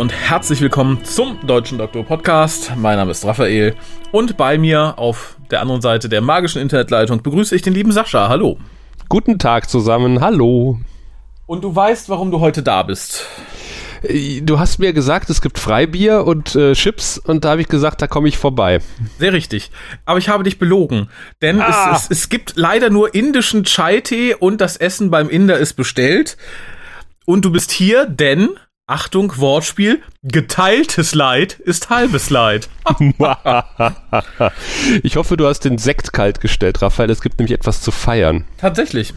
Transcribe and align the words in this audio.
Und 0.00 0.14
herzlich 0.14 0.62
willkommen 0.62 1.04
zum 1.04 1.46
Deutschen 1.46 1.76
Doktor 1.76 2.02
Podcast. 2.02 2.72
Mein 2.74 2.96
Name 2.96 3.10
ist 3.10 3.26
Raphael 3.26 3.76
und 4.12 4.38
bei 4.38 4.56
mir 4.56 4.94
auf 4.96 5.36
der 5.50 5.60
anderen 5.60 5.82
Seite 5.82 6.08
der 6.08 6.22
magischen 6.22 6.62
Internetleitung 6.62 7.22
begrüße 7.22 7.54
ich 7.54 7.60
den 7.60 7.74
lieben 7.74 7.92
Sascha. 7.92 8.30
Hallo. 8.30 8.56
Guten 9.10 9.38
Tag 9.38 9.68
zusammen. 9.68 10.22
Hallo. 10.22 10.80
Und 11.44 11.64
du 11.64 11.76
weißt, 11.76 12.08
warum 12.08 12.30
du 12.30 12.40
heute 12.40 12.62
da 12.62 12.82
bist. 12.82 13.26
Äh, 14.02 14.40
du 14.40 14.58
hast 14.58 14.78
mir 14.78 14.94
gesagt, 14.94 15.28
es 15.28 15.42
gibt 15.42 15.58
Freibier 15.58 16.26
und 16.26 16.56
äh, 16.56 16.72
Chips 16.72 17.18
und 17.18 17.44
da 17.44 17.50
habe 17.50 17.60
ich 17.60 17.68
gesagt, 17.68 18.00
da 18.00 18.06
komme 18.06 18.28
ich 18.28 18.38
vorbei. 18.38 18.78
Sehr 19.18 19.34
richtig. 19.34 19.70
Aber 20.06 20.18
ich 20.18 20.30
habe 20.30 20.44
dich 20.44 20.58
belogen. 20.58 21.10
Denn 21.42 21.60
ah. 21.60 21.92
es, 21.92 22.04
es, 22.04 22.10
es 22.10 22.28
gibt 22.30 22.54
leider 22.56 22.88
nur 22.88 23.14
indischen 23.14 23.64
Chai-Tee 23.64 24.34
und 24.34 24.62
das 24.62 24.78
Essen 24.78 25.10
beim 25.10 25.28
Inder 25.28 25.58
ist 25.58 25.74
bestellt. 25.74 26.38
Und 27.26 27.44
du 27.44 27.52
bist 27.52 27.70
hier, 27.70 28.06
denn 28.06 28.48
Achtung, 28.90 29.32
Wortspiel, 29.36 30.00
geteiltes 30.24 31.14
Leid 31.14 31.52
ist 31.52 31.90
halbes 31.90 32.28
Leid. 32.28 32.68
ich 35.04 35.14
hoffe, 35.14 35.36
du 35.36 35.46
hast 35.46 35.60
den 35.60 35.78
Sekt 35.78 36.12
kalt 36.12 36.40
gestellt, 36.40 36.82
Raphael. 36.82 37.08
Es 37.08 37.20
gibt 37.20 37.38
nämlich 37.38 37.56
etwas 37.56 37.82
zu 37.82 37.92
feiern. 37.92 38.46
Tatsächlich. 38.58 39.14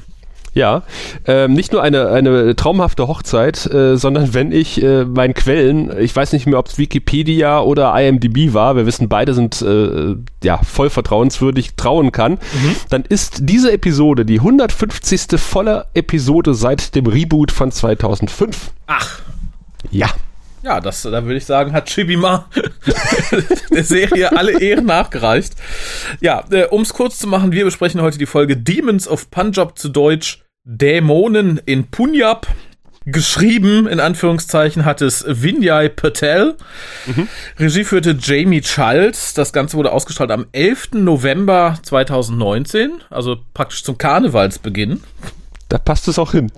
Ja, 0.53 0.83
ähm, 1.25 1.53
nicht 1.53 1.71
nur 1.71 1.81
eine, 1.81 2.09
eine 2.09 2.55
traumhafte 2.55 3.07
Hochzeit, 3.07 3.65
äh, 3.65 3.97
sondern 3.97 4.35
wenn 4.35 4.51
ich 4.51 4.79
äh, 4.83 5.05
meinen 5.05 5.33
Quellen, 5.33 5.91
ich 5.99 6.15
weiß 6.15 6.33
nicht 6.33 6.45
mehr, 6.45 6.59
ob 6.59 6.67
es 6.67 6.77
Wikipedia 6.77 7.59
oder 7.59 7.99
IMDb 7.99 8.53
war, 8.53 8.75
wir 8.75 8.85
wissen, 8.85 9.09
beide 9.09 9.33
sind 9.33 9.59
äh, 9.63 10.15
ja 10.43 10.59
voll 10.61 10.91
vertrauenswürdig, 10.91 11.73
trauen 11.77 12.11
kann, 12.11 12.33
mhm. 12.33 12.75
dann 12.91 13.01
ist 13.01 13.39
diese 13.49 13.71
Episode 13.71 14.23
die 14.23 14.37
150. 14.37 15.39
volle 15.39 15.87
Episode 15.95 16.53
seit 16.53 16.93
dem 16.93 17.07
Reboot 17.07 17.51
von 17.51 17.71
2005. 17.71 18.71
Ach. 18.85 19.23
Ja. 19.93 20.09
Ja, 20.63 20.79
das, 20.79 21.01
da 21.01 21.25
würde 21.25 21.35
ich 21.35 21.45
sagen, 21.45 21.73
hat 21.73 21.89
Chibima 21.89 22.49
der 23.71 23.83
Serie 23.83 24.35
alle 24.35 24.61
Ehren 24.61 24.85
nachgereicht. 24.85 25.55
Ja, 26.21 26.45
äh, 26.51 26.67
um 26.67 26.81
es 26.81 26.93
kurz 26.93 27.19
zu 27.19 27.27
machen, 27.27 27.51
wir 27.51 27.65
besprechen 27.65 28.01
heute 28.01 28.17
die 28.17 28.25
Folge 28.25 28.55
Demons 28.55 29.07
of 29.07 29.29
Punjab 29.29 29.77
zu 29.77 29.89
Deutsch 29.89 30.41
Dämonen 30.63 31.59
in 31.65 31.87
Punjab. 31.87 32.47
Geschrieben, 33.05 33.85
in 33.87 33.99
Anführungszeichen, 33.99 34.85
hat 34.85 35.01
es 35.01 35.25
Vinay 35.27 35.89
Patel. 35.89 36.55
Mhm. 37.05 37.27
Regie 37.59 37.83
führte 37.83 38.17
Jamie 38.17 38.61
Childs. 38.61 39.33
Das 39.33 39.51
Ganze 39.51 39.75
wurde 39.75 39.91
ausgestrahlt 39.91 40.31
am 40.31 40.45
11. 40.53 40.93
November 40.93 41.77
2019, 41.83 43.01
also 43.09 43.35
praktisch 43.53 43.83
zum 43.83 43.97
Karnevalsbeginn. 43.97 45.03
Da 45.73 45.79
passt 45.79 46.07
es 46.07 46.19
auch 46.19 46.33
hin. 46.33 46.51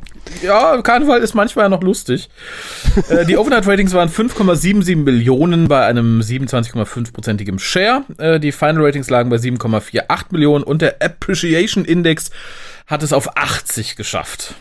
Ja, 0.44 0.82
Karneval 0.82 1.22
ist 1.22 1.36
manchmal 1.36 1.64
ja 1.64 1.70
noch 1.70 1.82
lustig. 1.82 2.28
äh, 3.10 3.26
die 3.26 3.38
Overnight-Ratings 3.38 3.94
waren 3.94 4.10
5,77 4.10 4.98
Millionen 4.98 5.70
bei 5.70 5.86
einem 5.86 6.20
27,5-prozentigen 6.20 7.58
Share. 7.58 8.04
Äh, 8.18 8.42
die 8.42 8.52
Final-Ratings 8.52 9.10
lagen 9.10 9.30
bei 9.30 9.38
7,48 9.38 10.26
Millionen 10.32 10.66
und 10.66 10.82
der 10.82 11.02
Appreciation 11.02 11.86
Index 11.86 12.30
hat 12.88 13.04
es 13.04 13.14
auf 13.14 13.38
80 13.38 13.96
geschafft. 13.96 14.56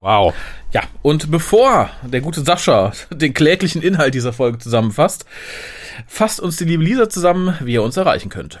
Wow. 0.00 0.32
Ja, 0.72 0.82
und 1.02 1.32
bevor 1.32 1.90
der 2.04 2.20
gute 2.20 2.42
Sascha 2.42 2.92
den 3.10 3.34
kläglichen 3.34 3.82
Inhalt 3.82 4.14
dieser 4.14 4.32
Folge 4.32 4.58
zusammenfasst, 4.58 5.26
fasst 6.06 6.38
uns 6.38 6.56
die 6.56 6.66
liebe 6.66 6.84
Lisa 6.84 7.08
zusammen, 7.08 7.56
wie 7.62 7.72
ihr 7.72 7.82
uns 7.82 7.96
erreichen 7.96 8.28
könnt. 8.28 8.60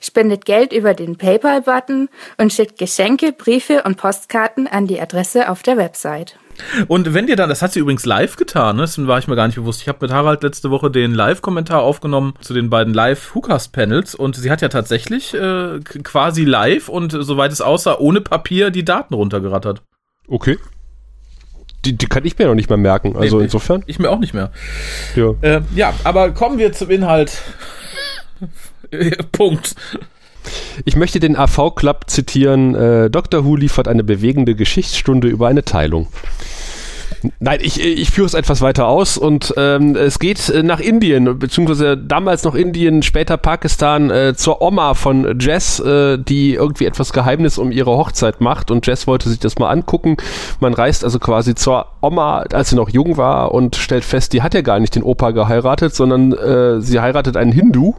Spendet 0.00 0.44
Geld 0.44 0.72
über 0.72 0.94
den 0.94 1.16
PayPal-Button 1.16 2.08
und 2.38 2.52
schickt 2.52 2.78
Geschenke, 2.78 3.32
Briefe 3.32 3.82
und 3.84 3.96
Postkarten 3.96 4.66
an 4.66 4.86
die 4.86 5.00
Adresse 5.00 5.48
auf 5.48 5.62
der 5.62 5.76
Website. 5.76 6.36
Und 6.88 7.14
wenn 7.14 7.26
dir 7.26 7.36
dann, 7.36 7.48
das 7.48 7.62
hat 7.62 7.72
sie 7.72 7.80
übrigens 7.80 8.04
live 8.04 8.36
getan, 8.36 8.76
ne? 8.76 8.82
das 8.82 9.04
war 9.06 9.18
ich 9.18 9.28
mir 9.28 9.36
gar 9.36 9.46
nicht 9.46 9.56
bewusst. 9.56 9.80
Ich 9.82 9.88
habe 9.88 9.98
mit 10.02 10.12
Harald 10.12 10.42
letzte 10.42 10.70
Woche 10.70 10.90
den 10.90 11.14
Live-Kommentar 11.14 11.82
aufgenommen 11.82 12.34
zu 12.40 12.54
den 12.54 12.70
beiden 12.70 12.94
Live-Hookast-Panels 12.94 14.14
und 14.14 14.36
sie 14.36 14.50
hat 14.50 14.62
ja 14.62 14.68
tatsächlich 14.68 15.34
äh, 15.34 15.80
quasi 15.80 16.44
live 16.44 16.88
und 16.88 17.12
soweit 17.12 17.52
es 17.52 17.60
aussah, 17.60 17.98
ohne 17.98 18.20
Papier 18.20 18.70
die 18.70 18.84
Daten 18.84 19.14
runtergerattert. 19.14 19.82
Okay. 20.28 20.58
Die, 21.84 21.96
die 21.96 22.06
kann 22.06 22.26
ich 22.26 22.38
mir 22.38 22.46
noch 22.46 22.54
nicht 22.54 22.68
mehr 22.68 22.76
merken, 22.76 23.16
also 23.16 23.38
nee, 23.38 23.44
insofern. 23.44 23.82
Ich, 23.82 23.94
ich, 23.94 23.98
mir 23.98 24.10
auch 24.10 24.18
nicht 24.18 24.34
mehr. 24.34 24.50
Ja. 25.16 25.34
Äh, 25.40 25.62
ja, 25.74 25.94
aber 26.04 26.32
kommen 26.32 26.58
wir 26.58 26.72
zum 26.72 26.90
Inhalt. 26.90 27.42
Punkt. 29.32 29.74
Ich 30.84 30.96
möchte 30.96 31.20
den 31.20 31.36
AV 31.36 31.74
Club 31.74 32.04
zitieren. 32.08 32.74
Äh, 32.74 33.10
Dr. 33.10 33.44
Who 33.44 33.56
liefert 33.56 33.88
eine 33.88 34.04
bewegende 34.04 34.54
Geschichtsstunde 34.54 35.28
über 35.28 35.48
eine 35.48 35.64
Teilung. 35.64 36.08
Nein, 37.38 37.58
ich, 37.62 37.80
ich 37.80 38.10
führe 38.10 38.26
es 38.26 38.34
etwas 38.34 38.62
weiter 38.62 38.86
aus 38.86 39.18
und 39.18 39.52
ähm, 39.58 39.94
es 39.94 40.18
geht 40.18 40.48
äh, 40.48 40.62
nach 40.62 40.80
Indien, 40.80 41.38
beziehungsweise 41.38 41.98
damals 41.98 42.44
noch 42.44 42.54
Indien, 42.54 43.02
später 43.02 43.36
Pakistan, 43.36 44.10
äh, 44.10 44.34
zur 44.34 44.62
Oma 44.62 44.94
von 44.94 45.38
Jess, 45.38 45.80
äh, 45.80 46.16
die 46.18 46.54
irgendwie 46.54 46.86
etwas 46.86 47.12
Geheimnis 47.12 47.58
um 47.58 47.72
ihre 47.72 47.90
Hochzeit 47.90 48.40
macht 48.40 48.70
und 48.70 48.86
Jess 48.86 49.06
wollte 49.06 49.28
sich 49.28 49.38
das 49.38 49.58
mal 49.58 49.68
angucken. 49.68 50.16
Man 50.60 50.72
reist 50.72 51.04
also 51.04 51.18
quasi 51.18 51.54
zur 51.54 51.86
Oma, 52.00 52.44
als 52.52 52.70
sie 52.70 52.76
noch 52.76 52.88
jung 52.88 53.18
war 53.18 53.52
und 53.52 53.76
stellt 53.76 54.04
fest, 54.04 54.32
die 54.32 54.40
hat 54.40 54.54
ja 54.54 54.62
gar 54.62 54.80
nicht 54.80 54.94
den 54.94 55.02
Opa 55.02 55.32
geheiratet, 55.32 55.94
sondern 55.94 56.32
äh, 56.32 56.80
sie 56.80 57.00
heiratet 57.00 57.36
einen 57.36 57.52
Hindu 57.52 57.94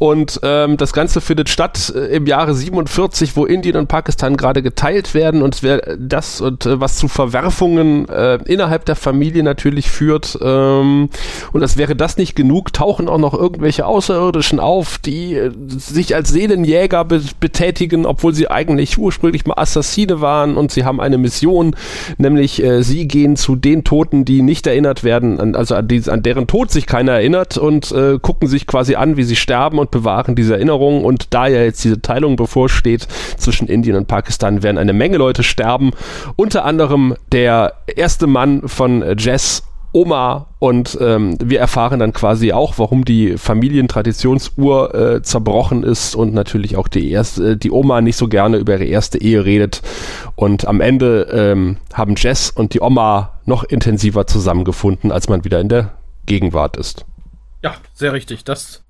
und 0.00 0.40
ähm, 0.42 0.78
das 0.78 0.94
Ganze 0.94 1.20
findet 1.20 1.50
statt 1.50 1.92
äh, 1.94 2.16
im 2.16 2.26
Jahre 2.26 2.54
47, 2.54 3.36
wo 3.36 3.44
Indien 3.44 3.76
und 3.76 3.86
Pakistan 3.86 4.38
gerade 4.38 4.62
geteilt 4.62 5.12
werden 5.12 5.42
und 5.42 5.62
wer 5.62 5.96
das 5.98 6.40
und 6.40 6.64
äh, 6.64 6.80
was 6.80 6.96
zu 6.96 7.06
Verwerfungen 7.06 8.08
äh, 8.08 8.38
innerhalb 8.46 8.86
der 8.86 8.96
Familie 8.96 9.42
natürlich 9.42 9.90
führt. 9.90 10.38
Ähm, 10.40 11.10
und 11.52 11.62
als 11.62 11.76
wäre 11.76 11.96
das 11.96 12.16
nicht 12.16 12.34
genug, 12.34 12.72
tauchen 12.72 13.10
auch 13.10 13.18
noch 13.18 13.34
irgendwelche 13.34 13.84
Außerirdischen 13.84 14.58
auf, 14.58 14.96
die 14.96 15.34
äh, 15.34 15.50
sich 15.68 16.14
als 16.14 16.30
Seelenjäger 16.30 17.04
be 17.04 17.20
betätigen, 17.38 18.06
obwohl 18.06 18.32
sie 18.32 18.50
eigentlich 18.50 18.96
ursprünglich 18.96 19.44
mal 19.44 19.58
Assassine 19.58 20.22
waren 20.22 20.56
und 20.56 20.72
sie 20.72 20.86
haben 20.86 21.00
eine 21.00 21.18
Mission, 21.18 21.76
nämlich 22.16 22.62
äh, 22.62 22.82
sie 22.82 23.06
gehen 23.06 23.36
zu 23.36 23.54
den 23.54 23.84
Toten, 23.84 24.24
die 24.24 24.40
nicht 24.40 24.66
erinnert 24.66 25.04
werden, 25.04 25.38
an, 25.38 25.54
also 25.54 25.74
an, 25.74 25.86
die, 25.86 26.08
an 26.08 26.22
deren 26.22 26.46
Tod 26.46 26.70
sich 26.70 26.86
keiner 26.86 27.12
erinnert 27.12 27.58
und 27.58 27.92
äh, 27.92 28.18
gucken 28.18 28.48
sich 28.48 28.66
quasi 28.66 28.94
an, 28.94 29.18
wie 29.18 29.24
sie 29.24 29.29
sterben 29.36 29.78
und 29.78 29.90
bewahren 29.90 30.34
diese 30.34 30.54
Erinnerungen. 30.54 31.04
Und 31.04 31.34
da 31.34 31.46
ja 31.46 31.62
jetzt 31.62 31.84
diese 31.84 32.00
Teilung 32.00 32.36
bevorsteht 32.36 33.06
zwischen 33.36 33.68
Indien 33.68 33.96
und 33.96 34.08
Pakistan, 34.08 34.62
werden 34.62 34.78
eine 34.78 34.92
Menge 34.92 35.16
Leute 35.16 35.42
sterben. 35.42 35.92
Unter 36.36 36.64
anderem 36.64 37.14
der 37.32 37.74
erste 37.96 38.26
Mann 38.26 38.68
von 38.68 39.04
Jess 39.18 39.62
Oma 39.92 40.46
und 40.58 40.96
ähm, 41.00 41.36
wir 41.42 41.58
erfahren 41.58 41.98
dann 41.98 42.12
quasi 42.12 42.52
auch, 42.52 42.78
warum 42.78 43.04
die 43.04 43.36
Familientraditionsuhr 43.36 44.94
äh, 44.94 45.22
zerbrochen 45.22 45.82
ist 45.82 46.14
und 46.14 46.32
natürlich 46.32 46.76
auch 46.76 46.86
die 46.86 47.10
erste, 47.10 47.52
äh, 47.52 47.56
die 47.56 47.72
Oma 47.72 48.00
nicht 48.00 48.16
so 48.16 48.28
gerne 48.28 48.58
über 48.58 48.74
ihre 48.74 48.84
erste 48.84 49.20
Ehe 49.20 49.44
redet 49.44 49.82
und 50.36 50.66
am 50.68 50.80
Ende 50.80 51.22
ähm, 51.32 51.78
haben 51.92 52.14
Jess 52.16 52.50
und 52.50 52.74
die 52.74 52.80
Oma 52.80 53.40
noch 53.46 53.64
intensiver 53.64 54.26
zusammengefunden, 54.26 55.10
als 55.10 55.28
man 55.28 55.44
wieder 55.44 55.60
in 55.60 55.68
der 55.68 55.94
Gegenwart 56.26 56.76
ist. 56.76 57.04
Ja, 57.62 57.74
sehr 57.92 58.12
richtig. 58.12 58.44
Das 58.44 58.84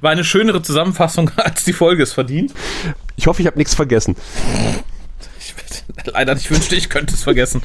war 0.00 0.10
eine 0.10 0.24
schönere 0.24 0.62
Zusammenfassung, 0.62 1.30
als 1.36 1.64
die 1.64 1.72
Folge 1.72 2.02
es 2.02 2.12
verdient. 2.12 2.52
Ich 3.16 3.26
hoffe, 3.26 3.42
ich 3.42 3.46
habe 3.46 3.58
nichts 3.58 3.74
vergessen. 3.74 4.16
Ich, 5.38 5.54
leider 6.12 6.34
nicht 6.34 6.50
wünschte, 6.50 6.76
ich 6.76 6.88
könnte 6.88 7.14
es 7.14 7.22
vergessen. 7.22 7.62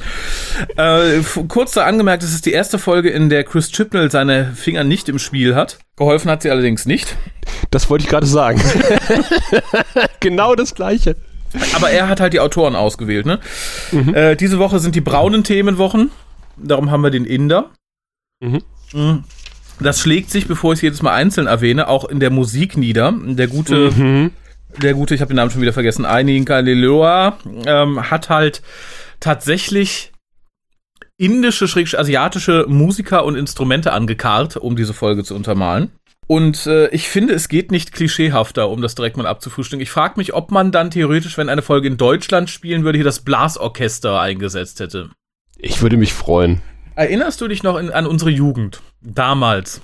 Äh, 0.76 1.20
kurz 1.48 1.72
da 1.72 1.84
angemerkt, 1.84 2.22
es 2.22 2.32
ist 2.32 2.46
die 2.46 2.52
erste 2.52 2.78
Folge, 2.78 3.10
in 3.10 3.28
der 3.28 3.44
Chris 3.44 3.70
Chipnell 3.70 4.10
seine 4.10 4.52
Finger 4.54 4.84
nicht 4.84 5.08
im 5.08 5.18
Spiel 5.18 5.54
hat. 5.54 5.78
Geholfen 5.96 6.30
hat 6.30 6.42
sie 6.42 6.50
allerdings 6.50 6.86
nicht. 6.86 7.16
Das 7.70 7.90
wollte 7.90 8.04
ich 8.04 8.10
gerade 8.10 8.26
sagen. 8.26 8.60
genau 10.20 10.54
das 10.54 10.74
Gleiche. 10.74 11.16
Aber 11.74 11.90
er 11.90 12.08
hat 12.08 12.20
halt 12.20 12.32
die 12.32 12.40
Autoren 12.40 12.74
ausgewählt, 12.74 13.26
ne? 13.26 13.38
Mhm. 13.90 14.14
Äh, 14.14 14.36
diese 14.36 14.58
Woche 14.58 14.78
sind 14.78 14.94
die 14.94 15.00
braunen 15.00 15.44
Themenwochen. 15.44 16.10
Darum 16.56 16.90
haben 16.90 17.02
wir 17.02 17.10
den 17.10 17.24
Inder. 17.24 17.70
Mhm. 18.40 18.62
Mhm. 18.92 19.24
Das 19.82 20.00
schlägt 20.00 20.30
sich, 20.30 20.46
bevor 20.46 20.72
ich 20.72 20.78
es 20.78 20.82
jedes 20.82 21.02
Mal 21.02 21.12
einzeln 21.12 21.46
erwähne, 21.46 21.88
auch 21.88 22.04
in 22.04 22.20
der 22.20 22.30
Musik 22.30 22.76
nieder. 22.76 23.12
Der 23.24 23.48
gute, 23.48 23.90
mhm. 23.90 24.30
der 24.80 24.94
gute, 24.94 25.14
ich 25.14 25.20
habe 25.20 25.32
den 25.32 25.36
Namen 25.36 25.50
schon 25.50 25.62
wieder 25.62 25.72
vergessen, 25.72 26.04
Ainin 26.04 26.44
Kaliloa, 26.44 27.38
ähm, 27.66 28.10
hat 28.10 28.28
halt 28.28 28.62
tatsächlich 29.20 30.12
indische, 31.16 31.66
asiatische 31.98 32.66
Musiker 32.68 33.24
und 33.24 33.36
Instrumente 33.36 33.92
angekarrt, 33.92 34.56
um 34.56 34.76
diese 34.76 34.94
Folge 34.94 35.24
zu 35.24 35.34
untermalen. 35.34 35.90
Und 36.26 36.66
äh, 36.66 36.88
ich 36.88 37.08
finde, 37.08 37.34
es 37.34 37.48
geht 37.48 37.70
nicht 37.70 37.92
klischeehafter, 37.92 38.70
um 38.70 38.80
das 38.80 38.94
direkt 38.94 39.16
mal 39.16 39.26
abzufrühstücken. 39.26 39.82
Ich 39.82 39.90
frage 39.90 40.14
mich, 40.16 40.34
ob 40.34 40.50
man 40.50 40.72
dann 40.72 40.90
theoretisch, 40.90 41.36
wenn 41.36 41.48
eine 41.48 41.62
Folge 41.62 41.88
in 41.88 41.96
Deutschland 41.96 42.48
spielen 42.48 42.84
würde, 42.84 42.98
hier 42.98 43.04
das 43.04 43.20
Blasorchester 43.20 44.20
eingesetzt 44.20 44.80
hätte. 44.80 45.10
Ich 45.58 45.82
würde 45.82 45.96
mich 45.96 46.12
freuen. 46.12 46.62
Erinnerst 46.94 47.40
du 47.40 47.48
dich 47.48 47.62
noch 47.62 47.78
in, 47.78 47.90
an 47.90 48.06
unsere 48.06 48.30
Jugend? 48.30 48.80
Damals. 49.00 49.80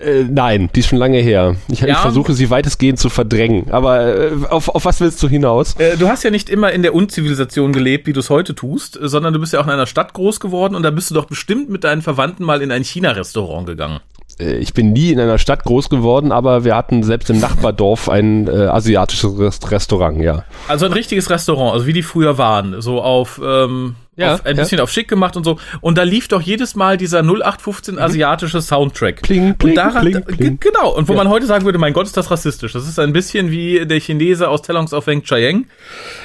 Äh, 0.00 0.24
nein, 0.24 0.70
die 0.74 0.80
ist 0.80 0.88
schon 0.88 0.98
lange 0.98 1.18
her. 1.18 1.56
Ich, 1.68 1.80
ja. 1.80 1.88
ich 1.88 1.96
versuche 1.98 2.32
sie 2.32 2.48
weitestgehend 2.48 2.98
zu 2.98 3.10
verdrängen. 3.10 3.70
Aber 3.70 4.16
äh, 4.16 4.30
auf, 4.48 4.68
auf 4.68 4.84
was 4.84 5.00
willst 5.00 5.22
du 5.22 5.28
hinaus? 5.28 5.74
Äh, 5.78 5.96
du 5.96 6.08
hast 6.08 6.22
ja 6.22 6.30
nicht 6.30 6.48
immer 6.48 6.72
in 6.72 6.82
der 6.82 6.94
Unzivilisation 6.94 7.72
gelebt, 7.72 8.06
wie 8.06 8.12
du 8.12 8.20
es 8.20 8.30
heute 8.30 8.54
tust, 8.54 8.98
sondern 9.00 9.34
du 9.34 9.40
bist 9.40 9.52
ja 9.52 9.60
auch 9.60 9.66
in 9.66 9.72
einer 9.72 9.86
Stadt 9.86 10.14
groß 10.14 10.40
geworden 10.40 10.74
und 10.74 10.82
da 10.82 10.90
bist 10.90 11.10
du 11.10 11.14
doch 11.14 11.26
bestimmt 11.26 11.68
mit 11.68 11.84
deinen 11.84 12.02
Verwandten 12.02 12.44
mal 12.44 12.62
in 12.62 12.72
ein 12.72 12.82
China-Restaurant 12.82 13.66
gegangen. 13.66 14.00
Äh, 14.38 14.56
ich 14.56 14.72
bin 14.72 14.92
nie 14.92 15.12
in 15.12 15.20
einer 15.20 15.38
Stadt 15.38 15.64
groß 15.64 15.90
geworden, 15.90 16.32
aber 16.32 16.64
wir 16.64 16.74
hatten 16.74 17.02
selbst 17.02 17.28
im 17.30 17.38
Nachbardorf 17.38 18.08
ein 18.08 18.48
äh, 18.48 18.66
asiatisches 18.66 19.70
Restaurant, 19.70 20.22
ja. 20.22 20.44
Also 20.68 20.86
ein 20.86 20.92
richtiges 20.92 21.28
Restaurant, 21.30 21.74
also 21.74 21.86
wie 21.86 21.92
die 21.92 22.02
früher 22.02 22.38
waren, 22.38 22.80
so 22.80 23.02
auf, 23.02 23.40
ähm, 23.44 23.96
ja, 24.16 24.34
auf 24.34 24.44
ein 24.44 24.56
ja. 24.56 24.62
bisschen 24.62 24.80
auf 24.80 24.90
schick 24.90 25.08
gemacht 25.08 25.36
und 25.36 25.44
so. 25.44 25.58
Und 25.80 25.96
da 25.96 26.02
lief 26.02 26.28
doch 26.28 26.40
jedes 26.40 26.74
Mal 26.74 26.96
dieser 26.96 27.20
0815 27.20 27.94
mhm. 27.94 28.00
asiatische 28.00 28.60
Soundtrack. 28.60 29.22
Pling, 29.22 29.54
pling, 29.56 29.70
und 29.70 29.76
daran, 29.76 30.02
pling, 30.02 30.24
pling. 30.24 30.60
Genau, 30.60 30.94
und 30.94 31.08
wo 31.08 31.12
ja. 31.12 31.18
man 31.18 31.28
heute 31.28 31.46
sagen 31.46 31.64
würde, 31.64 31.78
mein 31.78 31.92
Gott, 31.92 32.06
ist 32.06 32.16
das 32.16 32.30
rassistisch. 32.30 32.72
Das 32.72 32.88
ist 32.88 32.98
ein 32.98 33.12
bisschen 33.12 33.50
wie 33.50 33.86
der 33.86 34.00
Chinese 34.00 34.48
aus 34.48 34.62
Telongs 34.62 34.92
auf 34.92 35.06
Weng 35.06 35.22
Chiang 35.22 35.66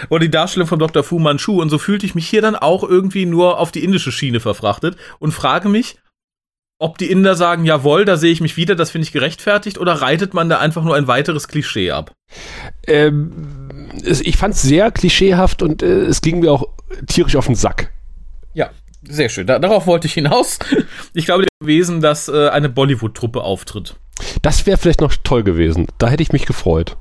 oder 0.09 0.21
die 0.21 0.31
Darstellung 0.31 0.67
von 0.67 0.79
Dr. 0.79 1.03
Fu 1.03 1.19
Manchu. 1.19 1.61
Und 1.61 1.69
so 1.69 1.77
fühlte 1.77 2.05
ich 2.05 2.15
mich 2.15 2.27
hier 2.27 2.41
dann 2.41 2.55
auch 2.55 2.83
irgendwie 2.83 3.25
nur 3.25 3.59
auf 3.59 3.71
die 3.71 3.83
indische 3.83 4.11
Schiene 4.11 4.39
verfrachtet 4.39 4.97
und 5.19 5.31
frage 5.31 5.69
mich, 5.69 5.97
ob 6.77 6.97
die 6.97 7.09
Inder 7.09 7.35
sagen, 7.35 7.65
jawohl, 7.65 8.05
da 8.05 8.17
sehe 8.17 8.31
ich 8.31 8.41
mich 8.41 8.57
wieder, 8.57 8.75
das 8.75 8.91
finde 8.91 9.05
ich 9.05 9.11
gerechtfertigt, 9.11 9.79
oder 9.79 9.93
reitet 9.93 10.33
man 10.33 10.49
da 10.49 10.59
einfach 10.59 10.83
nur 10.83 10.95
ein 10.95 11.07
weiteres 11.07 11.47
Klischee 11.47 11.91
ab? 11.91 12.13
Ähm, 12.85 13.89
ich 14.03 14.37
fand 14.37 14.55
es 14.55 14.61
sehr 14.61 14.91
klischeehaft 14.91 15.61
und 15.61 15.81
äh, 15.83 16.03
es 16.03 16.21
ging 16.21 16.39
mir 16.39 16.51
auch 16.51 16.67
tierisch 17.07 17.35
auf 17.35 17.45
den 17.45 17.55
Sack. 17.55 17.93
Ja, 18.53 18.69
sehr 19.03 19.29
schön. 19.29 19.47
Da, 19.47 19.59
darauf 19.59 19.87
wollte 19.87 20.07
ich 20.07 20.13
hinaus. 20.13 20.59
Ich 21.13 21.25
glaube 21.25 21.45
gewesen, 21.61 22.01
dass 22.01 22.27
äh, 22.27 22.49
eine 22.49 22.67
Bollywood-Truppe 22.67 23.41
auftritt. 23.41 23.95
Das 24.41 24.65
wäre 24.65 24.77
vielleicht 24.77 24.99
noch 24.99 25.13
toll 25.23 25.43
gewesen. 25.43 25.87
Da 25.97 26.09
hätte 26.09 26.23
ich 26.23 26.33
mich 26.33 26.45
gefreut. 26.45 26.97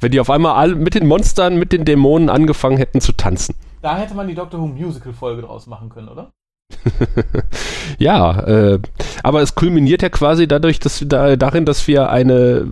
Wenn 0.00 0.12
die 0.12 0.20
auf 0.20 0.30
einmal 0.30 0.54
alle 0.54 0.76
mit 0.76 0.94
den 0.94 1.06
Monstern, 1.06 1.56
mit 1.56 1.72
den 1.72 1.84
Dämonen 1.84 2.30
angefangen 2.30 2.78
hätten 2.78 3.02
zu 3.02 3.12
tanzen. 3.12 3.54
Da 3.82 3.98
hätte 3.98 4.14
man 4.14 4.28
die 4.28 4.34
Doctor 4.34 4.60
Who 4.60 4.66
Musical-Folge 4.66 5.42
draus 5.42 5.66
machen 5.66 5.90
können, 5.90 6.08
oder? 6.08 6.32
ja, 7.98 8.40
äh, 8.46 8.78
aber 9.22 9.42
es 9.42 9.54
kulminiert 9.54 10.02
ja 10.02 10.08
quasi 10.08 10.48
dadurch, 10.48 10.80
dass 10.80 11.00
wir 11.00 11.08
da, 11.08 11.36
darin, 11.36 11.64
dass 11.64 11.86
wir 11.86 12.10
eine 12.10 12.66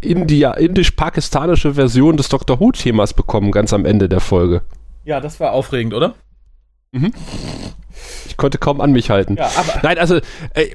India, 0.00 0.52
indisch-pakistanische 0.52 1.74
Version 1.74 2.16
des 2.16 2.28
Doctor 2.28 2.60
Who-Themas 2.60 3.14
bekommen, 3.14 3.52
ganz 3.52 3.72
am 3.72 3.84
Ende 3.84 4.08
der 4.08 4.20
Folge. 4.20 4.62
Ja, 5.04 5.20
das 5.20 5.40
war 5.40 5.52
aufregend, 5.52 5.94
oder? 5.94 6.14
Mhm. 6.92 7.12
Ich 8.26 8.36
konnte 8.36 8.58
kaum 8.58 8.80
an 8.80 8.92
mich 8.92 9.10
halten. 9.10 9.36
Ja, 9.36 9.50
aber 9.56 9.80
Nein, 9.82 9.98
also 9.98 10.16
äh, 10.54 10.70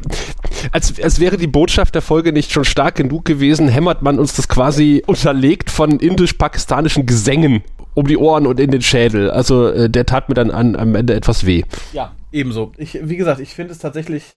als, 0.71 1.01
als 1.01 1.19
wäre 1.19 1.38
die 1.38 1.48
Botschaft 1.48 1.95
der 1.95 2.01
Folge 2.01 2.31
nicht 2.31 2.51
schon 2.51 2.66
stark 2.66 2.95
genug 2.95 3.25
gewesen, 3.25 3.68
hämmert 3.68 4.01
man 4.01 4.19
uns 4.19 4.33
das 4.33 4.48
quasi 4.48 5.04
unterlegt 5.06 5.69
von 5.69 6.00
indisch-pakistanischen 6.00 7.06
Gesängen 7.06 7.63
um 7.94 8.07
die 8.07 8.18
Ohren 8.18 8.47
und 8.47 8.59
in 8.59 8.71
den 8.71 8.81
Schädel. 8.81 9.31
Also 9.31 9.68
äh, 9.68 9.89
der 9.89 10.06
tat 10.06 10.30
mir 10.30 10.36
dann 10.36 10.51
an, 10.51 10.75
am 10.75 10.95
Ende 10.95 11.13
etwas 11.13 11.45
weh. 11.45 11.63
Ja, 11.94 12.15
ebenso. 12.31 12.71
Ich, 12.77 13.00
wie 13.01 13.18
gesagt, 13.18 13.39
ich 13.39 13.53
finde 13.53 13.74
es 13.74 13.80
tatsächlich. 13.80 14.31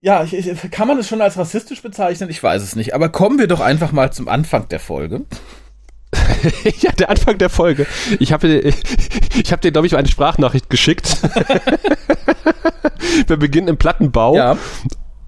Ja, 0.00 0.22
ich, 0.22 0.32
ich, 0.32 0.70
kann 0.70 0.86
man 0.86 0.98
es 0.98 1.08
schon 1.08 1.20
als 1.20 1.36
rassistisch 1.36 1.82
bezeichnen? 1.82 2.30
Ich 2.30 2.42
weiß 2.42 2.62
es 2.62 2.76
nicht. 2.76 2.94
Aber 2.94 3.08
kommen 3.08 3.38
wir 3.38 3.48
doch 3.48 3.60
einfach 3.60 3.92
mal 3.92 4.12
zum 4.12 4.28
Anfang 4.28 4.68
der 4.68 4.80
Folge. 4.80 5.24
ja, 6.80 6.92
der 6.92 7.10
Anfang 7.10 7.38
der 7.38 7.50
Folge. 7.50 7.86
Ich 8.20 8.32
habe 8.32 8.48
ich 8.48 9.52
hab 9.52 9.60
dir, 9.60 9.72
glaube 9.72 9.86
ich, 9.86 9.96
eine 9.96 10.08
Sprachnachricht 10.08 10.70
geschickt. 10.70 11.18
wir 13.26 13.36
beginnen 13.36 13.68
im 13.68 13.76
Plattenbau. 13.76 14.36
Ja 14.36 14.56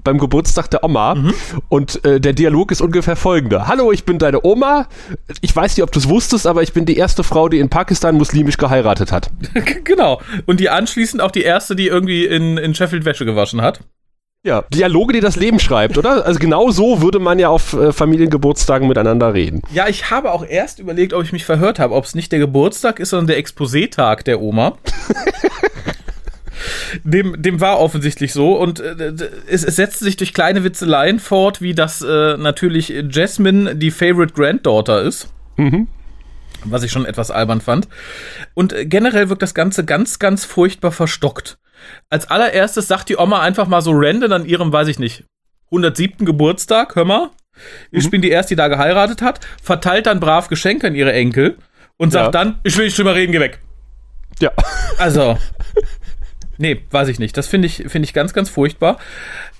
beim 0.02 0.18
Geburtstag 0.18 0.70
der 0.70 0.84
Oma 0.84 1.14
mhm. 1.14 1.34
und 1.68 2.04
äh, 2.04 2.20
der 2.20 2.32
Dialog 2.32 2.72
ist 2.72 2.80
ungefähr 2.80 3.16
folgender. 3.16 3.66
Hallo, 3.66 3.92
ich 3.92 4.04
bin 4.04 4.18
deine 4.18 4.44
Oma. 4.44 4.86
Ich 5.40 5.54
weiß 5.54 5.76
nicht, 5.76 5.82
ob 5.82 5.92
du 5.92 5.98
es 5.98 6.08
wusstest, 6.08 6.46
aber 6.46 6.62
ich 6.62 6.72
bin 6.72 6.86
die 6.86 6.96
erste 6.96 7.22
Frau, 7.22 7.48
die 7.48 7.58
in 7.58 7.68
Pakistan 7.68 8.16
muslimisch 8.16 8.56
geheiratet 8.56 9.12
hat. 9.12 9.30
genau. 9.84 10.20
Und 10.46 10.60
die 10.60 10.70
anschließend 10.70 11.22
auch 11.22 11.30
die 11.30 11.42
erste, 11.42 11.76
die 11.76 11.88
irgendwie 11.88 12.24
in, 12.26 12.56
in 12.56 12.74
Sheffield 12.74 13.04
Wäsche 13.04 13.24
gewaschen 13.24 13.62
hat. 13.62 13.80
Ja, 14.42 14.64
Dialoge, 14.72 15.12
die 15.12 15.20
das 15.20 15.36
Leben 15.36 15.60
schreibt, 15.60 15.98
oder? 15.98 16.24
Also 16.24 16.38
genau 16.38 16.70
so 16.70 17.02
würde 17.02 17.18
man 17.18 17.38
ja 17.38 17.50
auf 17.50 17.74
äh, 17.74 17.92
Familiengeburtstagen 17.92 18.88
miteinander 18.88 19.34
reden. 19.34 19.60
Ja, 19.70 19.86
ich 19.86 20.10
habe 20.10 20.32
auch 20.32 20.46
erst 20.46 20.78
überlegt, 20.78 21.12
ob 21.12 21.22
ich 21.22 21.32
mich 21.32 21.44
verhört 21.44 21.78
habe, 21.78 21.94
ob 21.94 22.06
es 22.06 22.14
nicht 22.14 22.32
der 22.32 22.38
Geburtstag 22.38 23.00
ist, 23.00 23.10
sondern 23.10 23.26
der 23.26 23.38
Exposé-Tag 23.38 24.24
der 24.24 24.40
Oma. 24.40 24.78
dem, 27.04 27.40
dem 27.40 27.60
war 27.60 27.78
offensichtlich 27.80 28.32
so 28.32 28.56
und 28.56 28.80
äh, 28.80 29.12
es, 29.48 29.64
es 29.64 29.76
setzte 29.76 30.04
sich 30.04 30.16
durch 30.16 30.34
kleine 30.34 30.64
Witzeleien 30.64 31.18
fort, 31.18 31.60
wie 31.60 31.74
dass 31.74 32.02
äh, 32.02 32.36
natürlich 32.36 32.88
Jasmine 33.10 33.76
die 33.76 33.90
Favorite 33.90 34.34
Granddaughter 34.34 35.02
ist. 35.02 35.28
Mhm. 35.56 35.88
Was 36.64 36.82
ich 36.82 36.92
schon 36.92 37.06
etwas 37.06 37.30
albern 37.30 37.60
fand. 37.60 37.88
Und 38.54 38.72
äh, 38.72 38.84
generell 38.84 39.28
wirkt 39.28 39.42
das 39.42 39.54
Ganze 39.54 39.84
ganz, 39.84 40.18
ganz 40.18 40.44
furchtbar 40.44 40.92
verstockt. 40.92 41.58
Als 42.10 42.30
allererstes 42.30 42.86
sagt 42.86 43.08
die 43.08 43.16
Oma 43.16 43.40
einfach 43.40 43.66
mal 43.66 43.80
so 43.80 43.92
random 43.94 44.32
an 44.32 44.44
ihrem, 44.44 44.72
weiß 44.72 44.88
ich 44.88 44.98
nicht, 44.98 45.24
107. 45.66 46.26
Geburtstag, 46.26 46.96
hör 46.96 47.04
mal. 47.04 47.30
Ich 47.90 48.06
mhm. 48.06 48.10
bin 48.10 48.22
die 48.22 48.30
erste, 48.30 48.50
die 48.50 48.56
da 48.56 48.68
geheiratet 48.68 49.22
hat, 49.22 49.40
verteilt 49.62 50.06
dann 50.06 50.20
brav 50.20 50.48
Geschenke 50.48 50.86
an 50.86 50.94
ihre 50.94 51.12
Enkel 51.12 51.56
und 51.96 52.12
sagt 52.12 52.26
ja. 52.26 52.30
dann, 52.30 52.58
ich 52.62 52.76
will 52.76 52.86
nicht 52.86 52.98
drüber 52.98 53.14
reden, 53.14 53.32
geh 53.32 53.40
weg. 53.40 53.60
Ja. 54.40 54.50
Also, 54.98 55.38
Nee, 56.60 56.82
weiß 56.90 57.08
ich 57.08 57.18
nicht. 57.18 57.36
Das 57.38 57.46
finde 57.46 57.66
ich, 57.66 57.84
finde 57.88 58.04
ich 58.04 58.12
ganz, 58.12 58.34
ganz 58.34 58.50
furchtbar. 58.50 58.98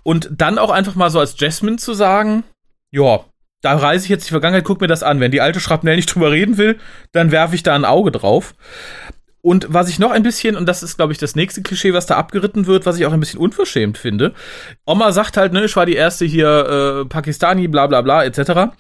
Und 0.03 0.29
dann 0.31 0.59
auch 0.59 0.71
einfach 0.71 0.95
mal 0.95 1.09
so 1.09 1.19
als 1.19 1.35
Jasmine 1.39 1.79
zu 1.79 1.95
sagen, 1.95 2.45
ja, 2.91 3.21
da 3.63 3.77
reise 3.77 4.05
ich 4.05 4.11
jetzt 4.11 4.27
die 4.27 4.33
Vergangenheit, 4.33 4.65
guck 4.65 4.83
mir 4.83 4.87
das 4.87 5.03
an. 5.03 5.19
Wenn 5.19 5.31
die 5.31 5.41
alte 5.41 5.61
Schrapnell 5.61 5.97
nicht 5.97 6.07
drüber 6.15 6.31
reden 6.31 6.59
will, 6.59 6.79
dann 7.13 7.31
werfe 7.31 7.55
ich 7.55 7.63
da 7.63 7.75
ein 7.75 7.87
Auge 7.87 8.11
drauf. 8.11 8.55
Und 9.41 9.67
was 9.71 9.89
ich 9.89 9.99
noch 9.99 10.11
ein 10.11 10.23
bisschen, 10.23 10.57
und 10.57 10.67
das 10.67 10.83
ist, 10.83 10.99
glaube 10.99 11.15
ich, 11.15 11.19
das 11.19 11.35
nächste 11.35 11.63
Klischee, 11.63 11.95
was 11.95 12.05
da 12.05 12.19
abgeritten 12.19 12.67
wird, 12.67 12.85
was 12.85 12.99
ich 12.99 13.07
auch 13.07 13.13
ein 13.15 13.21
bisschen 13.21 13.41
unverschämt 13.41 13.97
finde. 13.97 14.35
Oma 14.85 15.13
sagt 15.13 15.39
halt, 15.39 15.55
ne, 15.55 15.65
ich 15.65 15.77
war 15.77 15.87
die 15.87 15.95
erste 15.95 16.27
hier, 16.27 17.01
äh, 17.01 17.09
Pakistani, 17.09 17.67
bla 17.67 17.87
bla 17.87 18.03
bla, 18.03 18.25
etc. 18.25 18.75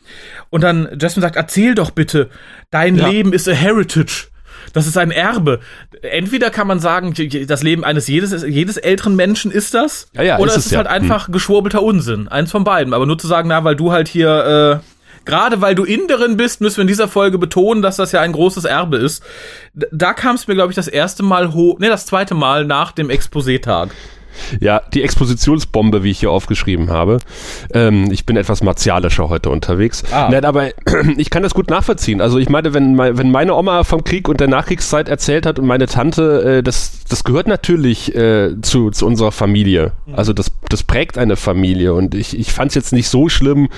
Und 0.50 0.62
dann 0.62 0.98
Jasmine 1.00 1.22
sagt, 1.22 1.36
erzähl 1.36 1.74
doch 1.74 1.90
bitte, 1.90 2.28
dein 2.70 2.96
ja. 2.96 3.08
Leben 3.08 3.32
ist 3.32 3.48
a 3.48 3.52
heritage. 3.52 4.28
Das 4.72 4.86
ist 4.86 4.96
ein 4.96 5.10
Erbe. 5.10 5.60
Entweder 6.02 6.50
kann 6.50 6.66
man 6.66 6.80
sagen, 6.80 7.14
das 7.46 7.62
Leben 7.62 7.84
eines 7.84 8.06
jedes, 8.08 8.44
jedes 8.44 8.76
älteren 8.76 9.16
Menschen 9.16 9.50
ist 9.50 9.74
das, 9.74 10.08
ja, 10.14 10.22
ja, 10.22 10.38
oder 10.38 10.52
ist 10.52 10.58
es 10.58 10.66
ist 10.66 10.72
ja. 10.72 10.78
halt 10.78 10.88
einfach 10.88 11.26
hm. 11.26 11.32
geschwurbelter 11.32 11.82
Unsinn. 11.82 12.28
Eins 12.28 12.50
von 12.50 12.64
beiden. 12.64 12.94
Aber 12.94 13.06
nur 13.06 13.18
zu 13.18 13.26
sagen, 13.26 13.48
na, 13.48 13.64
weil 13.64 13.76
du 13.76 13.92
halt 13.92 14.08
hier, 14.08 14.80
äh, 14.82 15.24
gerade 15.24 15.60
weil 15.60 15.74
du 15.74 15.84
Inderin 15.84 16.36
bist, 16.36 16.60
müssen 16.60 16.78
wir 16.78 16.82
in 16.82 16.88
dieser 16.88 17.08
Folge 17.08 17.38
betonen, 17.38 17.82
dass 17.82 17.96
das 17.96 18.12
ja 18.12 18.20
ein 18.20 18.32
großes 18.32 18.64
Erbe 18.64 18.96
ist. 18.96 19.22
Da 19.74 20.12
kam 20.12 20.36
es 20.36 20.46
mir, 20.46 20.54
glaube 20.54 20.72
ich, 20.72 20.76
das 20.76 20.88
erste 20.88 21.22
Mal 21.22 21.52
hoch, 21.52 21.78
ne, 21.78 21.88
das 21.88 22.06
zweite 22.06 22.34
Mal 22.34 22.64
nach 22.64 22.92
dem 22.92 23.10
Exposé-Tag. 23.10 23.90
Ja, 24.60 24.82
die 24.92 25.02
Expositionsbombe, 25.02 26.02
wie 26.02 26.10
ich 26.10 26.20
hier 26.20 26.30
aufgeschrieben 26.30 26.90
habe. 26.90 27.18
Ähm, 27.72 28.10
ich 28.10 28.26
bin 28.26 28.37
etwas 28.37 28.62
martialischer 28.62 29.28
heute 29.28 29.50
unterwegs. 29.50 30.04
Ah. 30.12 30.28
Nein, 30.30 30.44
aber 30.44 30.70
ich 31.16 31.30
kann 31.30 31.42
das 31.42 31.54
gut 31.54 31.70
nachvollziehen. 31.70 32.20
Also 32.20 32.38
ich 32.38 32.49
meine, 32.49 32.75
wenn, 32.75 32.99
wenn 32.99 33.30
meine 33.30 33.54
Oma 33.54 33.84
vom 33.84 34.04
Krieg 34.04 34.28
und 34.28 34.40
der 34.40 34.49
Nachkriegszeit 34.49 35.08
erzählt 35.08 35.46
hat 35.46 35.58
und 35.58 35.66
meine 35.66 35.87
Tante, 35.87 36.58
äh, 36.58 36.62
das, 36.62 37.04
das 37.08 37.25
gehört 37.25 37.46
natürlich 37.46 38.14
äh, 38.14 38.60
zu, 38.62 38.90
zu 38.90 39.06
unserer 39.06 39.32
Familie. 39.32 39.92
Mhm. 40.06 40.14
Also 40.14 40.32
das, 40.32 40.50
das 40.68 40.82
prägt 40.82 41.18
eine 41.18 41.37
Familie 41.37 41.94
und 41.94 42.14
ich, 42.14 42.38
ich 42.38 42.52
fand 42.52 42.70
es 42.70 42.75
jetzt 42.75 42.92
nicht 42.92 43.08
so 43.08 43.28
schlimm, 43.28 43.68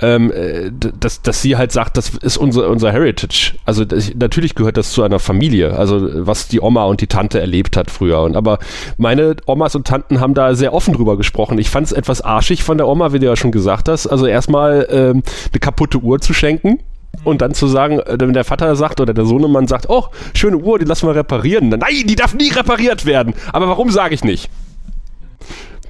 ähm, 0.00 0.32
äh, 0.32 0.70
dass, 0.72 1.22
dass 1.22 1.42
sie 1.42 1.56
halt 1.56 1.72
sagt, 1.72 1.96
das 1.96 2.10
ist 2.10 2.36
unser, 2.36 2.68
unser 2.68 2.92
Heritage. 2.92 3.54
Also 3.64 3.84
das, 3.84 4.12
natürlich 4.14 4.54
gehört 4.54 4.76
das 4.76 4.92
zu 4.92 5.02
einer 5.02 5.18
Familie. 5.18 5.76
Also 5.76 6.26
was 6.26 6.48
die 6.48 6.60
Oma 6.60 6.84
und 6.84 7.00
die 7.00 7.06
Tante 7.06 7.40
erlebt 7.40 7.76
hat 7.76 7.90
früher. 7.90 8.22
Und 8.22 8.36
aber 8.36 8.58
meine 8.96 9.36
Omas 9.46 9.74
und 9.74 9.86
Tanten 9.88 10.20
haben 10.20 10.34
da 10.34 10.54
sehr 10.54 10.74
offen 10.74 10.94
drüber 10.94 11.16
gesprochen. 11.16 11.58
Ich 11.58 11.70
fand 11.70 11.86
es 11.86 11.92
etwas 11.92 12.20
arschig 12.20 12.62
von 12.62 12.76
der 12.76 12.86
Oma, 12.86 13.12
wie 13.12 13.18
du 13.18 13.26
ja 13.26 13.36
schon 13.36 13.52
gesagt 13.52 13.88
hast. 13.88 14.06
Also 14.06 14.26
erstmal 14.26 14.86
ähm, 14.90 15.22
eine 15.50 15.60
kaputte 15.60 15.98
Uhr 15.98 16.20
zu 16.20 16.34
schenken. 16.34 16.80
Und 17.24 17.42
dann 17.42 17.54
zu 17.54 17.66
sagen, 17.66 17.98
äh, 17.98 18.16
wenn 18.20 18.32
der 18.32 18.44
Vater 18.44 18.76
sagt 18.76 19.00
oder 19.00 19.14
der 19.14 19.24
Sohnemann 19.24 19.66
sagt, 19.66 19.88
oh, 19.88 20.04
schöne 20.34 20.58
Uhr, 20.58 20.78
die 20.78 20.84
lassen 20.84 21.08
wir 21.08 21.16
reparieren. 21.16 21.70
Nein, 21.70 22.04
die 22.04 22.16
darf 22.16 22.34
nie 22.34 22.50
repariert 22.50 23.06
werden. 23.06 23.34
Aber 23.52 23.66
warum 23.68 23.90
sage 23.90 24.14
ich 24.14 24.22
nicht? 24.22 24.50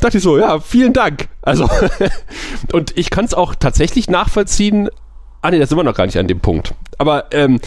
dachte 0.00 0.18
ich 0.18 0.22
so, 0.22 0.38
ja, 0.38 0.60
vielen 0.60 0.92
Dank. 0.92 1.28
Also, 1.42 1.68
und 2.72 2.96
ich 2.96 3.10
kann 3.10 3.24
es 3.24 3.34
auch 3.34 3.54
tatsächlich 3.54 4.08
nachvollziehen. 4.08 4.88
Ah 5.40 5.50
nee, 5.50 5.58
da 5.58 5.66
sind 5.66 5.78
wir 5.78 5.84
noch 5.84 5.94
gar 5.94 6.06
nicht 6.06 6.18
an 6.18 6.26
dem 6.26 6.40
Punkt. 6.40 6.74
Aber 6.98 7.26
ähm, 7.30 7.60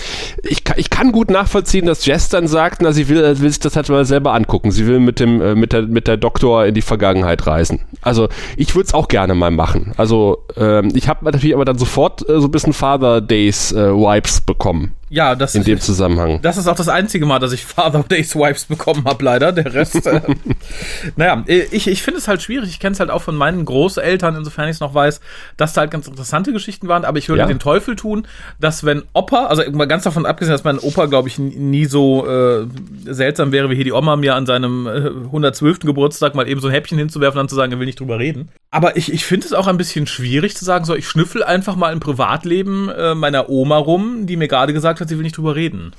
ich, 0.44 0.64
ich 0.76 0.90
kann 0.90 1.14
gut 1.14 1.32
nachvollziehen, 1.32 1.86
dass 1.86 2.06
Jess 2.06 2.28
dann 2.28 2.48
sagt, 2.48 2.82
na, 2.82 2.92
sie 2.92 3.08
will, 3.08 3.40
will 3.40 3.50
sich 3.50 3.60
das 3.60 3.78
halt 3.78 3.88
mal 3.88 4.04
selber 4.04 4.34
angucken. 4.34 4.72
Sie 4.72 4.88
will 4.88 5.00
mit 5.00 5.22
dem 5.22 5.42
äh, 5.42 5.56
mit 5.56 5.72
der 5.72 5.84
mit 5.84 6.08
der 6.08 6.18
Doktor 6.18 6.66
in 6.66 6.74
die 6.74 6.82
Vergangenheit 6.82 7.48
reisen. 7.48 7.80
Also 8.02 8.28
ich 8.58 8.76
würde 8.76 8.88
es 8.88 8.94
auch 8.94 9.08
gerne 9.08 9.34
mal 9.34 9.52
machen. 9.52 9.94
Also 9.96 10.46
ähm, 10.58 10.92
ich 10.96 11.08
habe 11.08 11.24
natürlich 11.24 11.56
aber 11.56 11.66
dann 11.66 11.78
sofort 11.78 12.28
äh, 12.28 12.42
so 12.42 12.48
ein 12.48 12.52
bisschen 12.52 12.74
Father 12.74 13.22
Days 13.22 13.72
äh, 13.72 13.94
Vibes 13.94 14.42
bekommen. 14.42 14.94
Ja, 15.14 15.36
das 15.36 15.56
in 15.56 15.66
dem 15.66 15.82
Zusammenhang. 15.82 16.40
Das 16.42 16.56
ist 16.56 16.68
auch 16.68 16.76
das 16.76 16.88
einzige 16.88 17.26
Mal, 17.26 17.40
dass 17.40 17.52
ich 17.52 17.66
Father 17.66 18.02
Days 18.04 18.34
Wipes 18.34 18.64
bekommen 18.66 19.04
habe, 19.04 19.26
leider. 19.26 19.52
Der 19.52 19.74
Rest. 19.74 20.08
äh, 20.08 20.22
naja, 21.18 21.44
ich, 21.48 21.88
ich 21.90 22.02
finde 22.02 22.20
es 22.20 22.30
halt 22.30 22.42
schwierig. 22.42 22.70
Ich 22.70 22.80
kenne 22.80 22.94
es 22.94 23.00
halt 23.02 23.10
auch 23.10 23.22
von 23.22 23.36
meinen 23.36 23.66
Großeltern, 23.66 24.38
insofern 24.38 24.70
ich 24.70 24.76
es 24.76 24.80
noch 24.80 24.94
weiß, 24.94 25.20
dass 25.58 25.74
da 25.74 25.82
halt 25.82 25.92
ganz 25.92 26.08
interessante 26.08 26.54
Geschichten 26.54 26.88
waren. 26.88 27.04
Aber 27.04 27.18
ich 27.18 27.28
würde 27.28 27.42
Ja. 27.42 27.48
den 27.48 27.60
Teufel 27.60 27.98
tun, 27.98 28.26
dass 28.60 28.86
wenn 28.86 29.04
Opa, 29.12 29.48
also 29.48 29.64
mal 29.72 29.86
ganz 29.86 30.04
davon 30.06 30.26
abgesehen, 30.26 30.54
dass 30.54 30.64
mein 30.64 30.80
Opa, 30.80 31.08
glaube 31.08 31.28
ich, 31.28 31.38
nie 31.38 31.86
so 31.86 32.26
äh, 32.26 32.66
seltsam 33.04 33.52
wäre, 33.52 33.70
wie 33.70 33.76
hier 33.76 33.84
die 33.84 33.92
Oma 33.92 34.16
mir 34.16 34.36
an 34.36 34.46
seinem 34.46 34.88
äh, 34.88 35.10
112. 35.26 35.80
Geburtstag 35.80 36.36
mal 36.36 36.48
eben 36.48 36.62
so 36.62 36.70
ein 36.70 36.74
Häppchen 36.74 36.98
hinzuwerfen 36.98 37.38
und 37.38 37.44
dann 37.44 37.50
zu 37.50 37.56
sagen, 37.56 37.74
er 37.74 37.80
will 37.80 37.86
nicht 37.86 38.00
drüber 38.00 38.18
reden. 38.18 38.48
Aber 38.70 38.96
ich, 38.96 39.12
ich 39.12 39.26
finde 39.26 39.46
es 39.46 39.52
auch 39.52 39.68
ein 39.68 39.76
bisschen 39.76 40.08
schwierig 40.08 40.56
zu 40.56 40.64
sagen, 40.64 40.86
so, 40.86 40.96
ich 40.96 41.06
schnüffel 41.06 41.44
einfach 41.44 41.76
mal 41.76 41.92
im 41.92 42.00
Privatleben 42.00 42.88
äh, 42.88 43.14
meiner 43.14 43.50
Oma 43.50 43.76
rum, 43.78 44.26
die 44.26 44.38
mir 44.38 44.48
gerade 44.48 44.72
gesagt 44.72 45.01
hat, 45.02 45.10
sie 45.10 45.18
will 45.18 45.24
nicht 45.24 45.38
drüber 45.38 45.56
reden. 45.56 45.92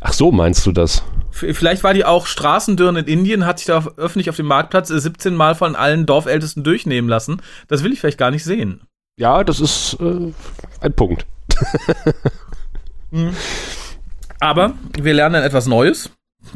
Ach 0.00 0.12
so, 0.12 0.32
meinst 0.32 0.66
du 0.66 0.72
das? 0.72 1.02
Vielleicht 1.30 1.82
war 1.82 1.94
die 1.94 2.04
auch 2.04 2.26
Straßendürren 2.26 2.96
in 2.96 3.06
Indien, 3.06 3.46
hat 3.46 3.58
sich 3.58 3.66
da 3.66 3.84
öffentlich 3.96 4.28
auf 4.28 4.36
dem 4.36 4.46
Marktplatz 4.46 4.90
äh, 4.90 5.00
17 5.00 5.34
Mal 5.34 5.54
von 5.54 5.76
allen 5.76 6.04
Dorfältesten 6.04 6.62
durchnehmen 6.62 7.08
lassen. 7.08 7.40
Das 7.68 7.82
will 7.82 7.92
ich 7.92 8.00
vielleicht 8.00 8.18
gar 8.18 8.30
nicht 8.30 8.44
sehen. 8.44 8.82
Ja, 9.16 9.42
das 9.44 9.60
ist 9.60 9.96
äh, 10.00 10.32
ein 10.80 10.92
Punkt. 10.92 11.24
Aber 14.40 14.74
wir 15.00 15.14
lernen 15.14 15.34
dann 15.34 15.44
etwas 15.44 15.66
Neues 15.66 16.10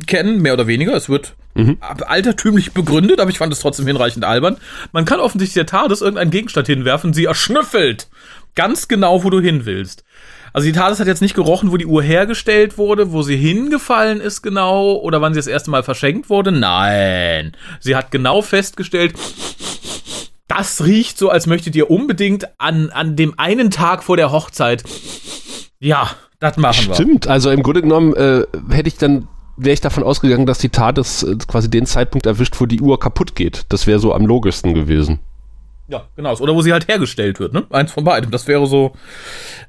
kennen, 0.07 0.43
mehr 0.43 0.55
oder 0.55 0.66
weniger. 0.66 0.95
Es 0.95 1.09
wird 1.09 1.37
Mhm. 1.57 1.78
altertümlich 1.81 2.73
begründet, 2.73 3.19
aber 3.19 3.31
ich 3.31 3.38
fand 3.38 3.50
es 3.50 3.61
trotzdem 3.61 3.87
hinreichend 3.87 4.26
albern. 4.26 4.59
Man 4.93 5.07
kann 5.07 5.21
offensichtlich 5.21 5.55
der 5.55 5.64
TARDIS 5.64 6.02
irgendeinen 6.02 6.31
Gegenstand 6.31 6.66
hinwerfen, 6.66 7.14
sie 7.14 7.25
erschnüffelt. 7.25 8.09
Ganz 8.55 8.88
genau, 8.88 9.25
wo 9.25 9.31
du 9.31 9.40
hin 9.40 9.64
willst. 9.64 10.05
Also 10.56 10.68
die 10.68 10.72
TARDIS 10.72 11.00
hat 11.00 11.06
jetzt 11.06 11.20
nicht 11.20 11.34
gerochen, 11.34 11.70
wo 11.70 11.76
die 11.76 11.84
Uhr 11.84 12.02
hergestellt 12.02 12.78
wurde, 12.78 13.12
wo 13.12 13.20
sie 13.20 13.36
hingefallen 13.36 14.22
ist 14.22 14.40
genau 14.40 14.94
oder 14.94 15.20
wann 15.20 15.34
sie 15.34 15.38
das 15.38 15.48
erste 15.48 15.70
Mal 15.70 15.82
verschenkt 15.82 16.30
wurde. 16.30 16.50
Nein. 16.50 17.52
Sie 17.78 17.94
hat 17.94 18.10
genau 18.10 18.40
festgestellt, 18.40 19.12
das 20.48 20.82
riecht 20.82 21.18
so, 21.18 21.28
als 21.28 21.46
möchtet 21.46 21.76
ihr 21.76 21.90
unbedingt 21.90 22.48
an, 22.56 22.88
an 22.88 23.16
dem 23.16 23.38
einen 23.38 23.70
Tag 23.70 24.02
vor 24.02 24.16
der 24.16 24.32
Hochzeit. 24.32 24.82
Ja, 25.78 26.12
das 26.38 26.56
machen 26.56 26.88
wir. 26.88 26.94
Stimmt, 26.94 27.26
also 27.26 27.50
im 27.50 27.62
Grunde 27.62 27.82
genommen 27.82 28.14
äh, 28.14 28.44
hätte 28.70 28.88
ich 28.88 28.96
dann, 28.96 29.28
wäre 29.58 29.75
ich 29.75 29.82
davon 29.82 30.04
ausgegangen, 30.04 30.46
dass 30.46 30.56
die 30.56 30.70
TARDIS 30.70 31.22
äh, 31.22 31.36
quasi 31.46 31.68
den 31.68 31.84
Zeitpunkt 31.84 32.25
erwischt, 32.25 32.58
wo 32.58 32.64
die 32.64 32.80
Uhr 32.80 32.98
kaputt 32.98 33.34
geht. 33.34 33.66
Das 33.68 33.86
wäre 33.86 33.98
so 33.98 34.14
am 34.14 34.25
logischsten 34.25 34.72
gewesen. 34.72 35.18
Ja, 35.88 36.09
genau. 36.16 36.37
Oder 36.37 36.55
wo 36.55 36.62
sie 36.62 36.73
halt 36.73 36.88
hergestellt 36.88 37.38
wird, 37.38 37.52
ne? 37.52 37.64
Eins 37.71 37.93
von 37.93 38.05
beidem. 38.05 38.31
Das 38.31 38.49
wäre 38.49 38.66
so. 38.66 38.93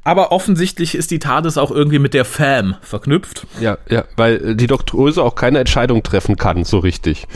Aber 0.04 0.32
offensichtlich 0.32 0.96
ist 0.96 1.12
die 1.12 1.20
TARDIS 1.20 1.58
auch 1.58 1.70
irgendwie 1.70 2.00
mit 2.00 2.14
der 2.14 2.26
FAM 2.26 2.76
verknüpft. 2.82 3.46
Ja, 3.60 3.78
ja, 3.88 4.06
weil 4.16 4.52
äh, 4.52 4.56
die 4.56 4.68
Doktoröse 4.68 5.22
auch 5.22 5.36
keine 5.36 5.60
Entscheidung 5.60 6.02
treffen 6.02 6.36
kann, 6.36 6.64
so 6.64 6.80
richtig. 6.80 7.28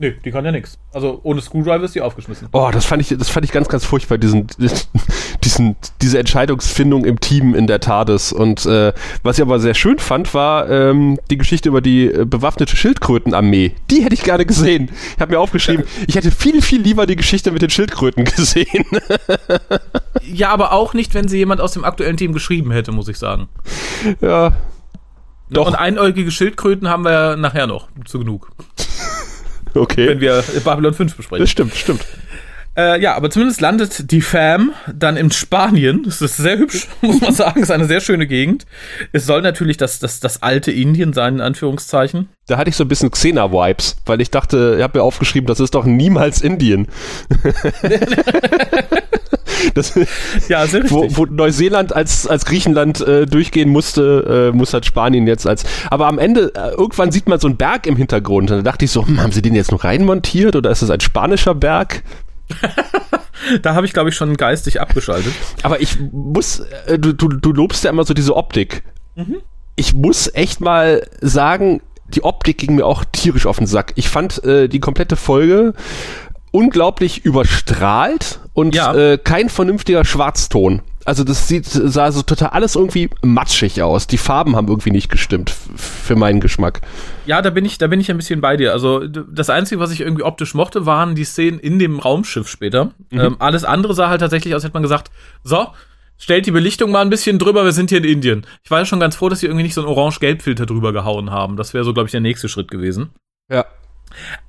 Nee, 0.00 0.14
die 0.24 0.30
kann 0.30 0.44
ja 0.44 0.52
nix. 0.52 0.78
Also 0.92 1.20
ohne 1.24 1.40
Screwdriver 1.40 1.82
ist 1.82 1.94
die 1.94 2.00
aufgeschmissen. 2.00 2.48
Oh, 2.52 2.70
das 2.72 2.84
fand 2.84 3.02
ich, 3.02 3.16
das 3.18 3.28
fand 3.28 3.44
ich 3.44 3.52
ganz, 3.52 3.68
ganz 3.68 3.84
furchtbar, 3.84 4.16
diesen, 4.16 4.46
diesen, 5.44 5.76
diese 6.00 6.18
Entscheidungsfindung 6.20 7.04
im 7.04 7.18
Team 7.18 7.54
in 7.54 7.66
der 7.66 7.80
TARDIS. 7.80 8.32
Und 8.32 8.64
äh, 8.66 8.92
was 9.24 9.38
ich 9.38 9.42
aber 9.42 9.58
sehr 9.58 9.74
schön 9.74 9.98
fand, 9.98 10.34
war 10.34 10.70
ähm, 10.70 11.18
die 11.30 11.36
Geschichte 11.36 11.68
über 11.68 11.80
die 11.80 12.06
äh, 12.06 12.24
bewaffnete 12.24 12.76
Schildkrötenarmee. 12.76 13.72
Die 13.90 14.04
hätte 14.04 14.14
ich 14.14 14.22
gerne 14.22 14.46
gesehen. 14.46 14.90
Ich 15.16 15.20
habe 15.20 15.32
mir 15.32 15.40
aufgeschrieben, 15.40 15.84
ich 16.06 16.14
hätte 16.14 16.30
viel, 16.30 16.62
viel 16.62 16.80
lieber 16.80 17.06
die 17.06 17.16
Geschichte 17.16 17.50
mit 17.50 17.62
den 17.62 17.70
Schildkröten 17.70 18.24
gesehen. 18.36 18.86
Ja, 20.22 20.50
aber 20.50 20.72
auch 20.72 20.94
nicht, 20.94 21.14
wenn 21.14 21.26
sie 21.26 21.38
jemand 21.38 21.60
aus 21.60 21.72
dem 21.72 21.84
aktuellen 21.84 22.16
Team 22.16 22.32
geschrieben 22.32 22.70
hätte, 22.70 22.92
muss 22.92 23.08
ich 23.08 23.18
sagen. 23.18 23.48
ja, 24.20 24.52
Doch. 25.50 25.66
Und 25.66 25.74
einäugige 25.74 26.30
Schildkröten 26.30 26.88
haben 26.88 27.04
wir 27.04 27.10
ja 27.12 27.36
nachher 27.36 27.66
noch 27.66 27.88
zu 28.04 28.18
genug, 28.18 28.50
okay. 29.74 30.08
wenn 30.08 30.20
wir 30.20 30.42
Babylon 30.64 30.94
5 30.94 31.16
besprechen. 31.16 31.42
Das 31.42 31.50
stimmt, 31.50 31.74
stimmt. 31.74 32.04
Äh, 32.78 33.02
ja, 33.02 33.16
aber 33.16 33.28
zumindest 33.28 33.60
landet 33.60 34.12
die 34.12 34.20
Fam 34.20 34.72
dann 34.94 35.16
in 35.16 35.32
Spanien. 35.32 36.04
Das 36.04 36.22
ist 36.22 36.36
sehr 36.36 36.58
hübsch, 36.58 36.86
muss 37.00 37.20
man 37.20 37.34
sagen. 37.34 37.60
Ist 37.60 37.72
eine 37.72 37.86
sehr 37.86 38.00
schöne 38.00 38.28
Gegend. 38.28 38.66
Es 39.10 39.26
soll 39.26 39.42
natürlich 39.42 39.78
das, 39.78 39.98
das, 39.98 40.20
das 40.20 40.42
alte 40.42 40.70
Indien 40.70 41.12
sein, 41.12 41.34
in 41.34 41.40
Anführungszeichen. 41.40 42.28
Da 42.46 42.56
hatte 42.56 42.70
ich 42.70 42.76
so 42.76 42.84
ein 42.84 42.88
bisschen 42.88 43.10
Xena-Vibes, 43.10 43.96
weil 44.06 44.20
ich 44.20 44.30
dachte, 44.30 44.76
ich 44.78 44.82
habe 44.84 44.98
mir 44.98 45.02
aufgeschrieben, 45.02 45.48
das 45.48 45.58
ist 45.58 45.74
doch 45.74 45.86
niemals 45.86 46.40
Indien. 46.40 46.86
das, 49.74 49.98
Ja, 50.48 50.64
sehr 50.68 50.84
richtig. 50.84 51.16
wo, 51.16 51.16
wo 51.16 51.26
Neuseeland 51.26 51.96
als, 51.96 52.28
als 52.28 52.44
Griechenland 52.44 53.00
äh, 53.00 53.26
durchgehen 53.26 53.70
musste, 53.70 54.50
äh, 54.52 54.56
muss 54.56 54.72
halt 54.72 54.86
Spanien 54.86 55.26
jetzt 55.26 55.48
als. 55.48 55.64
Aber 55.90 56.06
am 56.06 56.20
Ende, 56.20 56.52
äh, 56.54 56.70
irgendwann 56.76 57.10
sieht 57.10 57.28
man 57.28 57.40
so 57.40 57.48
einen 57.48 57.56
Berg 57.56 57.88
im 57.88 57.96
Hintergrund. 57.96 58.52
Und 58.52 58.58
da 58.58 58.62
dachte 58.62 58.84
ich 58.84 58.92
so, 58.92 59.04
hm, 59.04 59.20
haben 59.20 59.32
sie 59.32 59.42
den 59.42 59.56
jetzt 59.56 59.72
noch 59.72 59.82
reinmontiert 59.82 60.54
oder 60.54 60.70
ist 60.70 60.82
das 60.82 60.90
ein 60.90 61.00
spanischer 61.00 61.56
Berg? 61.56 62.04
Da 63.62 63.74
habe 63.74 63.86
ich, 63.86 63.92
glaube 63.94 64.10
ich, 64.10 64.14
schon 64.16 64.36
geistig 64.36 64.80
abgeschaltet. 64.80 65.32
Aber 65.62 65.80
ich 65.80 65.98
muss, 66.12 66.60
äh, 66.86 66.98
du, 66.98 67.12
du, 67.14 67.28
du 67.28 67.52
lobst 67.52 67.82
ja 67.84 67.90
immer 67.90 68.04
so 68.04 68.12
diese 68.12 68.36
Optik. 68.36 68.82
Ich 69.74 69.94
muss 69.94 70.28
echt 70.34 70.60
mal 70.60 71.06
sagen, 71.22 71.80
die 72.08 72.24
Optik 72.24 72.58
ging 72.58 72.74
mir 72.74 72.84
auch 72.84 73.04
tierisch 73.10 73.46
auf 73.46 73.56
den 73.58 73.66
Sack. 73.66 73.92
Ich 73.94 74.08
fand 74.10 74.42
äh, 74.44 74.68
die 74.68 74.80
komplette 74.80 75.16
Folge 75.16 75.72
unglaublich 76.50 77.24
überstrahlt 77.24 78.40
und 78.54 78.74
Ja. 78.74 78.94
äh, 78.94 79.18
kein 79.18 79.48
vernünftiger 79.48 80.04
Schwarzton. 80.04 80.82
Also 81.08 81.24
das 81.24 81.48
sieht, 81.48 81.64
sah 81.64 82.12
so 82.12 82.20
total 82.20 82.50
alles 82.50 82.76
irgendwie 82.76 83.08
matschig 83.22 83.80
aus. 83.80 84.08
Die 84.08 84.18
Farben 84.18 84.56
haben 84.56 84.68
irgendwie 84.68 84.90
nicht 84.90 85.08
gestimmt 85.08 85.48
für 85.74 86.16
meinen 86.16 86.38
Geschmack. 86.38 86.82
Ja, 87.24 87.40
da 87.40 87.48
bin 87.48 87.64
ich, 87.64 87.78
da 87.78 87.86
bin 87.86 87.98
ich 87.98 88.10
ein 88.10 88.18
bisschen 88.18 88.42
bei 88.42 88.58
dir. 88.58 88.74
Also 88.74 89.06
das 89.06 89.48
Einzige, 89.48 89.80
was 89.80 89.90
ich 89.90 90.02
irgendwie 90.02 90.24
optisch 90.24 90.52
mochte, 90.52 90.84
waren 90.84 91.14
die 91.14 91.24
Szenen 91.24 91.60
in 91.60 91.78
dem 91.78 91.98
Raumschiff 91.98 92.46
später. 92.46 92.90
Ähm, 93.10 93.36
alles 93.38 93.64
andere 93.64 93.94
sah 93.94 94.10
halt 94.10 94.20
tatsächlich 94.20 94.54
aus, 94.54 94.64
hätte 94.64 94.74
man 94.74 94.82
gesagt, 94.82 95.10
so, 95.44 95.68
stellt 96.18 96.44
die 96.44 96.50
Belichtung 96.50 96.90
mal 96.90 97.00
ein 97.00 97.08
bisschen 97.08 97.38
drüber, 97.38 97.64
wir 97.64 97.72
sind 97.72 97.88
hier 97.88 97.98
in 97.98 98.04
Indien. 98.04 98.46
Ich 98.62 98.70
war 98.70 98.80
ja 98.80 98.84
schon 98.84 99.00
ganz 99.00 99.16
froh, 99.16 99.30
dass 99.30 99.40
sie 99.40 99.46
irgendwie 99.46 99.62
nicht 99.62 99.74
so 99.74 99.80
einen 99.80 99.88
Orange-Gelb-Filter 99.88 100.66
drüber 100.66 100.92
gehauen 100.92 101.30
haben. 101.30 101.56
Das 101.56 101.72
wäre 101.72 101.84
so, 101.84 101.94
glaube 101.94 102.08
ich, 102.08 102.12
der 102.12 102.20
nächste 102.20 102.50
Schritt 102.50 102.70
gewesen. 102.70 103.12
Ja. 103.50 103.64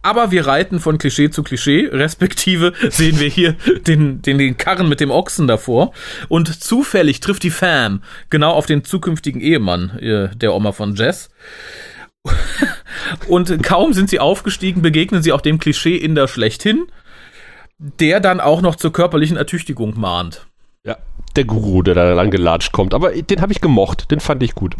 Aber 0.02 0.32
wir 0.32 0.48
reiten 0.48 0.80
von 0.80 0.98
Klischee 0.98 1.30
zu 1.30 1.44
Klischee, 1.44 1.90
respektive 1.92 2.74
sehen 2.90 3.20
wir 3.20 3.30
hier 3.30 3.54
den, 3.88 4.22
den, 4.22 4.38
den 4.38 4.58
Karren 4.58 4.90
mit 4.90 5.00
dem 5.00 5.12
Ochsen 5.12 5.48
davor. 5.48 5.94
Und 6.28 6.62
zufällig 6.64 7.20
trifft 7.20 7.44
die 7.44 7.52
Fam 7.52 8.02
genau 8.30 8.52
auf 8.52 8.66
den 8.66 8.84
zukünftigen 8.84 9.42
Ehemann 9.42 9.98
äh, 10.00 10.36
der 10.36 10.54
Oma 10.54 10.72
von 10.72 10.96
Jess. 10.96 11.30
Und 13.28 13.64
kaum 13.64 13.94
sind 13.94 14.10
sie 14.10 14.20
aufgestiegen, 14.20 14.82
begegnen 14.82 15.24
sie 15.24 15.32
auch 15.32 15.42
dem 15.42 15.60
Klischee 15.60 15.96
in 15.96 16.16
der 16.16 16.28
schlechthin, 16.28 16.88
der 17.78 18.20
dann 18.20 18.40
auch 18.40 18.62
noch 18.62 18.76
zur 18.76 18.92
körperlichen 18.92 19.38
Ertüchtigung 19.38 20.00
mahnt. 20.00 20.46
Ja. 20.84 20.98
Der 21.36 21.46
Guru, 21.46 21.84
der 21.84 21.96
da 21.96 22.12
lang 22.14 22.32
gelatscht 22.32 22.72
kommt. 22.72 22.94
Aber 22.94 23.12
den 23.12 23.42
habe 23.42 23.52
ich 23.52 23.62
gemocht. 23.62 24.12
Den 24.12 24.20
fand 24.20 24.44
ich 24.44 24.56
gut. 24.56 24.76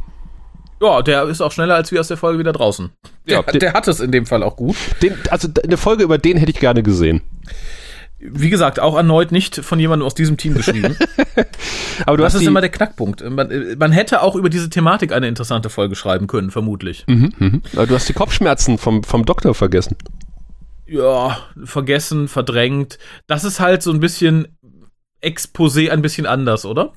Ja, 0.82 1.02
der 1.02 1.24
ist 1.26 1.42
auch 1.42 1.52
schneller 1.52 1.76
als 1.76 1.92
wir 1.92 2.00
aus 2.00 2.08
der 2.08 2.18
Folge 2.18 2.40
wieder 2.40 2.54
draußen. 2.54 2.90
Der, 3.28 3.38
Ja, 3.38 3.44
den- 3.44 3.60
der 3.60 3.74
hat 3.74 3.88
es 3.88 4.00
in 4.00 4.12
dem 4.12 4.26
Fall 4.26 4.44
auch 4.44 4.56
gut. 4.56 4.76
Den, 5.02 5.14
also 5.30 5.48
eine 5.64 5.78
Folge 5.78 6.04
über 6.04 6.18
den 6.18 6.38
hätte 6.38 6.52
ich 6.52 6.60
gerne 6.60 6.84
gesehen. 6.84 7.22
Wie 8.22 8.50
gesagt, 8.50 8.80
auch 8.82 8.98
erneut 8.98 9.32
nicht 9.32 9.56
von 9.64 9.80
jemandem 9.80 10.06
aus 10.06 10.14
diesem 10.14 10.36
Team 10.36 10.54
geschrieben. 10.54 10.98
Aber 12.06 12.18
du 12.18 12.24
Das 12.24 12.34
hast 12.34 12.42
ist 12.42 12.48
immer 12.48 12.60
der 12.62 12.70
Knackpunkt. 12.70 13.24
Man, 13.30 13.50
man 13.78 13.92
hätte 13.94 14.22
auch 14.22 14.36
über 14.36 14.50
diese 14.50 14.70
Thematik 14.70 15.14
eine 15.14 15.28
interessante 15.30 15.70
Folge 15.70 15.96
schreiben 15.96 16.28
können, 16.28 16.52
vermutlich. 16.52 17.06
Mhm, 17.08 17.32
mhm. 17.38 17.62
Aber 17.74 17.88
du 17.88 17.96
hast 17.96 18.10
die 18.10 18.14
Kopfschmerzen 18.14 18.78
vom, 18.78 19.04
vom 19.04 19.26
Doktor 19.26 19.56
vergessen. 19.56 19.96
Ja, 20.86 21.38
vergessen, 21.64 22.28
verdrängt. 22.28 23.00
Das 23.28 23.44
ist 23.46 23.60
halt 23.62 23.84
so 23.84 23.92
ein 23.92 24.00
bisschen 24.02 24.48
Exposé 25.24 25.90
ein 25.90 26.02
bisschen 26.02 26.26
anders, 26.26 26.66
oder? 26.66 26.92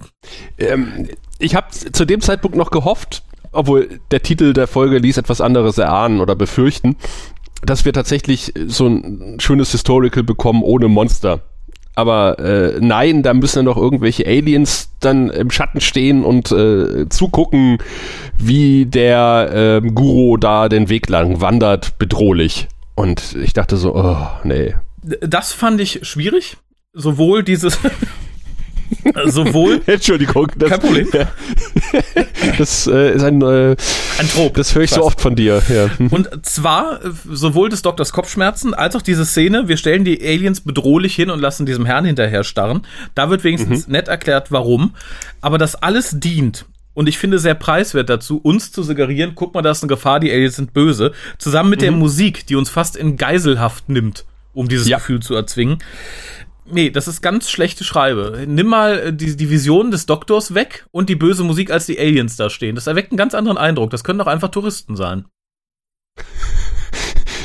Ähm, 0.59 1.09
ich 1.39 1.55
habe 1.55 1.69
zu 1.71 2.05
dem 2.05 2.21
Zeitpunkt 2.21 2.57
noch 2.57 2.71
gehofft, 2.71 3.23
obwohl 3.53 4.01
der 4.11 4.23
Titel 4.23 4.53
der 4.53 4.67
Folge 4.67 4.99
ließ 4.99 5.19
etwas 5.19 5.41
anderes 5.41 5.79
erahnen 5.79 6.21
oder 6.21 6.35
befürchten, 6.35 6.97
dass 7.65 7.85
wir 7.85 7.93
tatsächlich 7.93 8.53
so 8.67 8.87
ein 8.87 9.37
schönes 9.39 9.71
Historical 9.71 10.23
bekommen 10.23 10.63
ohne 10.63 10.89
Monster. 10.89 11.41
Aber 11.95 12.39
äh, 12.39 12.79
nein, 12.81 13.23
da 13.23 13.35
müssen 13.35 13.57
dann 13.57 13.65
noch 13.67 13.77
irgendwelche 13.77 14.27
Aliens 14.27 14.91
dann 15.01 15.29
im 15.29 15.51
Schatten 15.51 15.81
stehen 15.81 16.25
und 16.25 16.51
äh, 16.51 17.09
zugucken, 17.11 17.79
wie 18.39 18.87
der 18.87 19.51
ähm, 19.53 19.95
Guru 19.95 20.39
da 20.39 20.71
den 20.71 20.89
Weg 20.89 21.09
lang 21.11 21.43
wandert, 21.43 21.99
bedrohlich. 21.99 22.69
Und 22.95 23.37
ich 23.37 23.53
dachte 23.53 23.77
so, 23.77 23.95
oh, 23.95 24.27
nee. 24.43 24.75
Das 25.21 25.53
fand 25.53 25.81
ich 25.81 26.01
schwierig. 26.03 26.57
Sowohl 26.95 27.43
dieses, 27.43 27.79
Sowohl. 29.27 29.81
Entschuldigung. 29.87 30.51
Das, 30.57 30.71
Kein 30.71 30.81
Problem. 30.81 31.09
Das 32.59 32.87
äh, 32.87 33.15
ist 33.15 33.23
ein, 33.23 33.41
äh, 33.41 33.77
Ein 34.19 34.29
Trop. 34.35 34.55
das 34.55 34.75
höre 34.75 34.83
ich 34.83 34.91
so 34.91 35.03
oft 35.05 35.21
von 35.21 35.37
dir. 35.37 35.63
Ja. 35.69 35.89
Und 36.11 36.29
zwar 36.45 37.05
äh, 37.05 37.11
sowohl 37.31 37.69
des 37.69 37.83
Doktors 37.83 38.13
Kopfschmerzen 38.13 38.75
als 38.75 38.97
auch 38.97 39.03
diese 39.03 39.25
Szene, 39.25 39.69
wir 39.69 39.77
stellen 39.77 40.05
die 40.05 40.21
Aliens 40.21 40.61
bedrohlich 40.61 41.15
hin 41.15 41.31
und 41.31 41.41
lassen 41.41 41.67
diesem 41.67 41.87
Herrn 41.87 42.05
hinterher 42.05 42.45
starren. 42.45 42.83
Da 43.15 43.31
wird 43.31 43.45
wenigstens 43.45 43.87
nett 43.89 44.09
erklärt, 44.09 44.51
warum. 44.51 44.95
Aber 45.41 45.57
das 45.59 45.77
alles 45.77 46.19
dient. 46.19 46.67
Und 46.95 47.09
ich 47.09 47.17
finde 47.17 47.39
sehr 47.39 47.55
preiswert 47.55 48.11
dazu, 48.11 48.39
uns 48.39 48.71
zu 48.71 48.83
suggerieren, 48.83 49.33
guck 49.35 49.55
mal, 49.55 49.63
da 49.63 49.71
ist 49.71 49.83
eine 49.83 49.89
Gefahr, 49.89 50.21
die 50.21 50.31
Aliens 50.31 50.57
sind 50.57 50.75
böse. 50.75 51.13
Zusammen 51.39 51.71
mit 51.71 51.81
der 51.81 51.93
Musik, 51.93 52.47
die 52.47 52.57
uns 52.57 52.69
fast 52.69 52.97
in 52.97 53.17
Geiselhaft 53.17 53.89
nimmt, 53.89 54.25
um 54.53 54.69
dieses 54.69 54.89
Ja. 54.89 54.99
Gefühl 54.99 55.21
zu 55.21 55.35
erzwingen. 55.35 55.79
Nee, 56.73 56.89
das 56.89 57.07
ist 57.07 57.21
ganz 57.21 57.51
schlechte 57.51 57.85
Schreibe. 57.85 58.45
Nimm 58.47 58.67
mal 58.67 58.99
äh, 58.99 59.13
die, 59.13 59.37
die 59.37 59.51
Vision 59.51 59.91
des 59.91 60.07
Doktors 60.07 60.55
weg 60.55 60.87
und 60.91 61.11
die 61.11 61.17
böse 61.17 61.45
Musik, 61.45 61.71
als 61.71 61.85
die 61.85 61.99
Aliens 61.99 62.37
da 62.37 62.49
stehen. 62.49 62.77
Das 62.77 62.87
erweckt 62.87 63.13
einen 63.13 63.19
ganz 63.19 63.35
anderen 63.35 63.59
Eindruck. 63.59 63.91
Das 63.91 64.05
können 64.05 64.19
doch 64.19 64.27
einfach 64.27 64.49
Touristen 64.49 64.97
sein. 64.97 65.27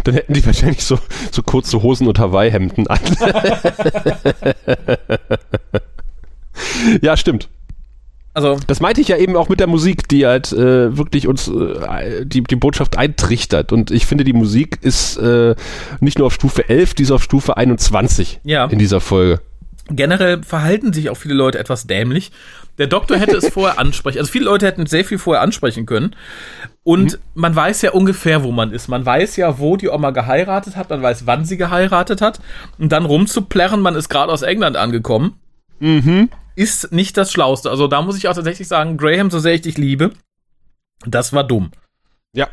Dann 0.06 0.16
hätten 0.16 0.34
die 0.34 0.46
wahrscheinlich 0.46 0.86
so, 0.86 0.98
so 1.30 1.44
kurze 1.44 1.84
Hosen 1.84 2.08
und 2.08 2.18
Hawaii-Hemden 2.18 2.88
an. 2.88 3.00
ja, 7.02 7.18
stimmt. 7.18 7.50
Also, 8.38 8.60
Das 8.68 8.80
meinte 8.82 9.02
ich 9.02 9.08
ja 9.08 9.18
eben 9.18 9.36
auch 9.36 9.50
mit 9.50 9.60
der 9.60 9.66
Musik, 9.66 10.08
die 10.10 10.28
halt 10.28 10.52
äh, 10.54 10.96
wirklich 10.96 11.28
uns 11.28 11.48
äh, 11.48 12.24
die, 12.24 12.44
die 12.44 12.56
Botschaft 12.56 12.96
eintrichtert. 12.96 13.72
Und 13.74 13.90
ich 13.90 14.06
finde, 14.06 14.24
die 14.24 14.34
Musik 14.34 14.78
ist 14.84 15.18
äh, 15.18 15.56
nicht 16.02 16.20
nur 16.20 16.28
auf 16.28 16.36
Stufe 16.36 16.70
11, 16.70 16.94
die 16.94 17.02
ist 17.02 17.10
auf 17.12 17.24
Stufe 17.24 17.58
21 17.58 18.42
Ja. 18.44 18.66
in 18.66 18.78
dieser 18.78 19.02
Folge. 19.02 19.40
generell 19.90 20.44
verhalten 20.44 20.94
sich 20.94 21.10
auch 21.10 21.18
viele 21.18 21.34
Leute 21.34 21.58
etwas 21.58 21.88
dämlich. 21.88 22.32
Der 22.78 22.86
Doktor 22.86 23.18
hätte 23.18 23.38
es 23.38 23.48
vorher 23.50 23.80
ansprechen. 23.84 24.20
Also 24.20 24.32
viele 24.32 24.46
Leute 24.46 24.68
hätten 24.68 24.86
sehr 24.86 25.04
viel 25.04 25.18
vorher 25.18 25.42
ansprechen 25.42 25.88
können. 25.88 26.16
Und 26.84 27.18
man 27.34 27.56
weiß 27.56 27.82
ja 27.82 27.92
ungefähr, 27.92 28.44
wo 28.44 28.52
man 28.52 28.72
ist. 28.72 28.88
Man 28.88 29.04
weiß 29.04 29.36
ja, 29.38 29.58
wo 29.58 29.78
die 29.78 29.90
Oma 29.90 30.12
geheiratet 30.12 30.76
hat. 30.76 30.92
Man 30.92 31.02
weiß, 31.02 31.26
wann 31.26 31.44
sie 31.44 31.58
geheiratet 31.58 32.22
hat. 32.22 32.40
Und 32.78 32.92
dann 32.92 33.06
rumzuplärren, 33.06 33.82
man 33.82 33.96
ist 33.96 34.10
gerade 34.10 34.32
aus 34.32 34.44
England 34.44 34.78
angekommen, 34.78 35.34
Mhm. 35.80 36.30
ist 36.56 36.92
nicht 36.92 37.18
das 37.18 37.32
Schlauste. 37.32 37.70
Also 37.70 37.88
da 37.88 38.02
muss 38.02 38.18
ich 38.18 38.28
auch 38.28 38.34
tatsächlich 38.34 38.68
sagen, 38.68 38.98
Graham, 38.98 39.30
so 39.32 39.40
sehr 39.40 39.54
ich 39.54 39.62
dich 39.62 39.78
liebe, 39.78 40.12
das 41.06 41.34
war 41.34 41.44
dumm. 41.44 41.72
Ja. 42.34 42.48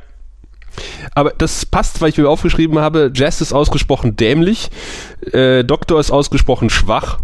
Aber 1.15 1.31
das 1.31 1.65
passt, 1.67 2.01
weil 2.01 2.09
ich 2.11 2.19
mir 2.19 2.29
aufgeschrieben 2.29 2.79
habe, 2.79 3.11
Jazz 3.15 3.41
ist 3.41 3.53
ausgesprochen 3.53 4.17
dämlich, 4.17 4.71
äh, 5.33 5.63
Doktor 5.65 6.01
ist 6.01 6.11
ausgesprochen 6.11 6.69
schwach. 6.71 7.21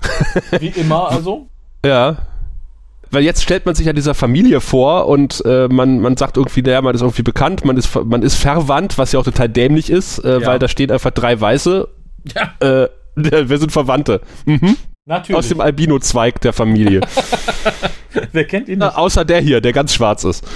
Wie 0.58 0.68
immer 0.68 1.08
also. 1.10 1.48
Ja. 1.84 2.26
Weil 3.10 3.22
jetzt 3.22 3.42
stellt 3.42 3.66
man 3.66 3.74
sich 3.74 3.86
ja 3.86 3.92
dieser 3.92 4.14
Familie 4.14 4.60
vor 4.60 5.06
und 5.06 5.42
äh, 5.46 5.68
man, 5.68 6.00
man 6.00 6.16
sagt 6.16 6.36
irgendwie, 6.38 6.62
naja, 6.62 6.82
man 6.82 6.94
ist 6.94 7.02
irgendwie 7.02 7.22
bekannt, 7.22 7.64
man 7.64 7.76
ist, 7.76 7.94
man 8.04 8.22
ist 8.22 8.34
verwandt, 8.34 8.98
was 8.98 9.12
ja 9.12 9.20
auch 9.20 9.24
total 9.24 9.48
dämlich 9.48 9.90
ist, 9.90 10.18
äh, 10.18 10.40
Ja. 10.40 10.46
weil 10.46 10.58
da 10.58 10.66
stehen 10.66 10.90
einfach 10.90 11.12
drei 11.12 11.40
Weiße. 11.40 11.88
Ja, 12.34 12.54
Äh, 12.84 12.88
wir 13.14 13.58
sind 13.58 13.70
Verwandte. 13.72 14.20
Mhm. 14.44 14.76
Natürlich. 15.06 15.38
Aus 15.38 15.48
dem 15.48 15.60
Albino-Zweig 15.60 16.40
der 16.42 16.52
Familie. 16.52 17.00
Wer 18.32 18.44
kennt 18.46 18.68
ihn 18.68 18.78
nicht? 18.78 18.96
außer 18.96 19.24
der 19.24 19.40
hier, 19.40 19.60
der 19.60 19.72
ganz 19.72 19.94
schwarz 19.94 20.24
ist. 20.24 20.44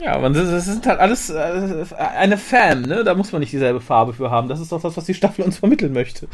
Ja, 0.00 0.18
man, 0.18 0.32
das, 0.34 0.50
das 0.50 0.64
sind 0.64 0.84
halt 0.84 0.98
alles 0.98 1.30
äh, 1.30 1.84
eine 2.18 2.36
Fan, 2.36 2.82
ne? 2.82 3.04
Da 3.04 3.14
muss 3.14 3.30
man 3.30 3.38
nicht 3.40 3.52
dieselbe 3.52 3.80
Farbe 3.80 4.12
für 4.12 4.32
haben. 4.32 4.48
Das 4.48 4.58
ist 4.58 4.72
doch 4.72 4.82
das, 4.82 4.96
was 4.96 5.04
die 5.04 5.14
Staffel 5.14 5.44
uns 5.44 5.58
vermitteln 5.58 5.92
möchte. 5.92 6.26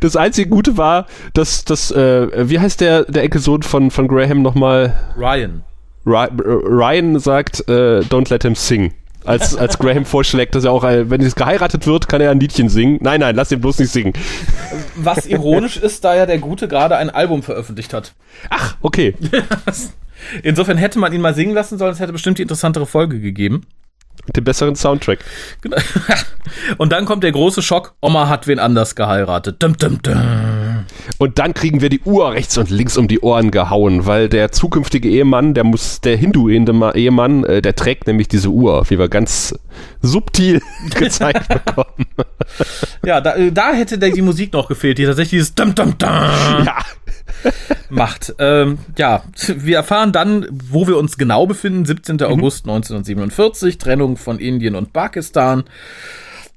Das 0.00 0.14
einzige 0.14 0.48
Gute 0.48 0.76
war, 0.76 1.06
dass, 1.34 1.64
dass 1.64 1.90
äh, 1.90 2.48
wie 2.48 2.60
heißt 2.60 2.80
der, 2.80 3.04
der 3.06 3.24
Enkelsohn 3.24 3.62
von, 3.64 3.90
von 3.90 4.06
Graham 4.06 4.42
nochmal? 4.42 4.94
Ryan. 5.16 5.64
Ry- 6.06 6.28
äh, 6.28 6.66
Ryan 6.68 7.18
sagt, 7.18 7.68
äh, 7.68 8.00
don't 8.02 8.30
let 8.30 8.44
him 8.44 8.54
sing. 8.54 8.94
Als, 9.24 9.54
als 9.54 9.78
Graham 9.78 10.06
vorschlägt, 10.06 10.54
dass 10.54 10.64
er 10.64 10.72
auch, 10.72 10.82
äh, 10.84 11.10
wenn 11.10 11.20
es 11.20 11.34
geheiratet 11.34 11.86
wird, 11.86 12.08
kann 12.08 12.20
er 12.20 12.30
ein 12.30 12.40
Liedchen 12.40 12.68
singen. 12.68 12.98
Nein, 13.02 13.20
nein, 13.20 13.36
lass 13.36 13.52
ihn 13.52 13.60
bloß 13.60 13.78
nicht 13.78 13.92
singen. 13.92 14.14
Was 14.96 15.26
ironisch 15.26 15.76
ist, 15.76 16.04
da 16.04 16.16
ja 16.16 16.24
der 16.24 16.38
Gute 16.38 16.68
gerade 16.68 16.96
ein 16.96 17.10
Album 17.10 17.42
veröffentlicht 17.42 17.92
hat. 17.92 18.14
Ach, 18.48 18.76
okay. 18.80 19.14
Insofern 20.42 20.78
hätte 20.78 20.98
man 20.98 21.12
ihn 21.12 21.20
mal 21.20 21.34
singen 21.34 21.54
lassen 21.54 21.78
sollen, 21.78 21.92
es 21.92 22.00
hätte 22.00 22.12
bestimmt 22.12 22.38
die 22.38 22.42
interessantere 22.42 22.86
Folge 22.86 23.20
gegeben. 23.20 23.66
Den 24.36 24.44
besseren 24.44 24.76
Soundtrack. 24.76 25.20
Genau. 25.62 25.76
Und 26.78 26.92
dann 26.92 27.04
kommt 27.04 27.24
der 27.24 27.32
große 27.32 27.62
Schock, 27.62 27.94
Oma 28.00 28.28
hat 28.28 28.46
wen 28.46 28.58
anders 28.58 28.94
geheiratet. 28.94 29.62
Dum, 29.62 29.76
dum, 29.76 30.00
dum. 30.02 30.14
Und 31.18 31.38
dann 31.38 31.54
kriegen 31.54 31.80
wir 31.80 31.88
die 31.88 32.00
Uhr 32.00 32.32
rechts 32.32 32.56
und 32.58 32.70
links 32.70 32.96
um 32.96 33.08
die 33.08 33.20
Ohren 33.20 33.50
gehauen, 33.50 34.06
weil 34.06 34.28
der 34.28 34.52
zukünftige 34.52 35.08
Ehemann, 35.08 35.54
der 35.54 35.64
muss, 35.64 36.00
der 36.00 36.16
Hindu-Ehemann, 36.16 37.44
äh, 37.44 37.62
der 37.62 37.74
trägt 37.76 38.06
nämlich 38.06 38.28
diese 38.28 38.48
Uhr, 38.48 38.84
wie 38.88 38.98
wir 38.98 39.08
ganz 39.08 39.54
subtil 40.02 40.60
gezeigt 40.94 41.48
bekommen. 41.64 42.06
Ja, 43.04 43.20
da, 43.20 43.34
äh, 43.36 43.52
da 43.52 43.72
hätte 43.72 43.98
der, 43.98 44.10
die 44.10 44.22
Musik 44.22 44.52
noch 44.52 44.68
gefehlt, 44.68 44.98
die 44.98 45.04
tatsächlich 45.04 45.40
dieses 45.40 45.54
Dum, 45.54 45.74
Dum, 45.74 45.96
Dum 45.98 46.08
Ja. 46.66 46.78
macht. 47.88 48.34
Ähm, 48.38 48.78
ja, 48.98 49.22
wir 49.46 49.76
erfahren 49.76 50.12
dann, 50.12 50.46
wo 50.50 50.86
wir 50.86 50.96
uns 50.98 51.16
genau 51.16 51.46
befinden. 51.46 51.84
17. 51.84 52.22
August 52.22 52.64
1947, 52.66 53.78
Trennung 53.78 54.16
von 54.16 54.38
Indien 54.38 54.74
und 54.74 54.92
Pakistan. 54.92 55.64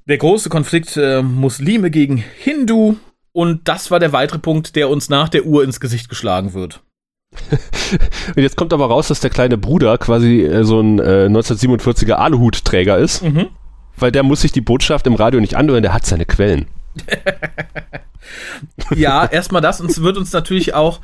Der 0.06 0.18
große 0.18 0.50
Konflikt 0.50 0.96
äh, 0.96 1.22
Muslime 1.22 1.90
gegen 1.90 2.22
Hindu. 2.38 2.96
Und 3.34 3.66
das 3.68 3.90
war 3.90 3.98
der 3.98 4.12
weitere 4.12 4.38
Punkt, 4.38 4.76
der 4.76 4.88
uns 4.88 5.08
nach 5.08 5.28
der 5.28 5.44
Uhr 5.44 5.64
ins 5.64 5.80
Gesicht 5.80 6.08
geschlagen 6.08 6.54
wird. 6.54 6.82
Und 8.36 8.42
jetzt 8.42 8.56
kommt 8.56 8.72
aber 8.72 8.86
raus, 8.86 9.08
dass 9.08 9.18
der 9.18 9.30
kleine 9.30 9.58
Bruder 9.58 9.98
quasi 9.98 10.42
äh, 10.42 10.62
so 10.62 10.80
ein 10.80 11.00
äh, 11.00 11.26
1947er 11.28 12.12
Aluhutträger 12.12 12.96
ist, 12.96 13.22
Mhm. 13.22 13.48
weil 13.96 14.12
der 14.12 14.22
muss 14.22 14.42
sich 14.42 14.52
die 14.52 14.60
Botschaft 14.60 15.08
im 15.08 15.14
Radio 15.14 15.40
nicht 15.40 15.56
anhören, 15.56 15.82
der 15.82 15.92
hat 15.92 16.06
seine 16.06 16.26
Quellen. 16.26 16.66
Ja, 18.94 19.26
erstmal 19.26 19.60
das. 19.60 19.80
Und 19.80 19.90
es 19.90 20.00
wird 20.00 20.16
uns 20.16 20.32
natürlich 20.32 20.72
auch 20.74 21.00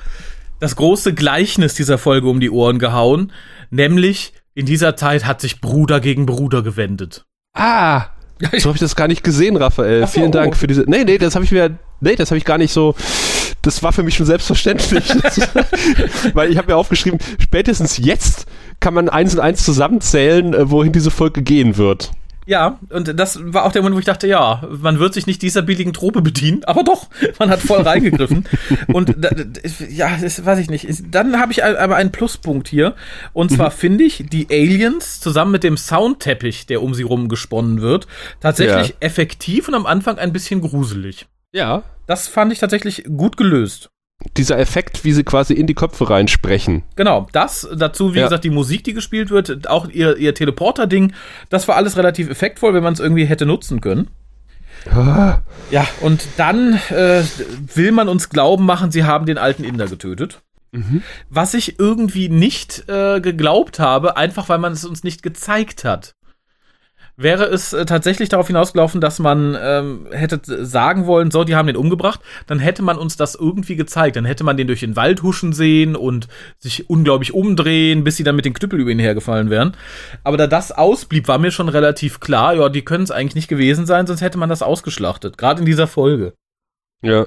das 0.59 0.75
große 0.77 1.13
Gleichnis 1.15 1.75
dieser 1.75 1.99
Folge 1.99 2.29
um 2.29 2.41
die 2.41 2.51
Ohren 2.51 2.79
gehauen. 2.79 3.33
Nämlich, 3.71 4.33
in 4.55 4.65
dieser 4.67 4.97
Zeit 4.97 5.27
hat 5.27 5.41
sich 5.41 5.61
Bruder 5.61 6.01
gegen 6.01 6.25
Bruder 6.27 6.63
gewendet. 6.63 7.27
Ah, 7.55 8.07
so 8.57 8.69
habe 8.69 8.77
ich 8.77 8.81
das 8.81 8.97
gar 8.97 9.07
nicht 9.09 9.23
gesehen, 9.23 9.57
Raphael. 9.57 10.01
So, 10.03 10.07
Vielen 10.07 10.33
Dank 10.33 10.55
oh. 10.55 10.57
für 10.57 10.67
diese. 10.67 10.85
Nee, 10.89 11.05
nee, 11.05 11.19
das 11.19 11.35
habe 11.35 11.45
ich 11.45 11.53
mir. 11.53 11.79
Nee, 12.01 12.17
das 12.17 12.31
habe 12.31 12.39
ich 12.39 12.45
gar 12.45 12.59
nicht 12.59 12.73
so. 12.73 12.95
Das 13.63 13.83
war 13.83 13.93
für 13.93 14.03
mich 14.03 14.15
schon 14.15 14.27
selbstverständlich. 14.27 15.05
Weil 16.35 16.51
ich 16.51 16.57
habe 16.57 16.69
mir 16.69 16.77
aufgeschrieben, 16.77 17.19
spätestens 17.39 17.99
jetzt 17.99 18.47
kann 18.81 18.95
man 18.95 19.09
eins 19.09 19.35
und 19.35 19.41
eins 19.41 19.65
zusammenzählen, 19.65 20.55
äh, 20.55 20.71
wohin 20.71 20.93
diese 20.93 21.11
Folge 21.11 21.43
gehen 21.43 21.77
wird. 21.77 22.11
Ja, 22.47 22.81
und 22.89 23.17
das 23.21 23.39
war 23.53 23.65
auch 23.65 23.71
der 23.71 23.83
Moment, 23.83 23.97
wo 23.97 24.01
ich 24.01 24.07
dachte, 24.07 24.27
ja, 24.27 24.63
man 24.81 24.99
wird 24.99 25.15
sich 25.15 25.27
nicht 25.27 25.41
dieser 25.43 25.63
billigen 25.63 25.93
Trope 25.93 26.21
bedienen, 26.23 26.65
aber 26.65 26.83
doch, 26.83 27.09
man 27.39 27.51
hat 27.51 27.61
voll 27.61 27.83
reingegriffen. 27.83 28.45
und 28.89 29.15
da, 29.19 29.31
ja, 29.89 30.17
das 30.21 30.45
weiß 30.45 30.59
ich 30.59 30.69
nicht. 30.71 30.89
Dann 31.13 31.39
habe 31.39 31.53
ich 31.53 31.63
aber 31.63 31.95
einen 31.97 32.11
Pluspunkt 32.11 32.67
hier. 32.67 32.97
Und 33.35 33.53
zwar 33.53 33.71
finde 33.71 34.05
ich 34.05 34.25
die 34.33 34.49
Aliens 34.51 35.21
zusammen 35.21 35.53
mit 35.53 35.63
dem 35.63 35.77
Soundteppich, 35.77 36.67
der 36.67 36.83
um 36.83 36.95
sie 36.95 37.03
rum 37.05 37.29
gesponnen 37.29 37.83
wird, 37.83 38.09
tatsächlich 38.41 38.89
Ja. 38.89 38.95
effektiv 39.01 39.69
und 39.69 39.75
am 39.75 39.87
Anfang 39.87 40.19
ein 40.19 40.33
bisschen 40.33 40.61
gruselig. 40.61 41.27
Ja. 41.53 41.83
Das 42.07 42.29
fand 42.29 42.53
ich 42.53 42.59
tatsächlich 42.59 43.05
gut 43.17 43.37
gelöst. 43.37 43.91
Dieser 44.37 44.59
Effekt, 44.59 45.05
wie 45.05 45.13
sie 45.13 45.25
quasi 45.25 45.55
in 45.55 45.67
die 45.67 45.75
Köpfe 45.75 46.11
reinsprechen. 46.11 46.83
Genau, 46.97 47.27
das 47.33 47.67
dazu, 47.75 48.13
wie 48.15 48.19
Ja. 48.19 48.25
gesagt, 48.27 48.45
die 48.45 48.51
Musik, 48.51 48.85
die 48.85 48.93
gespielt 48.93 49.31
wird, 49.31 49.67
auch 49.69 49.89
ihr, 49.89 50.17
ihr 50.19 50.35
Teleporter-Ding, 50.35 51.15
das 51.49 51.69
war 51.69 51.77
alles 51.77 51.97
relativ 51.97 52.29
effektvoll, 52.29 52.75
wenn 52.75 52.83
man 52.83 52.93
es 52.93 53.01
irgendwie 53.01 53.25
hätte 53.25 53.47
nutzen 53.47 53.81
können. 53.81 54.09
Ah, 54.91 55.39
Ja, 55.71 55.87
und 56.01 56.27
dann 56.37 56.75
äh, 56.91 57.23
will 57.75 57.93
man 57.93 58.09
uns 58.09 58.29
glauben 58.29 58.65
machen, 58.67 58.91
sie 58.91 59.05
haben 59.05 59.27
den 59.27 59.39
alten 59.39 59.65
Inder 59.65 59.87
getötet. 59.87 60.43
Was 61.29 61.55
ich 61.55 61.81
irgendwie 61.81 62.29
nicht 62.29 62.89
äh, 62.89 63.21
geglaubt 63.21 63.81
habe, 63.81 64.17
einfach 64.17 64.49
weil 64.49 64.59
man 64.59 64.73
es 64.73 64.85
uns 64.85 65.03
nicht 65.03 65.21
gezeigt 65.23 65.85
hat. 65.85 66.13
Wäre 67.23 67.45
es 67.45 67.75
äh, 67.75 67.85
tatsächlich 67.85 68.31
darauf 68.31 68.47
hinausgelaufen, 68.47 69.03
dass 69.03 69.19
man 69.19 69.55
ähm, 69.61 70.07
hätte 70.11 70.41
sagen 70.65 71.05
wollen, 71.05 71.31
so, 71.31 71.45
die 71.45 71.55
haben 71.55 71.67
den 71.67 71.77
umgebracht, 71.77 72.21
dann 72.47 72.59
hätte 72.59 72.83
man 72.83 72.97
uns 72.97 73.19
das 73.19 73.35
irgendwie 73.35 73.77
gezeigt. 73.77 74.17
Dann 74.17 74.25
hätte 74.25 74.43
man 74.43 74.57
den 74.57 74.67
durch 74.67 74.81
den 74.81 74.97
Wald 74.97 75.23
huschen 75.23 75.53
sehen 75.53 75.97
und 75.97 76.29
sich 76.59 76.89
unglaublich 76.89 77.35
umdrehen, 77.35 78.05
bis 78.05 78.17
sie 78.17 78.25
dann 78.25 78.37
mit 78.37 78.47
den 78.47 78.55
Knüppel 78.55 78.81
über 78.81 78.91
ihn 78.91 78.99
hergefallen 78.99 79.51
wären. 79.51 79.77
Aber 80.25 80.39
da 80.39 80.47
das 80.47 80.73
ausblieb, 80.73 81.29
war 81.29 81.39
mir 81.39 81.51
schon 81.51 81.69
relativ 81.69 82.21
klar, 82.21 82.55
ja, 82.55 82.71
die 82.71 82.83
können 82.83 83.05
es 83.05 83.11
eigentlich 83.11 83.35
nicht 83.35 83.49
gewesen 83.49 83.85
sein, 83.85 84.07
sonst 84.07 84.23
hätte 84.23 84.39
man 84.39 84.49
das 84.49 84.63
ausgeschlachtet. 84.63 85.37
Gerade 85.37 85.61
in 85.61 85.67
dieser 85.67 85.89
Folge. 85.89 86.33
Ja. 87.03 87.27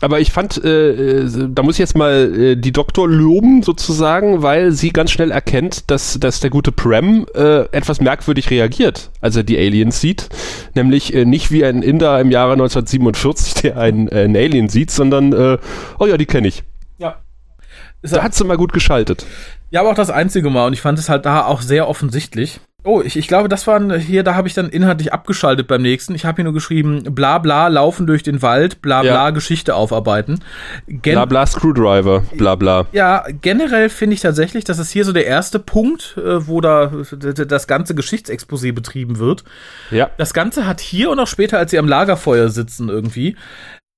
Aber 0.00 0.20
ich 0.20 0.30
fand, 0.30 0.62
äh, 0.62 1.22
äh, 1.22 1.48
da 1.50 1.62
muss 1.62 1.74
ich 1.74 1.80
jetzt 1.80 1.96
mal 1.96 2.32
äh, 2.34 2.56
die 2.56 2.72
Doktor 2.72 3.08
loben 3.08 3.62
sozusagen, 3.62 4.42
weil 4.42 4.72
sie 4.72 4.90
ganz 4.90 5.10
schnell 5.10 5.30
erkennt, 5.30 5.90
dass, 5.90 6.20
dass 6.20 6.40
der 6.40 6.50
gute 6.50 6.70
Prem 6.70 7.26
äh, 7.34 7.62
etwas 7.72 8.00
merkwürdig 8.00 8.50
reagiert, 8.50 9.10
als 9.20 9.36
er 9.36 9.42
die 9.42 9.58
Aliens 9.58 10.00
sieht. 10.00 10.28
Nämlich 10.74 11.12
äh, 11.14 11.24
nicht 11.24 11.50
wie 11.50 11.64
ein 11.64 11.82
Inder 11.82 12.20
im 12.20 12.30
Jahre 12.30 12.52
1947, 12.52 13.54
der 13.54 13.78
einen, 13.78 14.08
äh, 14.08 14.22
einen 14.22 14.36
Alien 14.36 14.68
sieht, 14.68 14.90
sondern, 14.90 15.32
äh, 15.32 15.58
oh 15.98 16.06
ja, 16.06 16.16
die 16.16 16.26
kenne 16.26 16.48
ich. 16.48 16.62
Ja. 16.98 17.16
Da 18.02 18.22
hat 18.22 18.34
sie 18.34 18.44
mal 18.44 18.56
gut 18.56 18.72
geschaltet. 18.72 19.26
Ja, 19.70 19.80
aber 19.80 19.90
auch 19.90 19.94
das 19.94 20.10
einzige 20.10 20.50
Mal 20.50 20.66
und 20.66 20.72
ich 20.72 20.80
fand 20.80 20.98
es 20.98 21.08
halt 21.08 21.26
da 21.26 21.44
auch 21.44 21.60
sehr 21.60 21.88
offensichtlich. 21.88 22.60
Oh, 22.84 23.02
ich, 23.04 23.16
ich 23.16 23.26
glaube, 23.26 23.48
das 23.48 23.66
waren 23.66 23.92
hier, 23.98 24.22
da 24.22 24.34
habe 24.34 24.46
ich 24.48 24.54
dann 24.54 24.70
inhaltlich 24.70 25.12
abgeschaltet 25.12 25.66
beim 25.66 25.82
nächsten. 25.82 26.14
Ich 26.14 26.24
habe 26.24 26.36
hier 26.36 26.44
nur 26.44 26.54
geschrieben, 26.54 27.02
bla 27.12 27.38
bla, 27.38 27.66
laufen 27.66 28.06
durch 28.06 28.22
den 28.22 28.40
Wald, 28.40 28.80
bla 28.80 29.02
bla, 29.02 29.10
Ja. 29.10 29.30
Geschichte 29.30 29.74
aufarbeiten. 29.74 30.38
Gen 30.86 31.14
Bla 31.14 31.24
bla 31.24 31.44
Screwdriver, 31.44 32.22
bla 32.36 32.54
bla. 32.54 32.86
Ja, 32.92 33.24
generell 33.42 33.90
finde 33.90 34.14
ich 34.14 34.20
tatsächlich, 34.20 34.62
dass 34.64 34.78
es 34.78 34.90
hier 34.90 35.04
so 35.04 35.12
der 35.12 35.26
erste 35.26 35.58
Punkt, 35.58 36.16
äh, 36.16 36.46
wo 36.46 36.60
da 36.60 36.92
das 37.10 37.66
ganze 37.66 37.94
Geschichtsexposé 37.94 38.72
betrieben 38.72 39.18
wird. 39.18 39.42
Ja. 39.90 40.08
Das 40.16 40.32
Ganze 40.32 40.66
hat 40.66 40.80
hier 40.80 41.10
und 41.10 41.18
auch 41.18 41.26
später, 41.26 41.58
als 41.58 41.72
sie 41.72 41.78
am 41.78 41.88
Lagerfeuer 41.88 42.48
sitzen 42.48 42.88
irgendwie, 42.88 43.36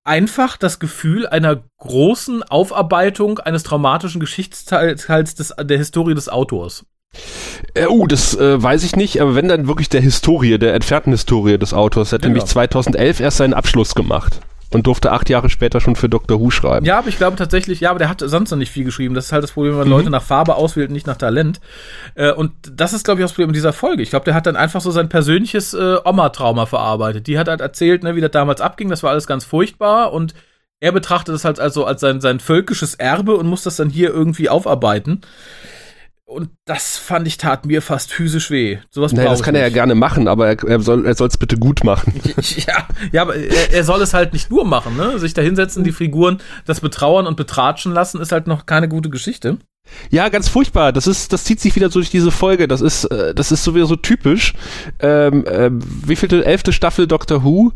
einfach 0.04 0.56
das 0.56 0.78
Gefühl 0.78 1.26
einer 1.26 1.62
großen 1.78 2.42
Aufarbeitung 2.42 3.38
eines 3.38 3.62
traumatischen 3.62 4.20
Geschichtsteils 4.20 5.34
des, 5.34 5.54
der 5.60 5.78
Historie 5.78 6.14
des 6.14 6.28
Autors. 6.28 6.84
Äh, 7.74 7.86
uh, 7.86 8.06
das 8.06 8.36
äh, 8.36 8.62
weiß 8.62 8.84
ich 8.84 8.94
nicht, 8.94 9.20
aber 9.20 9.34
wenn 9.34 9.48
dann 9.48 9.66
wirklich 9.66 9.88
der 9.88 10.00
Historie, 10.00 10.58
der 10.58 10.74
entfernten 10.74 11.12
Historie 11.12 11.58
des 11.58 11.74
Autors, 11.74 12.12
hat 12.12 12.22
Ja. 12.22 12.28
nämlich 12.28 12.44
2011 12.44 13.20
erst 13.20 13.38
seinen 13.38 13.54
Abschluss 13.54 13.94
gemacht 13.94 14.40
und 14.72 14.86
durfte 14.86 15.12
acht 15.12 15.28
Jahre 15.28 15.50
später 15.50 15.80
schon 15.80 15.96
für 15.96 16.08
Dr. 16.08 16.40
Who 16.40 16.50
schreiben. 16.50 16.86
Ja, 16.86 16.98
aber 16.98 17.08
ich 17.08 17.16
glaube 17.16 17.36
tatsächlich, 17.36 17.80
ja, 17.80 17.90
aber 17.90 17.98
der 17.98 18.08
hat 18.08 18.20
sonst 18.24 18.50
noch 18.50 18.58
nicht 18.58 18.70
viel 18.70 18.84
geschrieben. 18.84 19.14
Das 19.14 19.26
ist 19.26 19.32
halt 19.32 19.42
das 19.42 19.52
Problem, 19.52 19.72
wenn 19.72 19.80
man 19.80 19.88
Leute 19.88 20.10
nach 20.10 20.22
Farbe 20.22 20.54
auswählt, 20.54 20.90
nicht 20.90 21.06
nach 21.06 21.16
Talent. 21.16 21.60
Äh, 22.14 22.32
und 22.32 22.52
das 22.72 22.92
ist, 22.92 23.04
glaube 23.04 23.20
ich, 23.20 23.24
auch 23.24 23.28
das 23.28 23.34
Problem 23.34 23.52
dieser 23.52 23.72
Folge. 23.72 24.02
Ich 24.02 24.10
glaube, 24.10 24.24
der 24.24 24.34
hat 24.34 24.46
dann 24.46 24.56
einfach 24.56 24.80
so 24.80 24.90
sein 24.90 25.08
persönliches 25.08 25.74
äh, 25.74 25.96
Oma-Trauma 26.04 26.66
verarbeitet. 26.66 27.26
Die 27.26 27.38
hat 27.38 27.48
halt 27.48 27.60
erzählt, 27.60 28.04
ne, 28.04 28.14
wie 28.14 28.20
das 28.20 28.30
damals 28.30 28.60
abging. 28.60 28.88
Das 28.88 29.02
war 29.02 29.10
alles 29.10 29.26
ganz 29.26 29.44
furchtbar 29.44 30.12
und 30.12 30.34
er 30.78 30.92
betrachtet 30.92 31.34
es 31.34 31.44
halt 31.44 31.60
also 31.60 31.84
als 31.84 32.00
sein, 32.00 32.20
sein 32.20 32.40
völkisches 32.40 32.94
Erbe 32.94 33.36
und 33.36 33.46
muss 33.46 33.64
das 33.64 33.76
dann 33.76 33.90
hier 33.90 34.10
irgendwie 34.10 34.48
aufarbeiten. 34.48 35.20
Und 36.30 36.50
das 36.64 36.96
fand 36.96 37.26
ich 37.26 37.38
tat 37.38 37.66
mir 37.66 37.82
fast 37.82 38.12
physisch 38.12 38.52
weh. 38.52 38.78
Sowas 38.90 39.12
Naja, 39.12 39.30
das 39.30 39.42
kann 39.42 39.56
er 39.56 39.62
ja 39.62 39.66
nicht. 39.66 39.74
gerne 39.74 39.96
machen, 39.96 40.28
aber 40.28 40.46
er, 40.46 40.62
er 40.62 40.80
soll 40.80 41.12
soll's 41.16 41.36
bitte 41.36 41.56
gut 41.56 41.82
machen. 41.82 42.14
Ja, 42.66 42.86
ja, 43.10 43.22
aber 43.22 43.34
er, 43.34 43.72
er 43.72 43.84
soll 43.84 44.00
es 44.00 44.14
halt 44.14 44.32
nicht 44.32 44.48
nur 44.48 44.64
machen, 44.64 44.96
ne? 44.96 45.18
Sich 45.18 45.34
da 45.34 45.42
hinsetzen, 45.42 45.82
die 45.82 45.90
Figuren 45.90 46.38
das 46.66 46.80
betrauern 46.80 47.26
und 47.26 47.36
betratschen 47.36 47.92
lassen, 47.92 48.20
ist 48.20 48.30
halt 48.30 48.46
noch 48.46 48.66
keine 48.66 48.88
gute 48.88 49.10
Geschichte. 49.10 49.58
Ja, 50.10 50.28
ganz 50.28 50.48
furchtbar. 50.48 50.92
Das 50.92 51.08
ist, 51.08 51.32
das 51.32 51.42
zieht 51.42 51.58
sich 51.58 51.74
wieder 51.74 51.90
so 51.90 51.98
durch 51.98 52.10
diese 52.10 52.30
Folge. 52.30 52.68
Das 52.68 52.80
ist, 52.80 53.06
äh, 53.06 53.34
das 53.34 53.50
ist 53.50 53.64
so 53.64 53.74
wieder 53.74 53.86
so 53.86 53.96
typisch. 53.96 54.54
Ähm, 55.00 55.44
ähm, 55.50 55.80
wie 56.06 56.14
vielte 56.14 56.44
elfte 56.44 56.72
Staffel 56.72 57.08
Doctor 57.08 57.42
Who? 57.42 57.72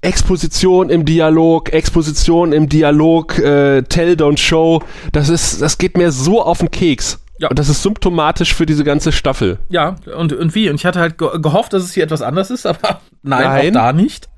Exposition 0.00 0.90
im 0.90 1.04
Dialog, 1.04 1.72
Exposition 1.72 2.52
im 2.52 2.68
Dialog, 2.68 3.38
äh, 3.38 3.82
Tell, 3.82 4.14
Don't 4.14 4.38
Show. 4.38 4.82
Das 5.12 5.28
ist, 5.28 5.62
das 5.62 5.78
geht 5.78 5.96
mir 5.96 6.10
so 6.10 6.42
auf 6.42 6.58
den 6.58 6.70
Keks. 6.70 7.20
Ja. 7.38 7.48
Und 7.48 7.58
das 7.58 7.68
ist 7.68 7.82
symptomatisch 7.82 8.54
für 8.54 8.66
diese 8.66 8.84
ganze 8.84 9.10
Staffel. 9.10 9.58
Ja, 9.68 9.96
und, 10.16 10.32
und 10.32 10.54
wie? 10.54 10.70
Und 10.70 10.76
ich 10.76 10.86
hatte 10.86 11.00
halt 11.00 11.18
ge 11.18 11.28
gehofft, 11.40 11.72
dass 11.72 11.82
es 11.82 11.92
hier 11.92 12.04
etwas 12.04 12.22
anders 12.22 12.50
ist, 12.50 12.64
aber 12.64 13.00
nein, 13.22 13.42
Nein. 13.44 13.76
auch 13.76 13.80
da 13.80 13.92
nicht. 13.92 14.28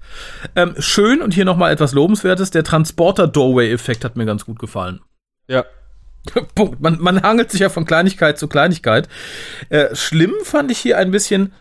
Ähm, 0.55 0.75
schön 0.79 1.21
und 1.21 1.35
hier 1.35 1.45
nochmal 1.45 1.73
etwas 1.73 1.93
Lobenswertes, 1.93 2.51
der 2.51 2.65
Transporter-Doorway-Effekt 2.65 4.05
hat 4.05 4.17
mir 4.17 4.25
ganz 4.25 4.47
gut 4.47 4.59
gefallen. 4.59 5.01
Ja. 5.49 5.65
Punkt. 6.55 6.81
Man, 6.81 6.99
man 7.01 7.23
hangelt 7.23 7.51
sich 7.51 7.61
ja 7.61 7.69
von 7.69 7.85
Kleinigkeit 7.85 8.39
zu 8.39 8.49
Kleinigkeit. 8.49 9.09
Äh, 9.69 9.95
schlimm 9.95 10.35
fand 10.43 10.71
ich 10.71 10.79
hier 10.79 10.99
ein 10.99 11.11
bisschen, 11.11 11.53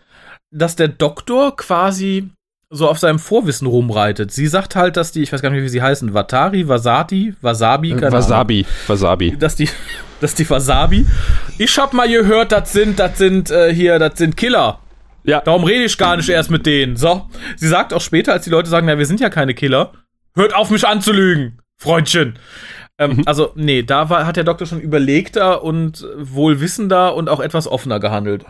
dass 0.50 0.76
der 0.76 0.88
Doktor 0.88 1.54
quasi 1.56 2.30
so 2.70 2.88
auf 2.88 2.98
seinem 2.98 3.18
Vorwissen 3.18 3.66
rumreitet. 3.66 4.32
Sie 4.32 4.46
sagt 4.46 4.74
halt, 4.74 4.96
dass 4.96 5.12
die, 5.12 5.22
ich 5.22 5.32
weiß 5.32 5.40
gar 5.42 5.50
nicht, 5.50 5.62
wie 5.62 5.68
sie 5.68 5.82
heißen, 5.82 6.14
Watari, 6.14 6.68
Wasati, 6.68 7.34
Wasabi, 7.40 7.90
keine 7.90 8.06
Ahnung. 8.08 8.18
Wasabi. 8.18 8.66
Wasabi. 8.86 9.36
dass 9.38 9.54
die, 9.56 9.68
dass 10.20 10.34
die 10.34 10.48
Wasabi. 10.48 11.06
Ich 11.58 11.78
hab 11.78 11.92
mal 11.92 12.08
gehört, 12.08 12.52
das 12.52 12.72
sind, 12.72 12.98
das 12.98 13.18
sind 13.18 13.50
äh, 13.50 13.72
hier, 13.72 13.98
das 13.98 14.18
sind 14.18 14.36
Killer. 14.36 14.80
Ja. 15.24 15.40
Darum 15.40 15.64
rede 15.64 15.84
ich 15.84 15.98
gar 15.98 16.16
nicht 16.16 16.28
erst 16.28 16.50
mit 16.50 16.66
denen. 16.66 16.96
So. 16.96 17.28
Sie 17.56 17.68
sagt 17.68 17.92
auch 17.92 18.00
später, 18.00 18.32
als 18.32 18.44
die 18.44 18.50
Leute 18.50 18.68
sagen, 18.68 18.86
na, 18.86 18.98
wir 18.98 19.06
sind 19.06 19.20
ja 19.20 19.28
keine 19.28 19.54
Killer, 19.54 19.92
hört 20.34 20.54
auf 20.54 20.70
mich 20.70 20.86
anzulügen, 20.86 21.60
Freundchen. 21.78 22.38
Ähm, 22.98 23.22
Also, 23.26 23.52
nee, 23.54 23.82
da 23.82 24.08
war, 24.08 24.26
hat 24.26 24.36
der 24.36 24.44
Doktor 24.44 24.66
schon 24.66 24.80
überlegter 24.80 25.62
und 25.62 26.06
wohlwissender 26.16 27.14
und 27.14 27.28
auch 27.28 27.40
etwas 27.40 27.66
offener 27.68 28.00
gehandelt. 28.00 28.44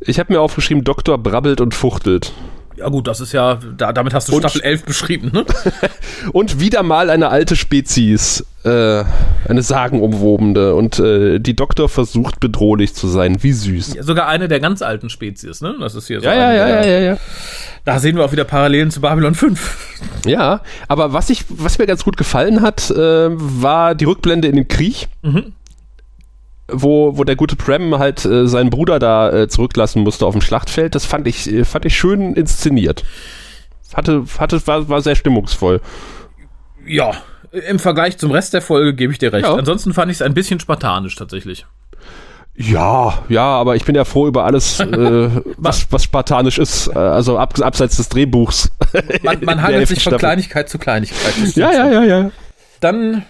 Ich 0.00 0.18
habe 0.18 0.32
mir 0.32 0.40
aufgeschrieben, 0.40 0.84
Doktor 0.84 1.18
brabbelt 1.18 1.60
und 1.60 1.74
fuchtelt. 1.74 2.32
Ja 2.76 2.88
gut, 2.88 3.06
das 3.06 3.20
ist 3.20 3.32
ja, 3.32 3.58
da, 3.76 3.92
damit 3.92 4.12
hast 4.14 4.28
du 4.28 4.34
Und- 4.34 4.40
Staffel 4.40 4.60
11 4.62 4.84
beschrieben, 4.84 5.30
ne? 5.32 5.44
Und 6.32 6.60
wieder 6.60 6.82
mal 6.82 7.08
eine 7.10 7.28
alte 7.30 7.56
Spezies, 7.56 8.44
äh, 8.64 9.02
eine 9.48 9.62
sagenumwobene. 9.62 10.74
Und 10.74 10.98
äh, 10.98 11.38
die 11.38 11.56
Doktor 11.56 11.88
versucht 11.88 12.38
bedrohlich 12.40 12.94
zu 12.94 13.08
sein. 13.08 13.42
Wie 13.42 13.52
süß. 13.52 13.96
Sogar 14.00 14.28
eine 14.28 14.48
der 14.48 14.60
ganz 14.60 14.82
alten 14.82 15.08
Spezies, 15.08 15.60
ne? 15.62 15.74
Das 15.80 15.94
ist 15.94 16.06
hier 16.06 16.20
so. 16.20 16.26
Ja, 16.26 16.34
ja, 16.34 16.52
ja, 16.52 16.66
der- 16.66 16.86
ja, 16.86 16.98
ja, 16.98 17.12
ja. 17.12 17.16
Da 17.84 17.98
sehen 18.00 18.16
wir 18.16 18.24
auch 18.24 18.32
wieder 18.32 18.44
Parallelen 18.44 18.90
zu 18.90 19.00
Babylon 19.00 19.34
5. 19.36 20.00
Ja, 20.26 20.60
aber 20.88 21.12
was 21.12 21.30
ich, 21.30 21.44
was 21.48 21.78
mir 21.78 21.86
ganz 21.86 22.02
gut 22.04 22.16
gefallen 22.16 22.60
hat, 22.60 22.90
äh, 22.90 23.28
war 23.30 23.94
die 23.94 24.04
Rückblende 24.06 24.48
in 24.48 24.56
den 24.56 24.68
Krieg, 24.68 25.08
Mhm. 25.22 25.52
Wo, 26.68 27.16
wo 27.16 27.24
der 27.24 27.36
gute 27.36 27.56
Prem 27.56 27.98
halt 27.98 28.24
äh, 28.24 28.46
seinen 28.48 28.70
Bruder 28.70 28.98
da 28.98 29.30
äh, 29.32 29.48
zurücklassen 29.48 30.02
musste 30.02 30.26
auf 30.26 30.34
dem 30.34 30.40
Schlachtfeld. 30.40 30.94
Das 30.94 31.06
fand 31.06 31.26
ich, 31.26 31.50
äh, 31.50 31.64
fand 31.64 31.84
ich 31.84 31.96
schön 31.96 32.34
inszeniert. 32.34 33.04
Hatte, 33.94 34.24
hatte, 34.38 34.66
war, 34.66 34.88
war 34.88 35.00
sehr 35.00 35.14
stimmungsvoll. 35.14 35.80
Ja, 36.84 37.12
im 37.52 37.78
Vergleich 37.78 38.18
zum 38.18 38.30
Rest 38.30 38.52
der 38.52 38.62
Folge 38.62 38.94
gebe 38.94 39.12
ich 39.12 39.18
dir 39.18 39.32
recht. 39.32 39.46
Ja. 39.46 39.54
Ansonsten 39.54 39.94
fand 39.94 40.10
ich 40.10 40.18
es 40.18 40.22
ein 40.22 40.34
bisschen 40.34 40.60
spartanisch 40.60 41.14
tatsächlich. 41.14 41.66
Ja, 42.58 43.18
ja, 43.28 43.44
aber 43.44 43.76
ich 43.76 43.84
bin 43.84 43.94
ja 43.94 44.04
froh 44.04 44.26
über 44.26 44.44
alles, 44.44 44.80
äh, 44.80 44.86
was, 45.56 45.86
was 45.90 46.04
spartanisch 46.04 46.58
ist. 46.58 46.88
Äh, 46.88 46.98
also 46.98 47.38
ab, 47.38 47.58
abseits 47.60 47.96
des 47.96 48.08
Drehbuchs. 48.08 48.70
Man, 49.22 49.44
man 49.44 49.58
elften 49.64 49.94
sich 49.94 50.04
von. 50.04 50.16
Kleinigkeit 50.16 50.68
zu 50.68 50.78
Kleinigkeit. 50.78 51.34
Ja, 51.54 51.72
ja, 51.72 51.90
ja, 51.90 52.02
ja. 52.04 52.30
Dann 52.80 53.24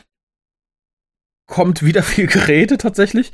kommt 1.47 1.85
wieder 1.85 2.03
viel 2.03 2.27
Gerede 2.29 2.77
tatsächlich. 2.77 3.31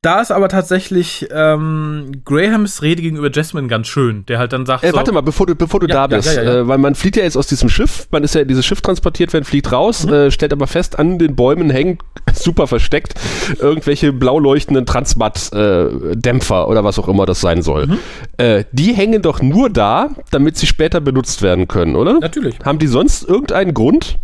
Da 0.00 0.20
ist 0.20 0.30
aber 0.30 0.48
tatsächlich 0.48 1.26
ähm, 1.32 2.22
Grahams 2.24 2.82
Rede 2.82 3.02
gegenüber 3.02 3.30
Jasmine 3.32 3.66
ganz 3.66 3.88
schön, 3.88 4.24
der 4.26 4.38
halt 4.38 4.52
dann 4.52 4.66
sagt 4.66 4.84
Äh, 4.84 4.90
so, 4.90 4.96
warte 4.96 5.10
mal, 5.12 5.20
bevor 5.22 5.46
du, 5.46 5.54
bevor 5.56 5.80
du 5.80 5.86
Ja, 5.88 6.06
da 6.06 6.16
bist, 6.16 6.34
ja, 6.36 6.42
ja. 6.42 6.54
Äh, 6.60 6.68
weil 6.68 6.78
man 6.78 6.94
flieht 6.94 7.16
ja 7.16 7.24
jetzt 7.24 7.36
aus 7.36 7.48
diesem 7.48 7.68
Schiff, 7.68 8.06
man 8.12 8.22
ist 8.22 8.34
ja 8.36 8.42
in 8.42 8.48
dieses 8.48 8.64
Schiff 8.64 8.80
transportiert 8.80 9.32
werden, 9.32 9.44
fliegt 9.44 9.72
raus, 9.72 10.06
Mhm. 10.06 10.12
äh, 10.12 10.30
stellt 10.30 10.52
aber 10.52 10.66
fest, 10.68 10.98
an 10.98 11.18
den 11.18 11.34
Bäumen 11.34 11.68
hängen, 11.70 11.98
super 12.34 12.66
versteckt, 12.68 13.14
irgendwelche 13.58 14.12
blau 14.12 14.38
leuchtenden 14.38 14.86
Transmat-Dämpfer 14.86 16.68
oder 16.68 16.84
was 16.84 16.98
auch 16.98 17.08
immer 17.08 17.26
das 17.26 17.40
sein 17.40 17.62
soll. 17.62 17.86
Mhm. 17.86 17.98
Äh, 18.36 18.64
die 18.72 18.92
hängen 18.92 19.22
doch 19.22 19.42
nur 19.42 19.70
da, 19.70 20.10
damit 20.30 20.56
sie 20.56 20.66
später 20.66 21.00
benutzt 21.00 21.42
werden 21.42 21.68
können, 21.68 21.96
oder? 21.96 22.20
natürlich. 22.20 22.56
Haben 22.64 22.78
die 22.78 22.86
sonst 22.86 23.28
irgendeinen 23.28 23.74
Grund? 23.74 24.18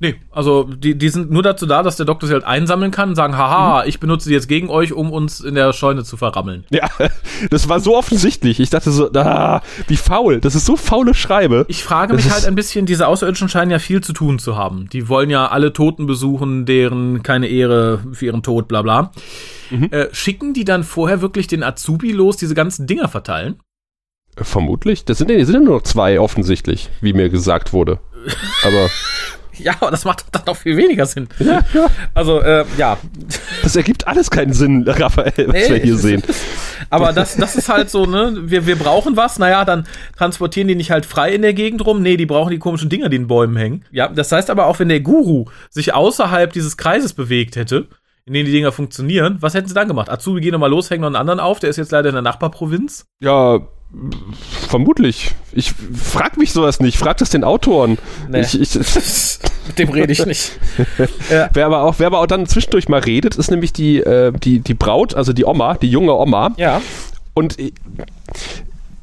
Nee, 0.00 0.14
also 0.30 0.62
die, 0.62 0.96
die 0.96 1.08
sind 1.08 1.32
nur 1.32 1.42
dazu 1.42 1.66
da, 1.66 1.82
dass 1.82 1.96
der 1.96 2.06
Doktor 2.06 2.28
sie 2.28 2.32
halt 2.32 2.44
einsammeln 2.44 2.92
kann 2.92 3.08
und 3.08 3.14
sagen, 3.16 3.36
haha, 3.36 3.82
Mhm. 3.82 3.88
ich 3.88 3.98
benutze 3.98 4.28
die 4.28 4.34
jetzt 4.36 4.48
gegen 4.48 4.70
euch, 4.70 4.92
um 4.92 5.10
uns 5.12 5.40
in 5.40 5.56
der 5.56 5.72
Scheune 5.72 6.04
zu 6.04 6.16
verrammeln. 6.16 6.64
Ja, 6.70 6.88
das 7.50 7.68
war 7.68 7.80
so 7.80 7.96
offensichtlich. 7.96 8.60
Ich 8.60 8.70
dachte 8.70 8.92
so, 8.92 9.10
ah, 9.14 9.60
wie 9.88 9.96
faul. 9.96 10.40
Das 10.40 10.54
ist 10.54 10.66
so 10.66 10.76
faule 10.76 11.14
Schreibe. 11.14 11.64
Ich 11.68 11.82
frage 11.82 12.14
Das 12.14 12.24
mich 12.24 12.32
halt 12.32 12.46
ein 12.46 12.54
bisschen, 12.54 12.86
diese 12.86 13.08
Außerirdischen 13.08 13.48
scheinen 13.48 13.72
ja 13.72 13.80
viel 13.80 14.00
zu 14.00 14.12
tun 14.12 14.38
zu 14.38 14.56
haben. 14.56 14.88
Die 14.92 15.08
wollen 15.08 15.30
ja 15.30 15.48
alle 15.48 15.72
Toten 15.72 16.06
besuchen, 16.06 16.64
deren 16.64 17.24
keine 17.24 17.48
Ehre 17.48 18.00
für 18.12 18.26
ihren 18.26 18.44
Tod, 18.44 18.68
bla 18.68 18.82
bla. 18.82 19.10
Mhm. 19.70 19.88
Äh, 19.90 20.06
schicken 20.14 20.54
die 20.54 20.64
dann 20.64 20.84
vorher 20.84 21.20
wirklich 21.22 21.48
den 21.48 21.64
Azubi 21.64 22.12
los, 22.12 22.36
diese 22.36 22.54
ganzen 22.54 22.86
Dinger 22.86 23.08
verteilen? 23.08 23.56
Vermutlich. 24.36 25.04
Das 25.04 25.18
sind, 25.18 25.28
ja- 25.30 25.44
sind 25.44 25.54
ja 25.54 25.60
nur 25.60 25.74
noch 25.78 25.82
zwei 25.82 26.20
offensichtlich, 26.20 26.88
wie 27.00 27.12
mir 27.12 27.28
gesagt 27.28 27.72
wurde. 27.72 27.98
Aber 28.64 28.88
Ja, 29.68 29.74
aber 29.80 29.90
das 29.90 30.04
macht 30.04 30.24
dann 30.32 30.42
noch 30.46 30.56
viel 30.56 30.76
weniger 30.76 31.04
Sinn. 31.06 31.28
ja, 31.38 31.60
ja. 31.74 31.86
Also, 32.14 32.40
äh, 32.40 32.64
ja. 32.76 32.96
Das 33.62 33.76
ergibt 33.76 34.06
alles 34.06 34.30
keinen 34.30 34.52
Sinn, 34.52 34.84
Raphael, 34.86 35.32
was 35.48 35.52
Nee, 35.52 35.68
wir 35.68 35.76
hier 35.78 35.96
sehen. 35.96 36.22
Aber 36.90 37.12
das, 37.12 37.36
das 37.36 37.54
ist 37.56 37.68
halt 37.68 37.90
so, 37.90 38.06
ne? 38.06 38.34
Wir, 38.44 38.66
wir 38.66 38.76
brauchen 38.76 39.16
was, 39.16 39.38
naja, 39.38 39.64
dann 39.64 39.86
transportieren 40.16 40.68
die 40.68 40.74
nicht 40.74 40.90
halt 40.90 41.04
frei 41.04 41.34
in 41.34 41.42
der 41.42 41.52
Gegend 41.52 41.84
rum. 41.84 42.00
Nee, 42.00 42.16
die 42.16 42.24
brauchen 42.24 42.50
die 42.50 42.58
komischen 42.58 42.88
Dinger, 42.88 43.08
die 43.08 43.16
in 43.16 43.26
Bäumen 43.26 43.56
hängen. 43.56 43.84
Ja, 43.90 44.08
das 44.08 44.32
heißt 44.32 44.48
aber 44.48 44.66
auch, 44.66 44.78
wenn 44.78 44.88
der 44.88 45.00
Guru 45.00 45.46
sich 45.70 45.92
außerhalb 45.92 46.52
dieses 46.52 46.76
Kreises 46.76 47.12
bewegt 47.12 47.56
hätte, 47.56 47.88
in 48.24 48.32
dem 48.34 48.46
die 48.46 48.52
Dinger 48.52 48.72
funktionieren, 48.72 49.38
was 49.40 49.54
hätten 49.54 49.68
sie 49.68 49.74
dann 49.74 49.88
gemacht? 49.88 50.08
Azubi, 50.10 50.40
geh 50.40 50.50
nochmal 50.50 50.70
los, 50.70 50.90
hängen 50.90 51.00
noch 51.02 51.08
einen 51.08 51.16
anderen 51.16 51.40
auf, 51.40 51.60
der 51.60 51.70
ist 51.70 51.76
jetzt 51.76 51.92
leider 51.92 52.08
in 52.08 52.14
der 52.14 52.22
Nachbarprovinz. 52.22 53.06
Ja, 53.20 53.60
Vermutlich. 54.68 55.34
Ich 55.52 55.72
frag 55.72 56.36
mich 56.36 56.52
sowas 56.52 56.78
nicht. 56.80 56.98
Frag 56.98 57.16
das 57.18 57.30
den 57.30 57.42
Autoren. 57.42 57.98
Nee. 58.28 58.40
Ich, 58.40 58.60
ich, 58.60 58.74
Mit 59.66 59.78
dem 59.78 59.88
rede 59.90 60.12
ich 60.12 60.26
nicht. 60.26 60.58
wer, 61.28 61.66
aber 61.66 61.82
auch, 61.82 61.94
wer 61.98 62.08
aber 62.08 62.20
auch 62.20 62.26
dann 62.26 62.46
zwischendurch 62.46 62.88
mal 62.88 63.00
redet, 63.00 63.36
ist 63.36 63.50
nämlich 63.50 63.72
die, 63.72 63.98
äh, 63.98 64.32
die, 64.32 64.60
die 64.60 64.74
Braut, 64.74 65.14
also 65.14 65.32
die 65.32 65.44
Oma, 65.44 65.74
die 65.74 65.90
junge 65.90 66.14
Oma. 66.14 66.52
Ja. 66.56 66.82
Und 67.34 67.58
ich, 67.58 67.72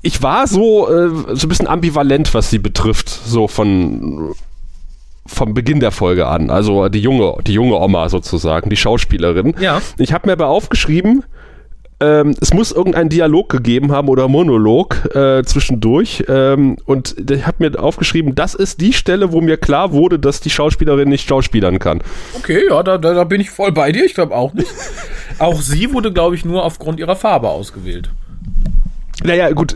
ich 0.01 0.21
war 0.21 0.45
so, 0.47 0.87
äh, 0.87 1.35
so 1.35 1.47
ein 1.47 1.49
bisschen 1.49 1.67
ambivalent, 1.67 2.33
was 2.33 2.51
sie 2.51 2.59
betrifft, 2.59 3.09
so 3.09 3.47
von 3.47 4.35
vom 5.27 5.55
Beginn 5.55 5.79
der 5.79 5.91
Folge 5.91 6.27
an. 6.27 6.51
Also 6.51 6.87
die 6.89 6.99
junge, 6.99 7.37
die 7.47 7.53
junge 7.53 7.77
Oma 7.79 8.09
sozusagen, 8.09 8.69
die 8.69 8.77
Schauspielerin. 8.77 9.55
Ja. 9.59 9.81
Ich 9.97 10.13
habe 10.13 10.27
mir 10.27 10.33
aber 10.33 10.47
aufgeschrieben, 10.47 11.23
ähm, 11.99 12.35
es 12.41 12.53
muss 12.53 12.71
irgendeinen 12.71 13.09
Dialog 13.09 13.49
gegeben 13.49 13.91
haben 13.91 14.09
oder 14.09 14.27
Monolog 14.27 15.15
äh, 15.15 15.43
zwischendurch. 15.43 16.25
Ähm, 16.27 16.77
und 16.85 17.15
ich 17.29 17.47
habe 17.47 17.69
mir 17.69 17.79
aufgeschrieben, 17.79 18.35
das 18.35 18.53
ist 18.53 18.81
die 18.81 18.91
Stelle, 18.91 19.31
wo 19.31 19.39
mir 19.39 19.57
klar 19.57 19.93
wurde, 19.93 20.19
dass 20.19 20.41
die 20.41 20.49
Schauspielerin 20.49 21.07
nicht 21.07 21.27
schauspielern 21.27 21.79
kann. 21.79 22.01
Okay, 22.33 22.63
ja, 22.69 22.83
da, 22.83 22.97
da, 22.97 23.13
da 23.13 23.23
bin 23.23 23.39
ich 23.39 23.49
voll 23.49 23.71
bei 23.71 23.91
dir. 23.91 24.03
Ich 24.03 24.13
glaube 24.13 24.35
auch 24.35 24.53
nicht. 24.53 24.71
auch 25.39 25.61
sie 25.61 25.93
wurde, 25.93 26.11
glaube 26.11 26.35
ich, 26.35 26.43
nur 26.43 26.65
aufgrund 26.65 26.99
ihrer 26.99 27.15
Farbe 27.15 27.49
ausgewählt. 27.49 28.09
Naja, 29.23 29.49
gut. 29.51 29.75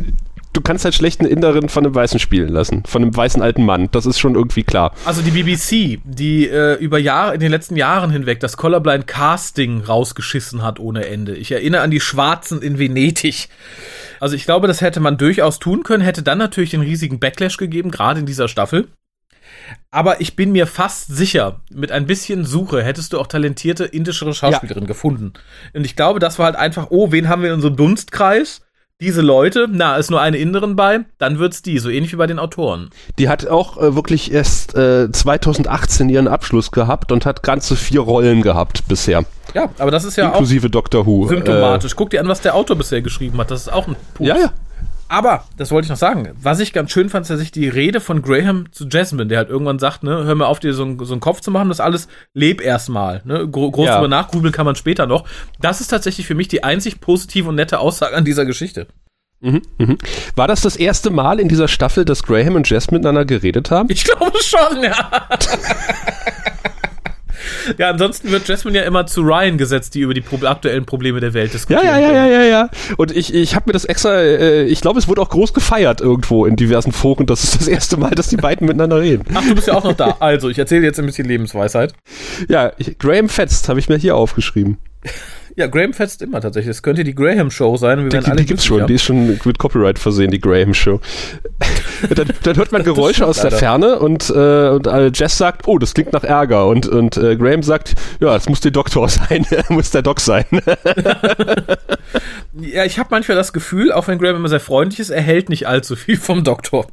Du 0.52 0.62
kannst 0.62 0.84
halt 0.84 0.96
schlechten 0.96 1.26
Inneren 1.26 1.70
von 1.70 1.86
einem 1.86 1.94
Weißen 1.94 2.20
spielen 2.20 2.50
lassen. 2.50 2.84
Von 2.86 3.04
einem 3.04 3.16
weißen 3.16 3.42
alten 3.42 3.66
Mann. 3.66 3.90
Das 3.92 4.06
ist 4.06 4.20
schon 4.20 4.36
irgendwie 4.36 4.64
klar. 4.64 4.94
Also 5.06 5.22
die 5.22 5.32
BBC, 5.32 6.02
die 6.04 6.48
äh, 6.48 6.74
über 6.76 6.98
Jahre, 6.98 7.36
in 7.36 7.40
den 7.40 7.52
letzten 7.52 7.76
Jahren 7.76 8.10
hinweg 8.10 8.40
das 8.40 8.58
Colorblind 8.58 9.06
Casting 9.06 9.82
rausgeschissen 9.82 10.64
hat 10.64 10.80
ohne 10.80 11.06
Ende. 11.06 11.36
Ich 11.36 11.52
erinnere 11.52 11.82
an 11.82 11.92
die 11.92 12.00
Schwarzen 12.00 12.62
in 12.62 12.80
Venedig. 12.80 13.50
Also 14.20 14.36
ich 14.36 14.46
glaube, 14.46 14.68
das 14.68 14.82
hätte 14.82 15.00
man 15.00 15.18
durchaus 15.18 15.60
tun 15.60 15.84
können, 15.84 16.04
hätte 16.04 16.24
dann 16.24 16.40
natürlich 16.40 16.72
den 16.72 16.82
riesigen 16.82 17.20
Backlash 17.20 17.58
gegeben, 17.58 17.92
gerade 17.92 18.20
in 18.20 18.26
dieser 18.26 18.48
Staffel. 18.48 18.88
Aber 19.92 20.22
ich 20.22 20.36
bin 20.36 20.52
mir 20.52 20.68
fast 20.68 21.16
sicher, 21.16 21.62
mit 21.72 21.92
ein 21.92 22.06
bisschen 22.06 22.46
Suche 22.46 22.84
hättest 22.84 23.14
du 23.14 23.20
auch 23.20 23.28
talentierte 23.28 23.86
indischere 23.86 24.34
Schauspielerin 24.34 24.88
gefunden. 24.88 25.34
Und 25.74 25.86
ich 25.86 25.96
glaube, 25.96 26.20
das 26.20 26.40
war 26.40 26.46
halt 26.46 26.56
einfach, 26.56 26.88
oh, 26.90 27.12
wen 27.12 27.30
haben 27.30 27.42
wir 27.42 27.50
in 27.50 27.56
unserem 27.56 27.76
Dunstkreis? 27.76 28.62
Diese 29.02 29.22
Leute, 29.22 29.68
na, 29.72 29.96
ist 29.96 30.12
nur 30.12 30.20
eine 30.20 30.36
Inderin 30.36 30.76
bei, 30.76 31.06
dann 31.20 31.40
wird's 31.40 31.62
die, 31.62 31.80
so 31.80 31.90
ähnlich 31.90 32.12
wie 32.12 32.18
bei 32.18 32.28
den 32.28 32.38
Autoren. 32.38 32.90
Die 33.18 33.30
hat 33.30 33.48
auch 33.48 33.78
äh, 33.78 33.96
wirklich 33.96 34.34
erst 34.34 34.76
äh, 34.76 35.10
2018 35.10 36.10
ihren 36.10 36.28
Abschluss 36.28 36.70
gehabt 36.72 37.14
und 37.14 37.26
hat 37.26 37.42
ganze 37.42 37.78
vier 37.78 38.02
Rollen 38.02 38.42
gehabt 38.42 38.84
bisher. 38.90 39.24
Ja, 39.54 39.70
aber 39.78 39.90
das 39.90 40.04
ist 40.04 40.18
ja 40.18 40.26
Inklusive 40.28 40.70
Doctor 40.70 41.06
Who. 41.06 41.24
auch 41.24 41.30
symptomatisch. 41.30 41.96
Guck 41.96 42.10
dir 42.10 42.20
an, 42.20 42.28
was 42.28 42.42
der 42.42 42.56
Autor 42.56 42.76
bisher 42.76 43.02
geschrieben 43.02 43.38
hat. 43.38 43.50
Das 43.52 43.62
ist 43.62 43.72
auch 43.72 43.88
ein 43.88 43.94
Äh, 43.94 43.98
Pups. 44.16 44.28
ja, 44.28 44.38
ja. 44.38 44.52
Aber, 45.10 45.44
das 45.58 45.72
wollte 45.72 45.88
ich 45.88 45.90
noch 45.90 45.98
sagen, 45.98 46.30
was 46.42 46.60
ich 46.60 46.72
ganz 46.72 46.92
schön 46.92 47.10
fand, 47.10 47.24
ist 47.24 47.30
tatsächlich 47.30 47.52
die 47.52 47.68
Rede 47.68 48.00
von 48.00 48.22
Graham 48.22 48.72
zu 48.72 48.88
Jasmine, 48.88 49.26
der 49.28 49.40
halt 49.40 49.50
irgendwann 49.50 49.80
sagt, 49.80 50.04
ne, 50.04 50.24
hör 50.24 50.36
mal 50.36 50.46
auf, 50.46 50.60
dir 50.60 50.74
so, 50.74 50.84
einen- 50.84 51.04
so 51.04 51.14
einen 51.14 51.20
Kopf 51.20 51.42
zu 51.42 51.50
machen, 51.52 51.68
das 51.70 51.80
alles, 51.80 52.08
leb 52.34 52.62
erstmal, 52.62 53.22
ne, 53.26 53.48
Gro 53.50 53.72
groß 53.72 53.88
Ja. 53.88 53.96
drüber 53.96 54.08
nachgrübeln 54.08 54.54
kann 54.54 54.66
man 54.68 54.76
später 54.76 55.08
noch. 55.08 55.26
Das 55.60 55.82
ist 55.82 55.88
tatsächlich 55.88 56.28
für 56.28 56.36
mich 56.36 56.48
die 56.48 56.64
einzig 56.64 57.02
positive 57.02 57.50
und 57.50 57.56
nette 57.56 57.80
Aussage 57.80 58.16
an 58.16 58.24
dieser 58.24 58.46
Geschichte. 58.46 58.88
Mhm, 59.42 59.62
mhm. 59.78 59.98
War 60.36 60.48
das 60.48 60.62
das 60.62 60.76
erste 60.76 61.10
Mal 61.10 61.40
in 61.40 61.48
dieser 61.48 61.68
Staffel, 61.68 62.06
dass 62.06 62.24
Graham 62.24 62.56
und 62.56 62.70
Jess 62.70 62.92
miteinander 62.92 63.26
geredet 63.26 63.72
haben? 63.72 63.90
Ich 63.90 64.04
glaube 64.04 64.38
schon, 64.44 64.84
ja. 64.84 64.94
ja, 67.78 67.90
ansonsten 67.90 68.32
wird 68.32 68.48
Jasmine 68.48 68.80
ja 68.80 68.84
immer 68.86 69.06
zu 69.06 69.22
Ryan 69.22 69.58
gesetzt, 69.58 69.96
die 69.96 70.00
über 70.02 70.14
die 70.14 70.22
Prob 70.22 70.44
aktuellen 70.44 70.86
Probleme 70.86 71.20
der 71.20 71.34
Welt 71.34 71.50
Ja, 71.50 71.54
diskutieren. 71.54 71.86
ja, 71.86 72.00
ja, 72.00 72.08
können. 72.08 72.32
ja, 72.32 72.42
ja, 72.42 72.44
ja. 72.44 72.70
Und 72.98 73.16
ich, 73.16 73.34
ich 73.34 73.56
habe 73.56 73.66
mir 73.68 73.74
das 73.74 73.86
extra, 73.86 74.20
äh, 74.22 74.64
ich 74.66 74.82
glaube, 74.82 75.00
es 75.00 75.08
wurde 75.08 75.22
auch 75.22 75.30
groß 75.30 75.54
gefeiert 75.54 76.02
irgendwo 76.02 76.46
in 76.46 76.56
diversen 76.56 76.92
Foren. 76.92 77.26
Das 77.26 77.44
ist 77.44 77.56
das 77.60 77.68
erste 77.68 77.98
Mal, 77.98 78.12
dass 78.12 78.28
die 78.28 78.38
beiden 78.38 78.68
miteinander 78.68 79.00
reden. 79.00 79.24
Ach, 79.34 79.44
du 79.48 79.56
bist 79.56 79.68
ja 79.68 79.74
auch 79.76 79.84
noch 79.84 79.94
da. 79.94 80.18
Also, 80.20 80.50
ich 80.50 80.58
erzähle 80.60 80.84
jetzt 80.86 81.00
ein 81.00 81.06
bisschen 81.06 81.28
Lebensweisheit. 81.28 81.94
Ja, 82.48 82.72
ich, 82.78 82.98
Graham 82.98 83.30
fetzt, 83.30 83.70
habe 83.70 83.80
ich 83.80 83.90
mir 83.90 83.98
hier 83.98 84.16
aufgeschrieben. 84.16 84.78
Ja, 85.60 85.68
Graham 85.68 85.92
fetzt 85.92 86.22
immer 86.22 86.40
tatsächlich. 86.40 86.70
Das 86.70 86.84
könnte 86.84 87.04
die 87.04 87.14
Graham-Show 87.14 87.76
sein. 87.76 88.00
und 88.00 88.14
Wir 88.14 88.22
Die, 88.22 88.30
die, 88.30 88.36
die 88.38 88.46
gibt's 88.46 88.64
schon, 88.64 88.88
die 88.88 88.94
ist 88.94 89.04
schon 89.04 89.38
mit 89.44 89.60
Copyright 89.60 90.00
versehen, 90.00 90.32
die 90.32 90.40
Graham 90.40 90.74
Show. 90.74 91.02
dann, 92.16 92.30
dann 92.44 92.56
hört 92.56 92.72
man 92.72 92.82
Geräusche 92.86 93.28
aus 93.28 93.42
der 93.42 93.52
leider. 93.52 93.58
Ferne 93.58 94.00
und, 94.00 94.30
äh, 94.30 94.70
und 94.70 94.88
äh, 94.88 95.12
Jess 95.14 95.38
sagt, 95.38 95.68
oh, 95.68 95.78
das 95.78 95.94
klingt 95.94 96.14
nach 96.14 96.24
Ärger. 96.24 96.66
Und, 96.68 96.88
und 96.88 97.18
äh, 97.18 97.36
Graham 97.36 97.62
sagt, 97.62 97.96
ja, 98.22 98.34
das 98.34 98.48
muss 98.48 98.62
der 98.62 98.72
Doktor 98.72 99.10
sein, 99.10 99.46
muss 99.68 99.92
der 99.92 100.02
Doc 100.02 100.22
sein. 100.22 100.46
Ja, 102.54 102.86
ich 102.86 102.98
habe 102.98 103.10
manchmal 103.12 103.36
das 103.36 103.52
Gefühl, 103.52 103.92
auch 103.92 104.08
wenn 104.08 104.18
Graham 104.18 104.38
immer 104.38 104.48
sehr 104.48 104.62
freundlich 104.62 105.02
ist, 105.02 105.10
er 105.10 105.22
hält 105.22 105.50
nicht 105.50 105.68
allzu 105.68 105.98
viel 105.98 106.16
vom 106.16 106.46
Doktor. 106.46 106.88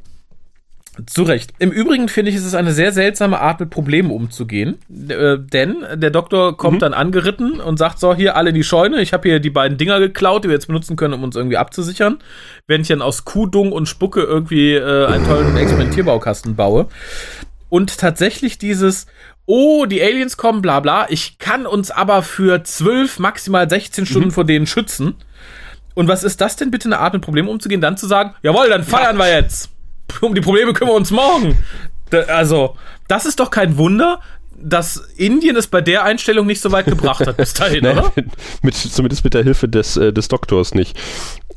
Zu 1.05 1.23
Recht. 1.23 1.53
Im 1.59 1.71
Übrigen 1.71 2.09
finde 2.09 2.31
ich, 2.31 2.37
es 2.37 2.45
ist 2.45 2.55
eine 2.55 2.71
sehr 2.71 2.91
seltsame 2.91 3.39
Art, 3.39 3.59
mit 3.59 3.69
Problemen 3.69 4.11
umzugehen. 4.11 4.77
Äh, 4.89 5.37
denn 5.39 5.85
der 5.95 6.09
Doktor 6.09 6.57
kommt 6.57 6.81
dann 6.81 6.93
angeritten 6.93 7.59
und 7.59 7.77
sagt: 7.77 7.99
So, 7.99 8.15
hier 8.15 8.35
alle 8.35 8.49
in 8.49 8.55
die 8.55 8.63
Scheune. 8.63 9.01
Ich 9.01 9.13
habe 9.13 9.29
hier 9.29 9.39
die 9.39 9.49
beiden 9.49 9.77
Dinger 9.77 9.99
geklaut, 9.99 10.43
die 10.43 10.49
wir 10.49 10.55
jetzt 10.55 10.67
benutzen 10.67 10.95
können, 10.95 11.13
um 11.13 11.23
uns 11.23 11.35
irgendwie 11.35 11.57
abzusichern. 11.57 12.17
Wenn 12.65 12.81
ich 12.81 12.87
dann 12.87 13.01
aus 13.01 13.25
Kuhdung 13.25 13.71
und 13.71 13.87
Spucke 13.87 14.21
irgendwie 14.21 14.73
äh, 14.73 15.05
einen 15.05 15.25
tollen 15.25 15.55
Experimentierbaukasten 15.55 16.55
baue. 16.55 16.87
Und 17.69 17.97
tatsächlich 17.97 18.57
dieses, 18.57 19.07
oh, 19.45 19.85
die 19.85 20.01
Aliens 20.01 20.37
kommen, 20.37 20.61
bla 20.61 20.79
bla, 20.79 21.07
ich 21.09 21.37
kann 21.37 21.65
uns 21.65 21.91
aber 21.91 22.23
für 22.23 22.63
zwölf, 22.63 23.19
maximal 23.19 23.69
16 23.69 24.05
Stunden 24.05 24.31
vor 24.31 24.45
denen 24.45 24.67
schützen. 24.67 25.15
Und 25.95 26.07
was 26.07 26.23
ist 26.23 26.41
das 26.41 26.55
denn 26.55 26.69
bitte 26.69 26.87
eine 26.87 26.99
Art, 26.99 27.13
mit 27.13 27.23
Problemen 27.23 27.49
umzugehen? 27.49 27.81
Dann 27.81 27.97
zu 27.97 28.07
sagen, 28.07 28.35
jawohl, 28.43 28.69
dann 28.69 28.83
feiern 28.83 29.17
wir 29.17 29.33
jetzt. 29.33 29.71
Um 30.21 30.33
die 30.33 30.41
Probleme 30.41 30.73
kümmern 30.73 30.93
wir 30.93 30.97
uns 30.97 31.11
morgen. 31.11 31.57
Da, 32.09 32.21
also, 32.23 32.75
das 33.07 33.25
ist 33.25 33.39
doch 33.39 33.51
kein 33.51 33.77
Wunder, 33.77 34.21
dass 34.59 34.97
Indien 35.15 35.55
es 35.55 35.67
bei 35.67 35.81
der 35.81 36.03
Einstellung 36.03 36.47
nicht 36.47 36.61
so 36.61 36.71
weit 36.71 36.85
gebracht 36.85 37.25
hat 37.27 37.37
bis 37.37 37.53
dahin, 37.53 37.83
Naja, 37.83 37.99
oder? 37.99 38.13
mit, 38.61 38.75
zumindest 38.75 39.23
mit 39.23 39.33
der 39.33 39.43
Hilfe 39.43 39.69
des, 39.69 39.97
äh, 39.97 40.11
des 40.11 40.27
Doktors 40.27 40.73
nicht. 40.73 40.97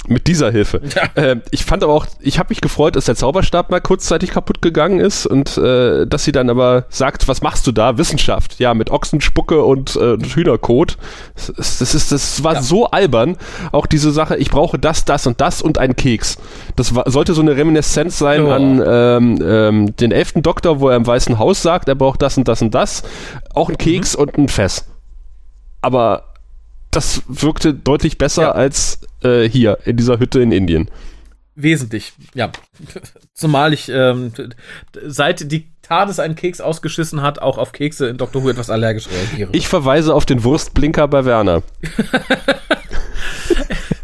Mit 0.09 0.27
dieser 0.27 0.51
Hilfe. 0.51 0.81
Ja. 0.97 1.03
Ähm, 1.15 1.43
ich 1.51 1.65
fand 1.65 1.85
aber 1.85 1.93
auch, 1.93 2.07
ich 2.21 2.39
habe 2.39 2.49
mich 2.49 2.61
gefreut, 2.63 2.97
dass 2.97 3.05
der 3.05 3.17
Zauberstab 3.17 3.71
mal 3.71 3.81
kurzzeitig 3.81 4.31
kaputt 4.31 4.63
gegangen 4.63 4.99
ist 4.99 5.27
und 5.27 5.57
äh, 5.59 6.07
dass 6.07 6.25
sie 6.25 6.33
dann 6.33 6.49
aber 6.51 6.87
sagt, 6.89 7.29
was 7.29 7.43
machst 7.43 7.67
du 7.67 7.73
da? 7.73 7.99
Wissenschaft. 7.99 8.59
Ja, 8.59 8.73
mit 8.75 8.91
Ochsenspucke 8.91 9.63
und, 9.63 9.97
äh, 9.97 10.13
und 10.15 10.25
Hühnerkot. 10.35 10.97
Das, 11.35 11.49
ist- 11.51 11.81
das, 11.83 11.95
ist, 11.95 12.13
das 12.13 12.43
war 12.43 12.55
Ja. 12.55 12.63
so 12.63 12.87
albern. 12.91 13.37
Auch 13.73 13.87
diese 13.87 14.11
Sache, 14.11 14.37
ich 14.37 14.51
brauche 14.51 14.79
das, 14.79 15.05
das 15.05 15.27
und 15.27 15.41
das 15.41 15.61
und 15.63 15.77
einen 15.79 15.95
Keks. 15.97 16.39
Das 16.77 16.95
war, 16.95 17.09
sollte 17.11 17.35
so 17.35 17.43
eine 17.43 17.55
Reminiszenz 17.57 18.19
sein 18.19 18.47
Ja. 18.47 18.57
an 18.57 18.83
ähm, 18.85 19.39
ähm, 19.47 19.97
den 19.97 20.13
elften 20.13 20.43
Doktor, 20.43 20.81
wo 20.81 20.89
er 20.89 20.97
im 20.97 21.07
Weißen 21.07 21.39
Haus 21.39 21.63
sagt, 21.63 21.89
er 21.89 21.95
braucht 21.95 22.23
das 22.23 22.37
und 22.39 22.49
das 22.49 22.63
und 22.63 22.75
das. 22.75 23.03
Auch 23.55 23.69
ein 23.69 23.77
Keks 23.79 24.15
und 24.15 24.37
ein 24.39 24.49
Fess. 24.49 24.87
Aber 25.83 26.30
das 26.91 27.23
wirkte 27.29 27.73
deutlich 27.75 28.19
besser 28.19 28.43
Ja. 28.43 28.53
als 28.53 29.01
äh, 29.23 29.49
hier 29.49 29.79
in 29.85 29.97
dieser 29.97 30.19
Hütte 30.19 30.41
in 30.41 30.53
Indien. 30.53 30.91
Wesentlich, 31.55 32.13
ja. 32.35 32.51
Zumal 33.35 33.73
ich, 33.73 33.89
ähm, 33.89 34.33
seit 35.07 35.51
die 35.53 35.69
TARDIS 35.83 36.19
einen 36.21 36.37
Keks 36.37 36.61
ausgeschissen 36.61 37.21
hat, 37.23 37.41
auch 37.41 37.59
auf 37.59 37.73
Kekse 37.73 38.09
in 38.09 38.17
Dr. 38.17 38.43
Who 38.43 38.49
etwas 38.51 38.71
allergisch 38.71 39.09
reagiere. 39.09 39.51
Ich 39.53 39.67
verweise 39.69 40.15
auf 40.15 40.25
den 40.25 40.45
Wurstblinker 40.45 41.09
bei 41.09 41.25
Werner. 41.25 41.63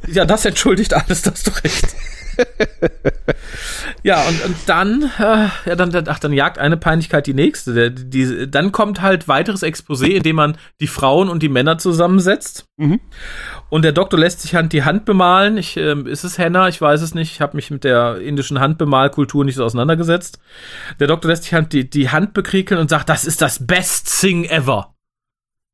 Ja, 0.09 0.25
das 0.25 0.44
entschuldigt 0.44 0.94
alles, 0.94 1.22
das 1.22 1.35
hast 1.35 1.46
du 1.49 1.51
recht. 1.64 1.94
Ja, 4.03 4.22
und, 4.29 4.44
und 4.44 4.57
dann, 4.66 5.03
äh, 5.18 5.49
ja, 5.68 5.75
dann, 5.77 5.92
ach, 6.09 6.18
dann 6.18 6.33
jagt 6.33 6.59
eine 6.59 6.77
Peinlichkeit 6.77 7.27
die 7.27 7.35
nächste. 7.35 7.75
Der, 7.75 7.90
die, 7.90 8.51
dann 8.51 8.72
kommt 8.72 9.03
halt 9.03 9.29
weiteres 9.29 9.62
Exposé, 9.62 10.07
in 10.09 10.22
dem 10.22 10.37
man 10.37 10.57
die 10.81 10.87
Frauen 10.87 11.29
und 11.29 11.42
die 11.42 11.49
Männer 11.49 11.79
zusammensetzt. 11.79 12.66
Mhm. 12.77 13.01
Und 13.68 13.83
der 13.83 13.92
Doktor 13.92 14.18
lässt 14.18 14.42
sich 14.42 14.55
halt 14.55 14.72
die 14.72 14.85
Hand 14.85 15.05
bemalen. 15.05 15.57
Ich, 15.57 15.77
ähm, 15.77 16.07
ist 16.07 16.25
es 16.25 16.38
Henna? 16.38 16.68
Ich 16.68 16.81
weiß 16.81 17.03
es 17.03 17.14
nicht. 17.14 17.33
Ich 17.33 17.40
habe 17.40 17.57
mich 17.57 17.70
mit 17.70 17.85
der 17.85 18.18
indischen 18.18 18.61
Handbemalkultur 18.61 19.44
nicht 19.44 19.57
so 19.57 19.64
auseinandergesetzt. 19.64 20.38
Der 21.01 21.09
Doktor 21.09 21.29
lässt 21.29 21.44
sich 21.44 21.55
halt 21.55 21.72
die, 21.72 21.88
die 21.88 22.11
Hand 22.11 22.33
bekriekeln 22.35 22.81
und 22.81 22.90
sagt, 22.90 23.09
das 23.09 23.25
ist 23.25 23.42
das 23.42 23.66
best 23.66 24.20
thing 24.20 24.44
ever. 24.44 24.94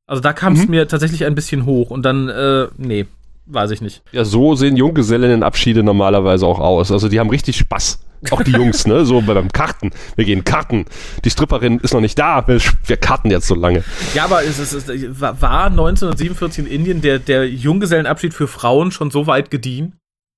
Also 0.06 0.20
da 0.20 0.32
kam 0.32 0.54
es 0.54 0.64
Mhm. 0.64 0.70
mir 0.70 0.88
tatsächlich 0.88 1.24
ein 1.24 1.34
bisschen 1.34 1.64
hoch. 1.64 1.90
Und 1.90 2.02
dann, 2.02 2.28
äh, 2.28 2.68
nee, 2.76 3.06
weiß 3.46 3.70
ich 3.72 3.80
nicht. 3.80 4.02
Ja, 4.12 4.24
so 4.24 4.54
sehen 4.54 4.76
Junggesellinnenabschiede 4.76 5.82
normalerweise 5.82 6.46
auch 6.46 6.58
aus. 6.58 6.90
Also 6.92 7.08
die 7.08 7.18
haben 7.20 7.30
richtig 7.30 7.56
Spaß. 7.56 8.00
Auch 8.30 8.42
die 8.44 8.52
Jungs, 8.52 8.86
ne? 8.86 9.04
So 9.04 9.20
beim 9.20 9.50
Karten. 9.50 9.90
Wir 10.14 10.24
gehen 10.24 10.44
Karten. 10.44 10.84
Die 11.24 11.30
Stripperin 11.30 11.80
ist 11.80 11.92
noch 11.92 12.00
nicht 12.00 12.16
da. 12.18 12.46
Wir, 12.46 12.60
karten 12.96 13.30
jetzt 13.32 13.48
so 13.48 13.56
lange. 13.56 13.82
Ja, 14.14 14.24
aber 14.24 14.44
es, 14.44 14.60
es, 14.60 14.72
ist- 14.72 15.20
war 15.20 15.66
1947 15.66 16.66
in 16.66 16.70
Indien 16.70 17.00
der, 17.00 17.18
der 17.18 17.48
Junggesellenabschied 17.48 18.32
für 18.32 18.46
Frauen 18.46 18.92
schon 18.92 19.10
so 19.10 19.26
weit 19.26 19.50
gediehen? 19.50 19.94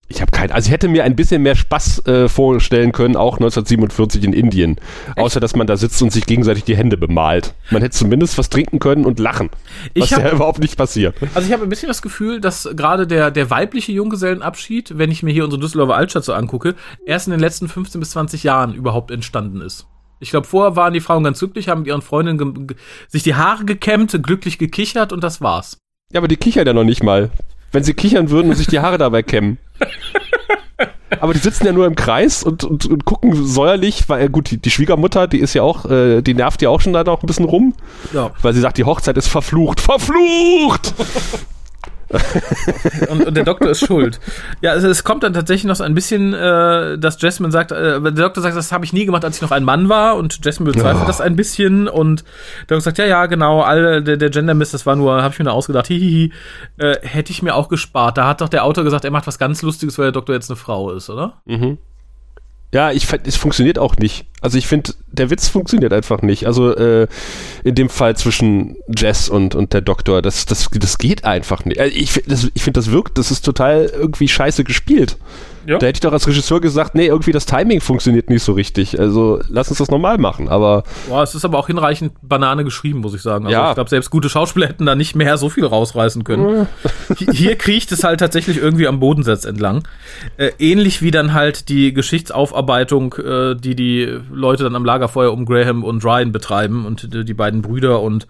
Ich 0.09 0.21
habe 0.21 0.31
keinen. 0.31 0.53
Also 0.53 0.67
ich 0.67 0.73
hätte 0.73 0.89
mir 0.89 1.05
ein 1.05 1.17
bisschen 1.17 1.43
mehr 1.43 1.57
Spaß 1.57 2.07
äh, 2.07 2.29
vorstellen 2.29 2.93
können, 2.93 3.17
auch 3.17 3.35
1947 3.35 4.23
in 4.25 4.33
Indien. 4.33 4.77
Echt? 5.09 5.19
Außer 5.19 5.41
dass 5.41 5.57
man 5.57 5.67
da 5.67 5.77
sitzt 5.77 6.01
und 6.03 6.13
sich 6.13 6.27
gegenseitig 6.27 6.65
die 6.65 6.77
Hände 6.77 6.97
bemalt. 6.97 7.55
Man 7.71 7.81
hätte 7.81 7.97
zumindest 7.97 8.37
was 8.37 8.51
trinken 8.51 8.79
können 8.79 9.07
und 9.07 9.19
lachen. 9.19 9.51
Was 9.97 10.13
hab, 10.13 10.23
ja 10.23 10.31
überhaupt 10.33 10.59
nicht 10.59 10.77
passiert. 10.77 11.17
Also 11.35 11.47
ich 11.47 11.53
habe 11.53 11.63
ein 11.63 11.69
bisschen 11.71 11.89
das 11.89 12.03
Gefühl, 12.03 12.41
dass 12.41 12.69
gerade 12.77 13.07
der, 13.07 13.31
der 13.31 13.51
weibliche 13.51 13.93
Junggesellenabschied, 13.93 14.99
wenn 14.99 15.11
ich 15.11 15.23
mir 15.23 15.33
hier 15.33 15.45
unsere 15.45 15.61
Düsseldorfer 15.61 15.97
Altstadt 15.97 16.25
so 16.25 16.35
angucke, 16.35 16.75
erst 17.07 17.27
in 17.27 17.31
den 17.31 17.41
letzten 17.41 17.69
15 17.69 17.99
bis 17.99 18.11
20 18.11 18.43
Jahren 18.43 18.75
überhaupt 18.75 19.11
entstanden 19.11 19.63
ist. 19.63 19.87
Ich 20.21 20.31
glaube, 20.31 20.47
vorher 20.47 20.77
waren 20.77 20.93
die 20.93 21.01
Frauen 21.01 21.25
ganz 21.25 21.39
glücklich, 21.39 21.69
haben 21.69 21.81
mit 21.81 21.89
ihren 21.89 22.03
Freundinnen 22.03 22.69
sich 23.09 23.23
die 23.23 23.35
Haare 23.35 23.65
gekämmt, 23.65 24.19
glücklich 24.23 24.59
gekichert 24.59 25.13
und 25.13 25.25
das 25.25 25.41
war's. 25.41 25.79
Ja, 26.13 26.21
aber 26.21 26.29
die 26.29 26.37
kichern 26.37 26.67
ja 26.67 26.73
noch 26.73 26.85
nicht 26.85 27.03
mal. 27.03 27.31
Wenn 27.75 27.83
sie 27.83 27.93
kichern 27.93 28.31
würden 28.31 28.51
und 28.51 28.55
sich 28.55 28.69
die 28.69 28.79
Haare 28.79 28.99
dabei 28.99 29.25
kämmen. 29.25 29.59
Aber 31.21 31.33
die 31.33 31.41
sitzen 31.41 31.67
ja 31.67 31.73
nur 31.73 31.87
im 31.87 31.97
Kreis 31.97 32.45
und, 32.45 32.63
und, 32.63 32.87
und 32.87 33.05
gucken 33.05 33.35
säuerlich, 33.47 34.09
weil 34.09 34.29
gut, 34.29 34.53
die, 34.53 34.59
die, 34.59 34.71
Schwiegermutter, 34.71 35.27
die 35.27 35.39
ist 35.39 35.55
ja 35.55 35.63
auch, 35.63 35.85
äh, 35.91 36.23
die 36.23 36.35
nervt 36.35 36.63
ja 36.63 36.69
auch 36.71 36.81
schon 36.81 36.93
da 36.93 37.03
noch 37.03 37.23
ein 37.23 37.27
bisschen 37.27 37.47
rum. 37.47 37.75
Ja. 38.13 38.31
Weil 38.43 38.55
sie 38.55 38.61
sagt, 38.61 38.79
die 38.79 38.85
Hochzeit 38.85 39.17
ist 39.17 39.27
verflucht. 39.27 39.81
Verflucht! 39.81 40.95
Und, 43.09 43.27
und, 43.27 43.37
der 43.37 43.45
Doktor 43.45 43.71
ist 43.71 43.87
schuld. 43.87 44.21
Ja, 44.61 44.73
also 44.73 44.89
es 44.89 45.05
kommt 45.05 45.23
dann 45.23 45.33
tatsächlich 45.33 45.65
noch 45.65 45.77
so 45.77 45.85
ein 45.85 45.95
bisschen, 45.95 46.33
äh, 46.35 46.99
dass 46.99 47.21
Jasmine 47.21 47.53
sagt, 47.53 47.73
äh, 47.73 48.01
der 48.01 48.13
Doktor 48.13 48.43
sagt, 48.43 48.57
das 48.57 48.73
habe 48.73 48.85
ich 48.85 48.93
nie 48.93 49.07
gemacht, 49.07 49.25
als 49.25 49.37
ich 49.37 49.43
noch 49.43 49.51
ein 49.51 49.65
Mann 49.65 49.89
war 49.89 50.17
und 50.17 50.45
Jasmine 50.45 50.73
bezweifelt 50.73 51.05
oh. 51.05 51.07
das 51.07 51.21
ein 51.21 51.37
bisschen 51.37 51.89
und 51.89 52.23
der 52.69 52.77
Doktor 52.77 52.81
sagt, 52.81 52.99
ja, 52.99 53.07
ja, 53.07 53.27
genau, 53.27 53.63
all 53.63 54.03
der, 54.03 54.17
der 54.17 54.31
Gender 54.31 54.55
Mist, 54.55 54.75
das 54.75 54.87
war 54.87 54.97
nur, 54.97 55.23
habe 55.23 55.33
ich 55.33 55.39
mir 55.39 55.45
nur 55.45 55.55
ausgedacht, 55.55 55.87
hihihi, 55.87 56.33
äh, 56.79 56.97
hätte 57.03 57.33
ich 57.33 57.43
mir 57.43 57.55
auch 57.55 57.69
gespart. 57.69 58.19
Da 58.19 58.27
hat 58.27 58.41
doch 58.41 58.49
der 58.49 58.65
Autor 58.65 58.85
gesagt, 58.85 59.05
er 59.05 59.11
macht 59.11 59.27
was 59.27 59.39
ganz 59.39 59.63
Lustiges, 59.63 59.99
weil 59.99 60.07
der 60.07 60.13
Doktor 60.13 60.35
jetzt 60.35 60.51
eine 60.51 60.57
Frau 60.57 60.91
ist, 60.91 61.11
oder? 61.11 61.41
Mhm. 61.47 61.79
Ja, 62.75 62.91
ich 62.91 63.07
es 63.25 63.37
funktioniert 63.37 63.79
auch 63.79 63.97
nicht. 63.97 64.27
Also 64.45 64.59
ich 64.59 64.67
finde, 64.67 64.93
der 65.11 65.31
Witz 65.31 65.49
funktioniert 65.49 65.95
einfach 65.95 66.21
nicht. 66.21 66.47
Also 66.47 66.77
äh, 66.77 67.07
in 67.65 67.75
dem 67.75 67.89
Fall 67.89 68.15
zwischen 68.15 68.77
Jess 68.95 69.31
und, 69.31 69.55
und 69.55 69.73
der 69.73 69.81
Doktor, 69.81 70.21
das, 70.21 70.45
das, 70.45 70.69
das 70.71 70.99
geht 70.99 71.25
einfach 71.25 71.65
nicht. 71.65 71.79
Äh, 71.79 71.87
ich, 71.87 72.23
das, 72.27 72.51
ich 72.53 72.63
finde, 72.63 72.79
das 72.79 72.91
wirkt, 72.91 73.17
das 73.17 73.31
ist 73.31 73.43
total 73.43 73.87
irgendwie 73.87 74.29
scheiße 74.29 74.63
gespielt. 74.63 75.17
Ja. 75.67 75.79
Da 75.79 75.87
hätte 75.87 75.97
ich 75.97 76.01
doch 76.01 76.13
als 76.13 76.27
Regisseur 76.27 76.61
gesagt, 76.61 76.95
nee, 76.95 77.07
irgendwie 77.07 77.33
das 77.33 77.47
Timing 77.47 77.81
funktioniert 77.81 78.29
nicht 78.29 78.43
so 78.43 78.53
richtig. 78.53 79.01
Also 79.01 79.41
lass 79.49 79.69
uns 79.69 79.79
das 79.79 79.91
normal 79.91 80.19
machen. 80.19 80.49
Aber 80.49 80.85
Boah, 81.09 81.23
es 81.23 81.35
ist 81.35 81.45
aber 81.45 81.59
auch 81.59 81.67
hinreichend 81.67 82.13
Banane 82.23 82.65
geschrieben, 82.65 83.01
muss 83.01 83.15
ich 83.15 83.23
sagen. 83.23 83.47
Also 83.47 83.57
ja. 83.57 83.71
ich 83.71 83.75
glaube, 83.75 83.91
selbst 83.91 84.11
gute 84.11 84.29
Schauspieler 84.29 84.69
hätten 84.69 84.87
da 84.87 84.95
nicht 84.95 85.17
mehr 85.17 85.39
so 85.39 85.49
viel 85.49 85.65
rausreißen 85.65 86.25
können. 86.25 86.67
Hier 87.33 87.57
kriecht 87.57 87.93
es 87.93 88.05
halt 88.05 88.21
tatsächlich 88.21 88.59
irgendwie 88.59 88.87
am 88.87 89.01
Bodensatz 89.01 89.45
entlang. 89.45 89.89
Äh, 90.37 90.51
ähnlich 90.59 91.03
wie 91.03 91.11
dann 91.11 91.33
halt 91.33 91.69
die 91.69 91.93
Geschichtsaufarbeitung, 91.95 93.15
äh, 93.15 93.55
die 93.55 93.75
die 93.75 94.21
Leute 94.35 94.65
dann 94.65 94.77
am 94.77 94.85
Lagerfeuer 94.85 95.33
um 95.33 95.45
Graham 95.47 95.85
und 95.85 96.05
Ryan 96.05 96.33
betreiben 96.33 96.87
und 96.87 97.09
die, 97.13 97.35
beiden 97.35 97.63
Brüder 97.63 98.03
und 98.03 98.27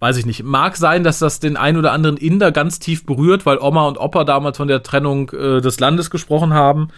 weiß 0.00 0.16
ich 0.16 0.26
nicht. 0.26 0.42
Mag 0.42 0.76
sein, 0.76 1.04
dass 1.04 1.18
das 1.18 1.40
den 1.40 1.56
ein 1.56 1.76
oder 1.76 1.92
anderen 1.92 2.16
Inder 2.16 2.52
ganz 2.52 2.78
tief 2.78 3.06
berührt, 3.06 3.46
weil 3.46 3.58
Oma 3.58 3.86
und 3.86 3.98
Opa 3.98 4.24
damals 4.24 4.56
von 4.56 4.68
der 4.68 4.82
Trennung 4.82 5.30
äh, 5.30 5.60
des 5.60 5.80
Landes 5.80 6.10
gesprochen 6.10 6.54
haben. 6.54 6.88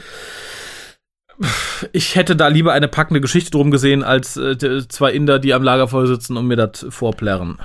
Ich 1.93 2.17
hätte 2.17 2.35
da 2.35 2.49
lieber 2.49 2.73
eine 2.73 2.89
packende 2.89 3.21
Geschichte 3.21 3.51
drum 3.51 3.71
gesehen, 3.71 4.03
als 4.03 4.37
äh, 4.37 4.57
zwei 4.89 5.13
Inder, 5.13 5.39
die 5.39 5.53
am 5.53 5.63
Lagerfeuer 5.63 6.07
sitzen 6.07 6.37
und 6.37 6.47
mir 6.47 6.57
das 6.57 6.87
vorplärren. 6.89 7.59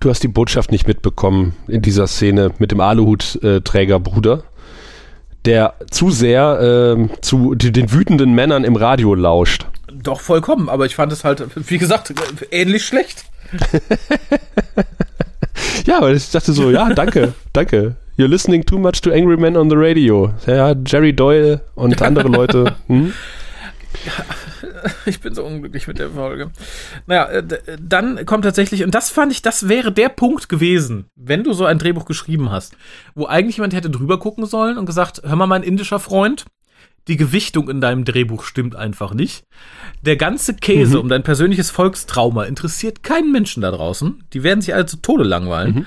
Du 0.00 0.10
hast 0.10 0.22
die 0.22 0.28
Botschaft 0.28 0.70
nicht 0.70 0.86
mitbekommen 0.86 1.56
in 1.66 1.82
dieser 1.82 2.06
Szene 2.06 2.52
mit 2.58 2.70
dem 2.70 2.80
Aluhutträgerbruder, 2.80 4.44
der 5.44 5.74
zu 5.90 6.10
sehr 6.10 6.96
äh, 6.96 7.20
zu 7.20 7.56
den 7.56 7.92
wütenden 7.92 8.32
Männern 8.32 8.62
im 8.62 8.76
Radio 8.76 9.14
lauscht. 9.14 9.66
Doch, 9.92 10.20
vollkommen, 10.20 10.68
aber 10.68 10.86
ich 10.86 10.94
fand 10.96 11.12
es 11.12 11.24
halt, 11.24 11.44
wie 11.54 11.78
gesagt, 11.78 12.12
ähnlich 12.50 12.84
schlecht. 12.84 13.24
ja, 15.86 15.98
aber 15.98 16.12
ich 16.12 16.30
dachte 16.30 16.52
so, 16.52 16.70
ja, 16.70 16.90
danke, 16.90 17.34
danke. 17.52 17.96
You're 18.16 18.28
listening 18.28 18.64
too 18.64 18.78
much 18.78 19.00
to 19.02 19.12
Angry 19.12 19.36
Men 19.36 19.56
on 19.56 19.70
the 19.70 19.76
Radio. 19.76 20.32
Ja, 20.46 20.74
Jerry 20.86 21.12
Doyle 21.12 21.60
und 21.74 22.02
andere 22.02 22.28
Leute. 22.28 22.74
Hm? 22.88 23.12
ich 25.06 25.20
bin 25.20 25.34
so 25.34 25.44
unglücklich 25.44 25.86
mit 25.88 25.98
der 25.98 26.10
Folge. 26.10 26.50
Naja, 27.06 27.28
äh, 27.28 27.44
dann 27.80 28.24
kommt 28.26 28.44
tatsächlich, 28.44 28.84
und 28.84 28.94
das 28.94 29.10
fand 29.10 29.32
ich, 29.32 29.42
das 29.42 29.68
wäre 29.68 29.92
der 29.92 30.08
Punkt 30.08 30.48
gewesen, 30.48 31.06
wenn 31.16 31.44
du 31.44 31.52
so 31.52 31.64
ein 31.64 31.78
Drehbuch 31.78 32.04
geschrieben 32.04 32.50
hast, 32.50 32.76
wo 33.14 33.26
eigentlich 33.26 33.56
jemand 33.56 33.74
hätte 33.74 33.90
drüber 33.90 34.18
gucken 34.18 34.46
sollen 34.46 34.78
und 34.78 34.86
gesagt, 34.86 35.22
hör 35.24 35.36
mal, 35.36 35.46
mein 35.46 35.62
indischer 35.62 35.98
Freund, 35.98 36.44
die 37.08 37.16
Gewichtung 37.16 37.68
in 37.70 37.80
deinem 37.80 38.04
Drehbuch 38.04 38.44
stimmt 38.44 38.76
einfach 38.76 39.14
nicht. 39.14 39.44
Der 40.02 40.16
ganze 40.16 40.54
Käse 40.54 40.96
mhm. 40.96 41.02
um 41.02 41.08
dein 41.08 41.22
persönliches 41.22 41.70
Volkstrauma 41.70 42.44
interessiert 42.44 43.02
keinen 43.02 43.32
Menschen 43.32 43.62
da 43.62 43.70
draußen. 43.70 44.22
Die 44.32 44.42
werden 44.42 44.60
sich 44.60 44.74
alle 44.74 44.86
zu 44.86 44.98
Tode 44.98 45.24
langweilen. 45.24 45.74
Mhm. 45.74 45.86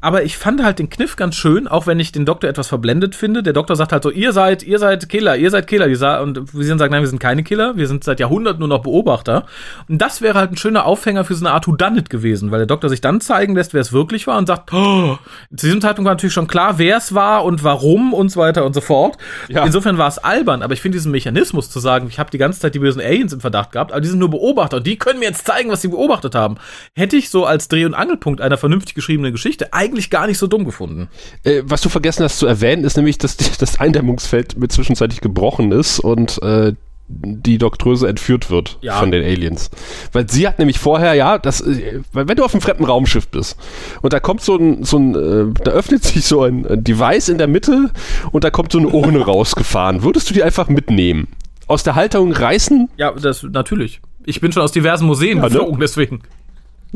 Aber 0.00 0.22
ich 0.22 0.38
fand 0.38 0.62
halt 0.62 0.78
den 0.78 0.88
Kniff 0.88 1.16
ganz 1.16 1.36
schön, 1.36 1.68
auch 1.68 1.86
wenn 1.86 2.00
ich 2.00 2.12
den 2.12 2.24
Doktor 2.24 2.48
etwas 2.48 2.68
verblendet 2.68 3.14
finde. 3.14 3.42
Der 3.42 3.52
Doktor 3.52 3.76
sagt 3.76 3.92
halt 3.92 4.02
so, 4.02 4.10
ihr 4.10 4.32
seid, 4.32 4.62
ihr 4.62 4.78
seid 4.78 5.08
Killer, 5.08 5.36
ihr 5.36 5.50
seid 5.50 5.66
Killer. 5.66 5.86
Und 6.22 6.54
wir 6.54 6.64
sagen, 6.64 6.92
nein, 6.92 7.02
wir 7.02 7.08
sind 7.08 7.18
keine 7.18 7.42
Killer, 7.42 7.76
wir 7.76 7.86
sind 7.86 8.04
seit 8.04 8.18
Jahrhunderten 8.20 8.60
nur 8.60 8.68
noch 8.68 8.82
Beobachter. 8.82 9.44
Und 9.88 9.98
das 10.00 10.22
wäre 10.22 10.38
halt 10.38 10.52
ein 10.52 10.56
schöner 10.56 10.86
Aufhänger 10.86 11.24
für 11.24 11.34
so 11.34 11.44
eine 11.44 11.54
Art 11.54 11.68
Whodunit 11.68 12.08
gewesen, 12.08 12.50
weil 12.50 12.60
der 12.60 12.66
Doktor 12.66 12.88
sich 12.88 13.00
dann 13.00 13.20
zeigen 13.20 13.54
lässt, 13.54 13.74
wer 13.74 13.80
es 13.80 13.92
wirklich 13.92 14.26
war 14.26 14.38
und 14.38 14.46
sagt, 14.46 14.72
oh, 14.72 15.18
zu 15.54 15.66
diesem 15.66 15.80
Zeitpunkt 15.80 16.06
war 16.06 16.14
natürlich 16.14 16.32
schon 16.32 16.46
klar, 16.46 16.78
wer 16.78 16.96
es 16.96 17.14
war 17.14 17.44
und 17.44 17.62
warum 17.62 18.14
und 18.14 18.30
so 18.30 18.40
weiter 18.40 18.64
und 18.64 18.74
so 18.74 18.80
fort. 18.80 19.18
Ja. 19.48 19.64
Insofern 19.66 19.98
war 19.98 20.08
es 20.08 20.18
albern, 20.18 20.62
aber 20.62 20.72
ich 20.72 20.80
finde 20.80 20.96
diesen 20.96 21.12
Mechanismus 21.12 21.68
zu 21.68 21.78
sagen, 21.78 22.06
ich 22.08 22.18
habe 22.18 22.30
die 22.30 22.38
ganze 22.38 22.60
Zeit 22.60 22.74
die 22.74 22.78
bösen 22.78 23.02
Aliens 23.02 23.32
im 23.32 23.40
Verdacht 23.40 23.72
gehabt, 23.72 23.92
aber 23.92 24.00
die 24.00 24.08
sind 24.08 24.18
nur 24.18 24.30
Beobachter 24.30 24.78
und 24.78 24.86
die 24.86 24.96
können 24.96 25.18
mir 25.18 25.26
jetzt 25.26 25.46
zeigen, 25.46 25.70
was 25.70 25.82
sie 25.82 25.88
beobachtet 25.88 26.34
haben. 26.34 26.56
Hätte 26.94 27.16
ich 27.16 27.28
so 27.28 27.44
als 27.44 27.68
Dreh- 27.68 27.84
und 27.84 27.94
Angelpunkt 27.94 28.40
einer 28.40 28.56
vernünftig 28.56 28.94
geschriebenen 28.94 29.32
Geschichte 29.32 29.72
eigentlich 29.72 29.89
gar 30.10 30.26
nicht 30.26 30.38
so 30.38 30.46
dumm 30.46 30.64
gefunden. 30.64 31.08
Äh, 31.44 31.62
was 31.64 31.80
du 31.80 31.88
vergessen 31.88 32.24
hast 32.24 32.38
zu 32.38 32.46
erwähnen, 32.46 32.84
ist 32.84 32.96
nämlich, 32.96 33.18
dass 33.18 33.36
das 33.58 33.80
Eindämmungsfeld 33.80 34.56
mit 34.56 34.72
zwischenzeitlich 34.72 35.20
gebrochen 35.20 35.72
ist 35.72 36.00
und 36.00 36.40
äh, 36.42 36.74
die 37.12 37.58
Doktröse 37.58 38.08
entführt 38.08 38.50
wird 38.50 38.78
ja. 38.82 38.98
von 38.98 39.10
den 39.10 39.24
Aliens. 39.24 39.70
Weil 40.12 40.30
sie 40.30 40.46
hat 40.46 40.58
nämlich 40.58 40.78
vorher, 40.78 41.14
ja, 41.14 41.38
das, 41.38 41.60
äh, 41.60 42.00
wenn 42.12 42.36
du 42.36 42.44
auf 42.44 42.54
einem 42.54 42.60
fremden 42.60 42.84
Raumschiff 42.84 43.28
bist 43.28 43.58
und 44.00 44.12
da 44.12 44.20
kommt 44.20 44.42
so 44.42 44.56
ein, 44.56 44.84
so 44.84 44.98
ein, 44.98 45.14
äh, 45.14 45.62
da 45.64 45.72
öffnet 45.72 46.04
sich 46.04 46.24
so 46.24 46.42
ein, 46.42 46.66
ein 46.66 46.84
Device 46.84 47.28
in 47.28 47.38
der 47.38 47.48
Mitte 47.48 47.90
und 48.30 48.44
da 48.44 48.50
kommt 48.50 48.72
so 48.72 48.78
eine 48.78 48.88
Urne 48.88 49.20
rausgefahren, 49.24 50.02
würdest 50.02 50.30
du 50.30 50.34
die 50.34 50.42
einfach 50.42 50.68
mitnehmen? 50.68 51.28
Aus 51.66 51.82
der 51.82 51.94
Halterung 51.94 52.32
reißen? 52.32 52.88
Ja, 52.96 53.12
das 53.12 53.42
natürlich. 53.42 54.00
Ich 54.24 54.40
bin 54.40 54.52
schon 54.52 54.62
aus 54.62 54.72
diversen 54.72 55.06
Museen 55.06 55.38
ja, 55.38 55.44
ne? 55.44 55.48
geflogen, 55.48 55.74
ne? 55.74 55.80
deswegen. 55.80 56.22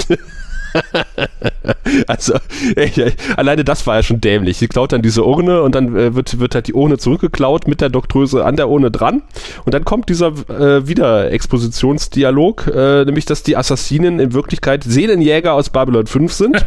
also, 2.06 2.34
ey, 2.76 3.12
alleine 3.36 3.64
das 3.64 3.86
war 3.86 3.96
ja 3.96 4.02
schon 4.02 4.20
dämlich. 4.20 4.58
Sie 4.58 4.68
klaut 4.68 4.92
dann 4.92 5.02
diese 5.02 5.24
Urne 5.24 5.62
und 5.62 5.74
dann 5.74 5.96
äh, 5.96 6.14
wird, 6.14 6.38
wird 6.40 6.54
halt 6.54 6.66
die 6.66 6.74
Urne 6.74 6.98
zurückgeklaut 6.98 7.66
mit 7.66 7.80
der 7.80 7.88
Doktröse 7.88 8.44
an 8.44 8.56
der 8.56 8.68
Urne 8.68 8.90
dran. 8.90 9.22
Und 9.64 9.74
dann 9.74 9.84
kommt 9.84 10.08
dieser 10.08 10.28
äh, 10.48 10.86
Wiederexpositionsdialog, 10.88 12.66
äh, 12.66 13.04
nämlich, 13.04 13.24
dass 13.24 13.42
die 13.42 13.56
Assassinen 13.56 14.20
in 14.20 14.32
Wirklichkeit 14.32 14.84
Seelenjäger 14.84 15.54
aus 15.54 15.70
Babylon 15.70 16.06
5 16.06 16.32
sind. 16.32 16.64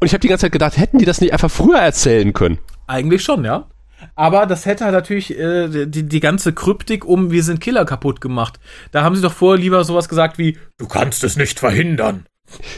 und 0.00 0.06
ich 0.06 0.12
habe 0.12 0.20
die 0.20 0.28
ganze 0.28 0.46
Zeit 0.46 0.52
gedacht, 0.52 0.76
hätten 0.76 0.98
die 0.98 1.04
das 1.04 1.20
nicht 1.20 1.32
einfach 1.32 1.50
früher 1.50 1.78
erzählen 1.78 2.32
können? 2.32 2.58
Eigentlich 2.86 3.22
schon, 3.22 3.44
ja. 3.44 3.66
Aber 4.16 4.46
das 4.46 4.66
hätte 4.66 4.84
halt 4.84 4.94
natürlich 4.94 5.36
äh, 5.38 5.86
die, 5.86 6.04
die 6.04 6.20
ganze 6.20 6.52
Kryptik 6.52 7.04
um 7.04 7.30
wir 7.30 7.42
sind 7.42 7.60
Killer 7.60 7.84
kaputt 7.84 8.20
gemacht. 8.20 8.60
Da 8.92 9.02
haben 9.02 9.16
sie 9.16 9.22
doch 9.22 9.32
vorher 9.32 9.60
lieber 9.60 9.82
sowas 9.84 10.08
gesagt 10.08 10.38
wie 10.38 10.58
Du 10.78 10.86
kannst 10.86 11.24
es 11.24 11.36
nicht 11.36 11.58
verhindern. 11.58 12.26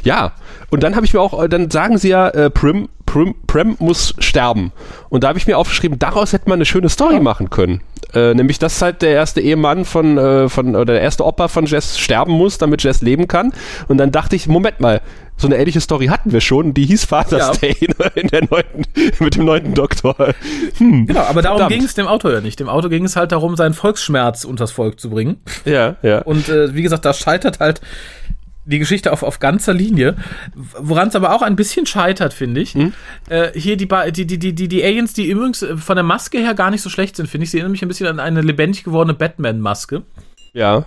Ja, 0.05 0.33
und 0.71 0.83
dann 0.83 0.95
habe 0.95 1.05
ich 1.05 1.13
mir 1.13 1.21
auch, 1.21 1.43
äh, 1.43 1.49
dann 1.49 1.71
sagen 1.71 1.99
sie 1.99 2.09
ja, 2.09 2.29
äh, 2.29 2.51
Prim, 2.51 2.89
Prim, 3.05 3.35
Prem 3.47 3.77
muss 3.79 4.15
sterben. 4.19 4.73
Und 5.09 5.25
da 5.25 5.29
habe 5.29 5.39
ich 5.39 5.47
mir 5.47 5.59
aufgeschrieben, 5.59 5.99
daraus 5.99 6.33
hätte 6.33 6.49
man 6.49 6.59
eine 6.59 6.65
schöne 6.65 6.89
Story 6.89 7.21
machen 7.21 7.51
können. 7.51 7.83
Äh, 8.15 8.35
nämlich, 8.35 8.59
dass 8.59 8.81
halt 8.81 9.03
der 9.03 9.11
erste 9.11 9.41
Ehemann 9.41 9.85
von, 9.85 10.17
äh, 10.17 10.49
von, 10.49 10.77
oder 10.77 10.95
der 10.95 11.03
erste 11.03 11.25
Opa 11.25 11.49
von 11.49 11.67
Jess 11.67 11.99
sterben 11.99 12.33
muss, 12.33 12.59
damit 12.59 12.83
Jess 12.83 13.03
leben 13.03 13.29
kann. 13.29 13.53
Und 13.89 13.99
dann 13.99 14.13
dachte 14.13 14.37
ich, 14.37 14.47
Moment 14.47 14.81
mal, 14.81 15.01
so 15.37 15.47
eine 15.47 15.57
ähnliche 15.57 15.81
Story 15.81 16.07
hatten 16.07 16.33
wir 16.33 16.41
schon, 16.41 16.73
die 16.73 16.87
hieß 16.87 17.05
Father's 17.05 17.47
ja. 17.49 17.53
Day 17.53 17.77
in 18.15 18.29
der 18.29 18.49
neunten, 18.51 18.85
mit 19.21 19.37
dem 19.37 19.45
neunten 19.45 19.75
Doktor. 19.75 20.35
Hm, 20.79 21.07
genau, 21.07 21.21
aber 21.21 21.43
darum 21.43 21.69
ging 21.69 21.85
es 21.85 21.95
dem 21.95 22.07
Autor 22.07 22.33
ja 22.33 22.41
nicht. 22.41 22.59
Dem 22.59 22.69
Autor 22.69 22.91
ging 22.91 23.05
es 23.05 23.17
halt 23.17 23.33
darum, 23.33 23.57
seinen 23.57 23.75
Volksschmerz 23.75 24.45
unters 24.45 24.73
Volk 24.73 24.99
zu 24.99 25.11
bringen. 25.11 25.41
Ja, 25.65 25.97
ja. 26.03 26.21
Und 26.23 26.49
äh, 26.49 26.75
wie 26.75 26.83
gesagt, 26.83 27.05
da 27.05 27.13
scheitert 27.13 27.61
halt 27.61 27.81
die 28.67 28.79
Geschichte 28.79 29.13
auf, 29.13 29.23
auf 29.23 29.39
ganzer 29.39 29.73
Linie. 29.73 30.17
Woran 30.55 31.09
es 31.09 31.17
aber 31.17 31.35
auch 31.35 31.43
ein 31.43 31.55
bisschen 31.55 31.87
scheitert, 31.87 32.33
finde 32.33 32.61
ich. 32.61 32.75
Mhm. 32.75 32.93
Äh, 33.29 33.59
hier 33.59 33.77
die, 33.77 33.89
die, 34.13 34.27
die, 34.27 34.55
die, 34.55 34.69
die 34.69 34.85
Aliens, 34.85 35.13
die 35.13 35.31
übrigens 35.31 35.65
von 35.77 35.97
der 35.97 36.03
Maske 36.03 36.39
her 36.39 36.55
gar 36.55 36.71
nicht 36.71 36.83
so 36.83 36.91
schlecht 36.91 37.17
sind, 37.17 37.29
finde 37.29 37.45
ich. 37.45 37.51
Sie 37.51 37.59
erinnern 37.59 37.73
mich 37.73 37.83
ein 37.83 37.89
bisschen 37.89 38.09
an 38.09 38.21
eine 38.21 38.41
lebendig 38.41 38.85
gewordene 38.85 39.15
Batman-Maske. 39.15 40.03
Ja. 40.53 40.85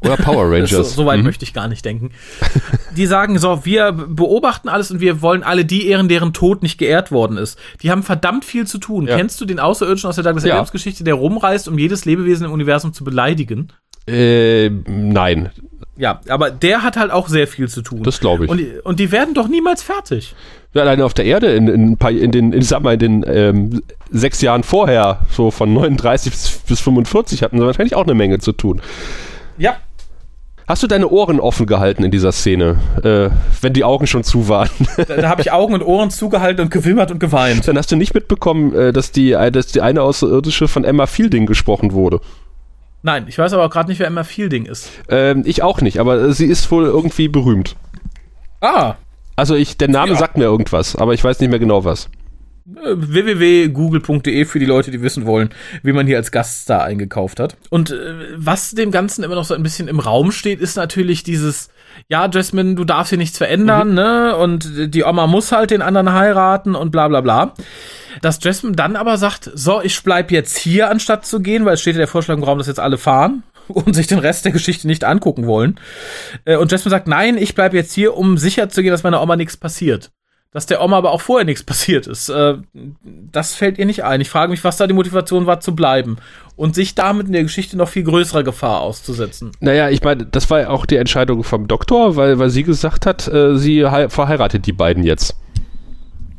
Oder 0.00 0.16
Power 0.18 0.44
Rangers. 0.50 0.70
so, 0.70 0.82
so 0.82 1.06
weit 1.06 1.18
Mhm. 1.18 1.24
möchte 1.24 1.44
ich 1.44 1.52
gar 1.54 1.68
nicht 1.68 1.84
denken. 1.84 2.10
Die 2.96 3.06
sagen 3.06 3.38
so, 3.38 3.64
wir 3.64 3.92
beobachten 3.92 4.68
alles 4.68 4.90
und 4.90 5.00
wir 5.00 5.22
wollen 5.22 5.42
alle 5.42 5.64
die 5.64 5.86
ehren, 5.88 6.08
deren 6.08 6.32
Tod 6.32 6.62
nicht 6.62 6.78
geehrt 6.78 7.10
worden 7.10 7.38
ist. 7.38 7.58
Die 7.82 7.90
haben 7.90 8.02
verdammt 8.02 8.44
viel 8.44 8.66
zu 8.66 8.78
tun. 8.78 9.06
Ja. 9.06 9.16
Kennst 9.16 9.40
du 9.40 9.44
den 9.46 9.58
Außerirdischen 9.58 10.08
aus 10.08 10.16
der 10.16 10.24
Douglas 10.24 10.44
Ja. 10.44 10.62
Geschichte, 10.62 11.02
der 11.04 11.14
rumreist, 11.14 11.66
um 11.68 11.78
jedes 11.78 12.04
Lebewesen 12.04 12.46
im 12.46 12.52
Universum 12.52 12.92
zu 12.92 13.04
beleidigen? 13.04 13.68
Äh, 14.06 14.70
nein, 14.86 15.50
Ja, 15.96 16.20
aber 16.28 16.50
der 16.50 16.82
hat 16.84 16.96
halt 16.96 17.10
auch 17.10 17.26
sehr 17.28 17.48
viel 17.48 17.68
zu 17.68 17.82
tun. 17.82 18.02
das 18.04 18.20
glaube 18.20 18.44
ich. 18.44 18.50
und, 18.50 18.58
die- 18.58 18.72
und 18.84 19.00
die 19.00 19.10
werden 19.10 19.34
doch 19.34 19.48
niemals 19.48 19.82
fertig. 19.82 20.34
Ja, 20.74 20.82
alleine 20.82 21.04
auf 21.06 21.14
der 21.14 21.24
Erde 21.24 21.48
in, 21.54 21.66
in, 21.68 21.96
in 21.98 22.30
den, 22.30 22.52
ich 22.52 22.68
sag 22.68 22.82
mal, 22.82 22.92
in 22.94 22.98
den 23.00 23.24
ähm, 23.26 23.82
sechs 24.10 24.42
Jahren 24.42 24.62
vorher, 24.62 25.20
so 25.32 25.50
von 25.50 25.72
39 25.72 26.30
bis, 26.30 26.50
bis 26.68 26.80
45, 26.80 27.42
hatten 27.42 27.58
sie 27.58 27.64
wahrscheinlich 27.64 27.96
auch 27.96 28.04
eine 28.04 28.14
Menge 28.14 28.38
zu 28.38 28.52
tun. 28.52 28.80
Ja, 29.58 29.76
Hast 30.68 30.82
du 30.82 30.88
deine 30.88 31.08
Ohren 31.08 31.38
offen 31.38 31.66
gehalten 31.66 32.02
in 32.02 32.10
dieser 32.10 32.32
Szene, 32.32 32.76
äh, 33.04 33.30
wenn 33.60 33.72
die 33.72 33.84
Augen 33.84 34.06
schon 34.08 34.24
zu 34.24 34.48
waren? 34.48 34.68
da, 34.96 35.04
da 35.16 35.28
habe 35.28 35.40
ich 35.40 35.52
Augen 35.52 35.74
und 35.74 35.82
Ohren 35.82 36.10
zugehalten 36.10 36.60
und 36.64 36.70
gewimmert 36.72 37.12
und 37.12 37.20
geweint. 37.20 37.68
Dann 37.68 37.78
hast 37.78 37.92
du 37.92 37.96
nicht 37.96 38.14
mitbekommen, 38.14 38.74
äh, 38.74 38.92
dass, 38.92 39.12
die, 39.12 39.32
äh, 39.32 39.52
dass 39.52 39.68
die 39.68 39.80
eine 39.80 40.02
Außerirdische 40.02 40.66
von 40.66 40.82
Emma 40.84 41.06
Fielding 41.06 41.46
gesprochen 41.46 41.92
wurde. 41.92 42.20
Nein, 43.02 43.26
ich 43.28 43.38
weiß 43.38 43.52
aber 43.52 43.64
auch 43.66 43.70
gerade 43.70 43.88
nicht, 43.88 44.00
wer 44.00 44.08
Emma 44.08 44.24
Fielding 44.24 44.66
ist. 44.66 44.90
Ähm, 45.08 45.42
ich 45.46 45.62
auch 45.62 45.80
nicht, 45.80 46.00
aber 46.00 46.32
sie 46.32 46.46
ist 46.46 46.68
wohl 46.72 46.84
irgendwie 46.86 47.28
berühmt. 47.28 47.76
Ah, 48.60 48.94
Also 49.36 49.54
ich, 49.54 49.76
der 49.76 49.88
Name 49.88 50.12
Ja. 50.12 50.18
sagt 50.18 50.36
mir 50.36 50.44
irgendwas, 50.44 50.96
aber 50.96 51.14
ich 51.14 51.22
weiß 51.22 51.38
nicht 51.38 51.50
mehr 51.50 51.60
genau 51.60 51.84
was. 51.84 52.08
www.google.de 52.66 54.44
für 54.44 54.58
die 54.58 54.66
Leute, 54.66 54.90
die 54.90 55.02
wissen 55.02 55.24
wollen, 55.26 55.50
wie 55.82 55.92
man 55.92 56.06
hier 56.06 56.16
als 56.16 56.32
Gaststar 56.32 56.82
eingekauft 56.84 57.38
hat. 57.40 57.56
Und 57.70 57.90
äh, 57.90 58.14
was 58.36 58.72
dem 58.72 58.90
Ganzen 58.90 59.22
immer 59.24 59.36
noch 59.36 59.44
so 59.44 59.54
ein 59.54 59.62
bisschen 59.62 59.88
im 59.88 60.00
Raum 60.00 60.32
steht, 60.32 60.60
ist 60.60 60.76
natürlich 60.76 61.22
dieses, 61.22 61.68
ja, 62.08 62.28
Jasmine, 62.28 62.74
du 62.74 62.84
darfst 62.84 63.10
hier 63.10 63.18
nichts 63.18 63.38
verändern, 63.38 63.94
ne? 63.94 64.36
Und 64.36 64.94
die 64.94 65.04
Oma 65.04 65.26
muss 65.26 65.52
halt 65.52 65.70
den 65.70 65.82
anderen 65.82 66.12
heiraten 66.12 66.74
und 66.74 66.90
bla 66.90 67.08
bla 67.08 67.20
bla. 67.20 67.54
Dass 68.22 68.42
Jasmine 68.42 68.74
dann 68.74 68.96
aber 68.96 69.18
sagt, 69.18 69.50
so, 69.54 69.82
ich 69.82 70.02
bleib 70.02 70.30
jetzt 70.30 70.56
hier, 70.56 70.90
anstatt 70.90 71.26
zu 71.26 71.40
gehen, 71.40 71.64
weil 71.64 71.74
es 71.74 71.80
steht 71.82 71.94
ja 71.94 72.00
der 72.00 72.08
Vorschlag 72.08 72.36
im 72.36 72.42
Raum, 72.42 72.58
dass 72.58 72.66
jetzt 72.66 72.80
alle 72.80 72.98
fahren 72.98 73.42
und 73.68 73.94
sich 73.94 74.06
den 74.06 74.18
Rest 74.18 74.44
der 74.44 74.52
Geschichte 74.52 74.86
nicht 74.86 75.04
angucken 75.04 75.46
wollen. 75.46 75.78
Äh, 76.44 76.56
Und 76.56 76.72
Jasmine 76.72 76.90
sagt, 76.90 77.08
nein, 77.08 77.36
ich 77.36 77.54
bleib 77.54 77.74
jetzt 77.74 77.92
hier, 77.92 78.16
um 78.16 78.38
sicher 78.38 78.68
zu 78.68 78.82
gehen, 78.82 78.90
dass 78.90 79.02
meiner 79.02 79.22
Oma 79.22 79.36
nichts 79.36 79.56
passiert. 79.56 80.10
Dass 80.52 80.64
der 80.64 80.82
Oma 80.82 80.96
aber 80.96 81.10
auch 81.12 81.20
vorher 81.20 81.44
nichts 81.44 81.62
passiert 81.64 82.06
ist, 82.06 82.30
äh, 82.30 82.54
das 83.32 83.54
fällt 83.54 83.78
ihr 83.78 83.84
nicht 83.84 84.04
ein. 84.04 84.20
Ich 84.22 84.30
frage 84.30 84.50
mich, 84.50 84.64
was 84.64 84.78
da 84.78 84.86
die 84.86 84.94
Motivation 84.94 85.44
war, 85.46 85.60
zu 85.60 85.74
bleiben 85.76 86.16
und 86.56 86.74
sich 86.74 86.94
damit 86.94 87.26
in 87.26 87.34
der 87.34 87.42
Geschichte 87.42 87.76
noch 87.76 87.88
viel 87.90 88.04
größerer 88.04 88.42
Gefahr 88.42 88.80
auszusetzen. 88.80 89.52
Naja, 89.60 89.90
ich 89.90 90.02
meine, 90.02 90.24
das 90.24 90.48
war 90.48 90.60
ja 90.60 90.68
auch 90.70 90.86
die 90.86 90.96
Entscheidung 90.96 91.44
vom 91.44 91.68
Doktor, 91.68 92.16
weil, 92.16 92.38
weil 92.38 92.48
sie 92.48 92.62
gesagt 92.62 93.04
hat, 93.04 93.28
äh, 93.28 93.58
sie 93.58 93.84
hei- 93.84 94.08
verheiratet 94.08 94.64
die 94.66 94.72
beiden 94.72 95.04
jetzt. 95.04 95.36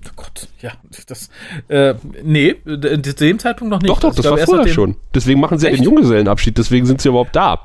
Oh 0.07 0.09
Gott, 0.15 0.47
ja, 0.61 0.71
das, 1.05 1.29
äh, 1.67 1.93
nee, 2.23 2.55
zu 2.65 2.77
dem 3.13 3.37
Zeitpunkt 3.37 3.69
noch 3.71 3.81
nicht. 3.81 3.89
Doch, 3.91 3.99
doch, 3.99 4.09
Also 4.09 4.21
das 4.23 4.31
war 4.31 4.39
vorher 4.39 4.67
schon. 4.73 4.95
Deswegen 5.13 5.39
machen 5.39 5.59
sie 5.59 5.67
ja 5.67 5.75
den? 5.75 5.83
Junggesellenabschied, 5.83 6.57
deswegen 6.57 6.87
sind 6.87 7.01
sie 7.01 7.09
überhaupt 7.09 7.35
da. 7.35 7.59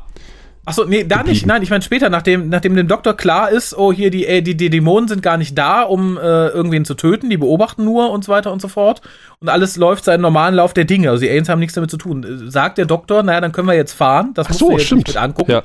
Achso, 0.65 0.85
nee, 0.85 1.03
da 1.03 1.25
nicht. 1.25 1.45
Nein, 1.45 1.63
ich 1.63 1.71
meine 1.71 1.83
später, 1.83 2.09
nachdem, 2.09 2.49
nachdem 2.49 2.77
dem 2.77 2.87
Doktor 2.87 3.17
klar 3.17 3.51
ist, 3.51 3.77
oh, 3.77 3.93
hier, 3.93 4.11
die, 4.11 4.27
äh, 4.27 4.43
die, 4.43 4.57
die 4.57 4.71
Dämonen 4.71 5.09
sind 5.09 5.21
gar 5.21 5.37
nicht 5.37 5.59
da, 5.59 5.83
um 5.83 6.17
äh, 6.17 6.21
irgendwen 6.21 6.85
zu 6.85 6.95
töten, 6.95 7.31
die 7.31 7.37
beobachten 7.37 7.85
nur 7.85 8.11
und 8.13 8.25
so 8.25 8.31
weiter 8.31 8.53
und 8.53 8.63
so 8.63 8.69
fort. 8.69 9.03
Und 9.41 9.49
alles 9.49 9.77
läuft 9.77 10.05
seinen 10.05 10.21
normalen 10.21 10.55
Lauf 10.55 10.73
der 10.73 10.85
Dinge. 10.85 11.11
Also 11.11 11.23
die 11.23 11.31
Aliens 11.31 11.49
haben 11.49 11.59
nichts 11.59 11.75
damit 11.75 11.91
zu 11.91 11.97
tun. 11.97 12.23
Äh, 12.23 12.49
Sagt 12.51 12.79
der 12.79 12.87
Doktor, 12.87 13.25
naja, 13.25 13.41
dann 13.41 13.51
können 13.51 13.67
wir 13.67 13.75
jetzt 13.75 13.93
fahren. 13.93 14.35
Das 14.35 14.47
Ach 14.47 14.51
musst 14.51 14.61
so, 14.61 14.67
du 14.69 14.73
jetzt 14.75 14.87
stimmt. 14.87 15.07
nicht 15.09 15.17
mit 15.17 15.23
angucken. 15.23 15.51
Ja. 15.51 15.65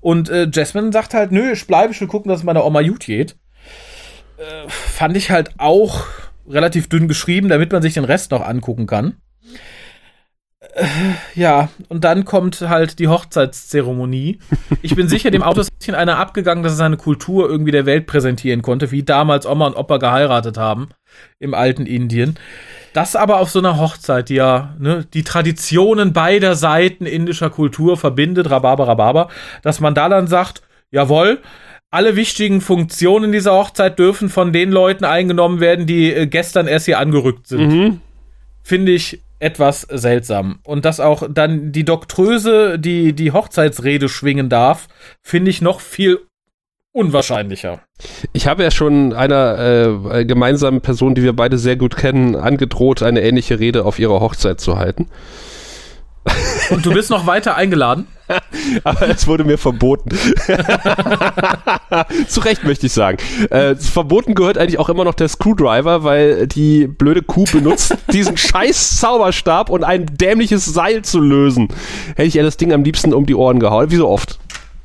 Und 0.00 0.28
äh, 0.28 0.48
Jasmine 0.52 0.90
sagt 0.90 1.14
halt, 1.14 1.30
nö, 1.30 1.52
ich 1.52 1.64
bleibe, 1.68 1.92
ich 1.92 2.00
will 2.00 2.08
gucken, 2.08 2.28
dass 2.28 2.40
es 2.40 2.44
meiner 2.44 2.64
Oma 2.64 2.82
gut 2.82 3.06
geht. 3.06 3.36
Äh, 4.38 4.68
fand 4.68 5.16
ich 5.16 5.30
halt 5.30 5.50
auch 5.58 6.04
relativ 6.48 6.88
dünn 6.88 7.06
geschrieben, 7.06 7.48
damit 7.48 7.70
man 7.70 7.80
sich 7.80 7.94
den 7.94 8.04
Rest 8.04 8.32
noch 8.32 8.44
angucken 8.44 8.86
kann. 8.86 9.18
Äh, 10.74 10.86
ja, 11.34 11.68
und 11.88 12.04
dann 12.04 12.24
kommt 12.24 12.60
halt 12.62 12.98
die 12.98 13.08
Hochzeitszeremonie. 13.08 14.38
Ich 14.80 14.96
bin 14.96 15.08
sicher, 15.08 15.30
dem 15.30 15.42
Auto 15.42 15.60
ist 15.60 15.70
ein 15.70 15.78
bisschen 15.78 15.94
einer 15.94 16.18
abgegangen, 16.18 16.64
dass 16.64 16.72
er 16.72 16.76
seine 16.76 16.96
Kultur 16.96 17.48
irgendwie 17.48 17.72
der 17.72 17.86
Welt 17.86 18.06
präsentieren 18.06 18.62
konnte, 18.62 18.90
wie 18.90 19.02
damals 19.02 19.46
Oma 19.46 19.66
und 19.66 19.76
Opa 19.76 19.98
geheiratet 19.98 20.56
haben 20.56 20.88
im 21.38 21.52
alten 21.52 21.84
Indien. 21.84 22.36
Das 22.94 23.16
aber 23.16 23.38
auf 23.40 23.50
so 23.50 23.58
einer 23.58 23.78
Hochzeit, 23.78 24.28
die 24.28 24.34
ja 24.34 24.74
ne, 24.78 25.06
die 25.12 25.24
Traditionen 25.24 26.12
beider 26.12 26.54
Seiten 26.54 27.06
indischer 27.06 27.50
Kultur 27.50 27.96
verbindet, 27.96 28.50
Rhabarber, 28.50 28.88
Rhabarber, 28.88 29.28
dass 29.62 29.80
man 29.80 29.94
da 29.94 30.08
dann 30.08 30.26
sagt, 30.26 30.62
jawohl, 30.90 31.40
alle 31.90 32.16
wichtigen 32.16 32.62
Funktionen 32.62 33.32
dieser 33.32 33.52
Hochzeit 33.52 33.98
dürfen 33.98 34.30
von 34.30 34.52
den 34.52 34.72
Leuten 34.72 35.04
eingenommen 35.04 35.60
werden, 35.60 35.86
die 35.86 36.12
äh, 36.12 36.26
gestern 36.26 36.66
erst 36.66 36.86
hier 36.86 36.98
angerückt 36.98 37.46
sind. 37.46 37.68
Mhm. 37.68 38.00
Finde 38.62 38.92
ich 38.92 39.20
etwas 39.42 39.82
seltsam. 39.82 40.60
Und 40.64 40.84
dass 40.84 41.00
auch 41.00 41.28
dann 41.28 41.72
die 41.72 41.84
Doktröse, 41.84 42.78
die 42.78 43.12
die 43.12 43.32
Hochzeitsrede 43.32 44.08
schwingen 44.08 44.48
darf, 44.48 44.86
finde 45.20 45.50
ich 45.50 45.60
noch 45.60 45.80
viel 45.80 46.20
unwahrscheinlicher. 46.92 47.80
Ich 48.32 48.46
habe 48.46 48.62
ja 48.62 48.70
schon 48.70 49.12
einer 49.12 49.58
äh, 50.14 50.24
gemeinsamen 50.24 50.80
Person, 50.80 51.14
die 51.14 51.22
wir 51.22 51.32
beide 51.32 51.58
sehr 51.58 51.76
gut 51.76 51.96
kennen, 51.96 52.36
angedroht, 52.36 53.02
eine 53.02 53.22
ähnliche 53.22 53.58
Rede 53.58 53.84
auf 53.84 53.98
ihrer 53.98 54.20
Hochzeit 54.20 54.60
zu 54.60 54.78
halten. 54.78 55.08
Und 56.72 56.86
du 56.86 56.92
bist 56.92 57.10
noch 57.10 57.26
weiter 57.26 57.54
eingeladen? 57.56 58.06
Aber 58.84 59.08
es 59.08 59.26
wurde 59.26 59.44
mir 59.44 59.58
verboten. 59.58 60.10
Zu 62.28 62.40
Recht 62.40 62.64
möchte 62.64 62.86
ich 62.86 62.92
sagen. 62.92 63.18
Äh, 63.50 63.74
verboten 63.76 64.34
gehört 64.34 64.58
eigentlich 64.58 64.78
auch 64.78 64.88
immer 64.88 65.04
noch 65.04 65.14
der 65.14 65.28
Screwdriver, 65.28 66.04
weil 66.04 66.46
die 66.46 66.86
blöde 66.86 67.22
Kuh 67.22 67.44
benutzt 67.50 67.96
diesen 68.12 68.36
scheiß 68.36 68.98
Zauberstab 68.98 69.70
und 69.70 69.84
ein 69.84 70.06
dämliches 70.06 70.64
Seil 70.64 71.02
zu 71.02 71.20
lösen. 71.20 71.68
Hätte 72.10 72.28
ich 72.28 72.36
ihr 72.36 72.42
das 72.42 72.56
Ding 72.56 72.72
am 72.72 72.84
liebsten 72.84 73.12
um 73.12 73.26
die 73.26 73.34
Ohren 73.34 73.60
gehauen, 73.60 73.90
wie 73.90 73.96
so 73.96 74.08
oft. 74.08 74.38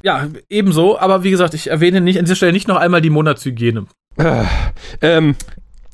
Ja, 0.03 0.27
ebenso. 0.49 0.99
Aber 0.99 1.23
wie 1.23 1.31
gesagt, 1.31 1.53
ich 1.53 1.69
erwähne 1.69 2.01
nicht 2.01 2.19
an 2.19 2.25
dieser 2.25 2.35
Stelle 2.35 2.53
nicht 2.53 2.67
noch 2.67 2.77
einmal 2.77 3.01
die 3.01 3.09
Monatshygiene. 3.09 3.85
Ähm, 5.01 5.35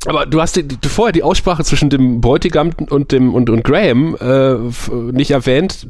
aber 0.06 0.26
du 0.26 0.42
hast 0.42 0.56
die, 0.56 0.64
die, 0.64 0.90
vorher 0.90 1.12
die 1.12 1.24
Aussprache 1.24 1.64
zwischen 1.64 1.90
dem 1.90 2.22
Bräutigam 2.22 2.72
und 2.90 3.12
dem 3.12 3.34
und, 3.34 3.50
und 3.50 3.64
Graham 3.64 4.16
äh, 4.20 4.56
nicht 5.12 5.32
erwähnt, 5.32 5.88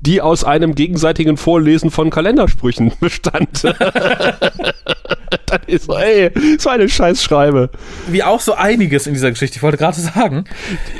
die 0.00 0.20
aus 0.20 0.44
einem 0.44 0.74
gegenseitigen 0.74 1.36
Vorlesen 1.36 1.90
von 1.90 2.10
Kalendersprüchen 2.10 2.92
bestand. 3.00 3.64
Dann 5.46 5.60
ist 5.66 5.84
so, 5.86 5.96
ey, 5.96 6.30
so 6.58 6.70
eine 6.70 6.88
Scheißschreibe. 6.88 7.70
Wie 8.08 8.22
auch 8.22 8.40
so 8.40 8.54
einiges 8.54 9.06
in 9.06 9.14
dieser 9.14 9.30
Geschichte. 9.30 9.56
Ich 9.56 9.62
wollte 9.62 9.76
gerade 9.76 10.00
sagen, 10.00 10.44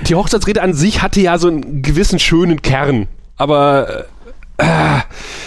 Die 0.07 0.14
Hochzeitsrede 0.14 0.62
an 0.62 0.72
sich 0.72 1.03
hatte 1.03 1.20
ja 1.20 1.38
so 1.38 1.49
einen 1.49 1.82
gewissen 1.82 2.18
schönen 2.18 2.62
Kern, 2.62 3.09
aber 3.36 4.07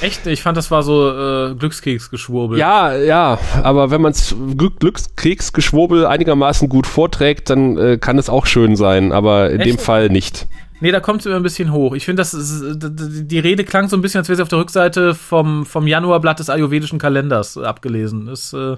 echt, 0.01 0.27
ich 0.27 0.41
fand, 0.41 0.57
das 0.57 0.69
war 0.69 0.83
so 0.83 1.09
äh, 1.09 1.55
Glückskeksgeschwurbel. 1.55 2.59
ja, 2.59 2.95
ja, 2.95 3.39
aber 3.63 3.89
wenn 3.89 4.01
man 4.01 4.13
Glück, 4.55 4.79
Glückskeksgeschwurbel 4.79 6.05
einigermaßen 6.05 6.69
gut 6.69 6.85
vorträgt, 6.85 7.49
dann 7.49 7.77
äh, 7.77 7.97
kann 7.97 8.17
es 8.19 8.29
auch 8.29 8.45
schön 8.45 8.75
sein, 8.75 9.11
aber 9.11 9.49
in 9.49 9.61
Echt? 9.61 9.69
dem 9.69 9.77
Fall 9.77 10.09
nicht. 10.09 10.47
Nee, 10.81 10.91
da 10.91 11.01
kommt 11.01 11.19
es 11.19 11.25
immer 11.25 11.35
ein 11.35 11.43
bisschen 11.43 11.73
hoch. 11.73 11.93
Ich 11.93 12.05
finde, 12.05 12.23
die 12.23 13.39
Rede 13.39 13.65
klang 13.65 13.89
so 13.89 13.97
ein 13.97 14.01
bisschen, 14.01 14.19
als 14.19 14.29
wäre 14.29 14.37
sie 14.37 14.43
auf 14.43 14.49
der 14.49 14.59
Rückseite 14.59 15.13
vom, 15.13 15.65
vom 15.65 15.87
Januarblatt 15.87 16.39
des 16.39 16.49
ayurvedischen 16.49 16.99
Kalenders 16.99 17.57
abgelesen. 17.57 18.27
Das 18.27 18.53
äh, 18.53 18.77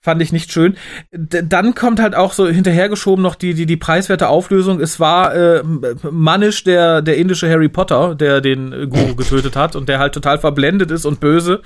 fand 0.00 0.20
ich 0.20 0.32
nicht 0.32 0.52
schön. 0.52 0.76
D 1.12 1.42
dann 1.48 1.74
kommt 1.74 2.00
halt 2.00 2.14
auch 2.14 2.34
so 2.34 2.46
hinterhergeschoben 2.46 3.22
noch 3.22 3.34
die, 3.34 3.54
die, 3.54 3.64
die 3.64 3.78
preiswerte 3.78 4.28
Auflösung. 4.28 4.80
Es 4.80 5.00
war 5.00 5.34
äh, 5.34 5.62
Manish, 6.10 6.64
der, 6.64 7.00
der 7.00 7.16
indische 7.16 7.50
Harry 7.50 7.68
Potter, 7.68 8.14
der 8.14 8.42
den 8.42 8.72
äh, 8.72 8.86
Guru 8.86 9.14
getötet 9.14 9.56
hat 9.56 9.76
und 9.76 9.88
der 9.88 9.98
halt 9.98 10.12
total 10.12 10.38
verblendet 10.38 10.90
ist 10.90 11.06
und 11.06 11.20
böse. 11.20 11.62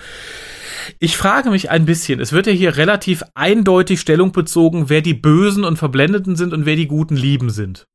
Ich 0.98 1.16
frage 1.16 1.50
mich 1.50 1.70
ein 1.70 1.84
bisschen, 1.84 2.20
es 2.20 2.32
wird 2.32 2.46
ja 2.46 2.52
hier 2.52 2.76
relativ 2.76 3.24
eindeutig 3.34 4.00
Stellung 4.00 4.32
bezogen, 4.32 4.88
wer 4.88 5.00
die 5.00 5.14
Bösen 5.14 5.64
und 5.64 5.78
Verblendeten 5.78 6.36
sind 6.36 6.52
und 6.52 6.66
wer 6.66 6.76
die 6.76 6.86
guten 6.86 7.16
Lieben 7.16 7.50
sind. 7.50 7.86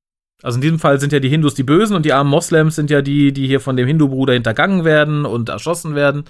Also 0.41 0.55
in 0.55 0.61
diesem 0.61 0.79
Fall 0.79 1.01
sind 1.01 1.11
ja 1.11 1.19
die 1.19 1.27
Hindus 1.27 1.53
die 1.53 1.63
Bösen 1.63 1.97
und 1.97 2.05
die 2.05 2.13
armen 2.13 2.29
Moslems 2.29 2.75
sind 2.75 2.89
ja 2.89 3.01
die, 3.01 3.33
die 3.33 3.45
hier 3.45 3.59
von 3.59 3.75
dem 3.75 3.87
Hindu-Bruder 3.87 4.33
hintergangen 4.33 4.85
werden 4.85 5.25
und 5.25 5.49
erschossen 5.49 5.95
werden. 5.95 6.23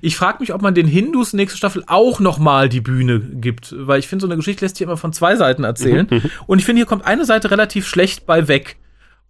Ich 0.00 0.16
frage 0.16 0.38
mich, 0.40 0.52
ob 0.52 0.60
man 0.60 0.74
den 0.74 0.88
Hindus 0.88 1.34
nächste 1.34 1.56
Staffel 1.56 1.84
auch 1.86 2.18
nochmal 2.18 2.68
die 2.68 2.80
Bühne 2.80 3.20
gibt, 3.20 3.74
weil 3.78 4.00
ich 4.00 4.08
finde, 4.08 4.22
so 4.22 4.26
eine 4.26 4.36
Geschichte 4.36 4.64
lässt 4.64 4.76
sich 4.76 4.84
immer 4.84 4.96
von 4.96 5.12
zwei 5.12 5.36
Seiten 5.36 5.62
erzählen. 5.62 6.08
und 6.46 6.58
ich 6.58 6.64
finde, 6.64 6.80
hier 6.80 6.86
kommt 6.86 7.04
eine 7.04 7.24
Seite 7.24 7.52
relativ 7.52 7.86
schlecht 7.86 8.26
bei 8.26 8.48
weg. 8.48 8.76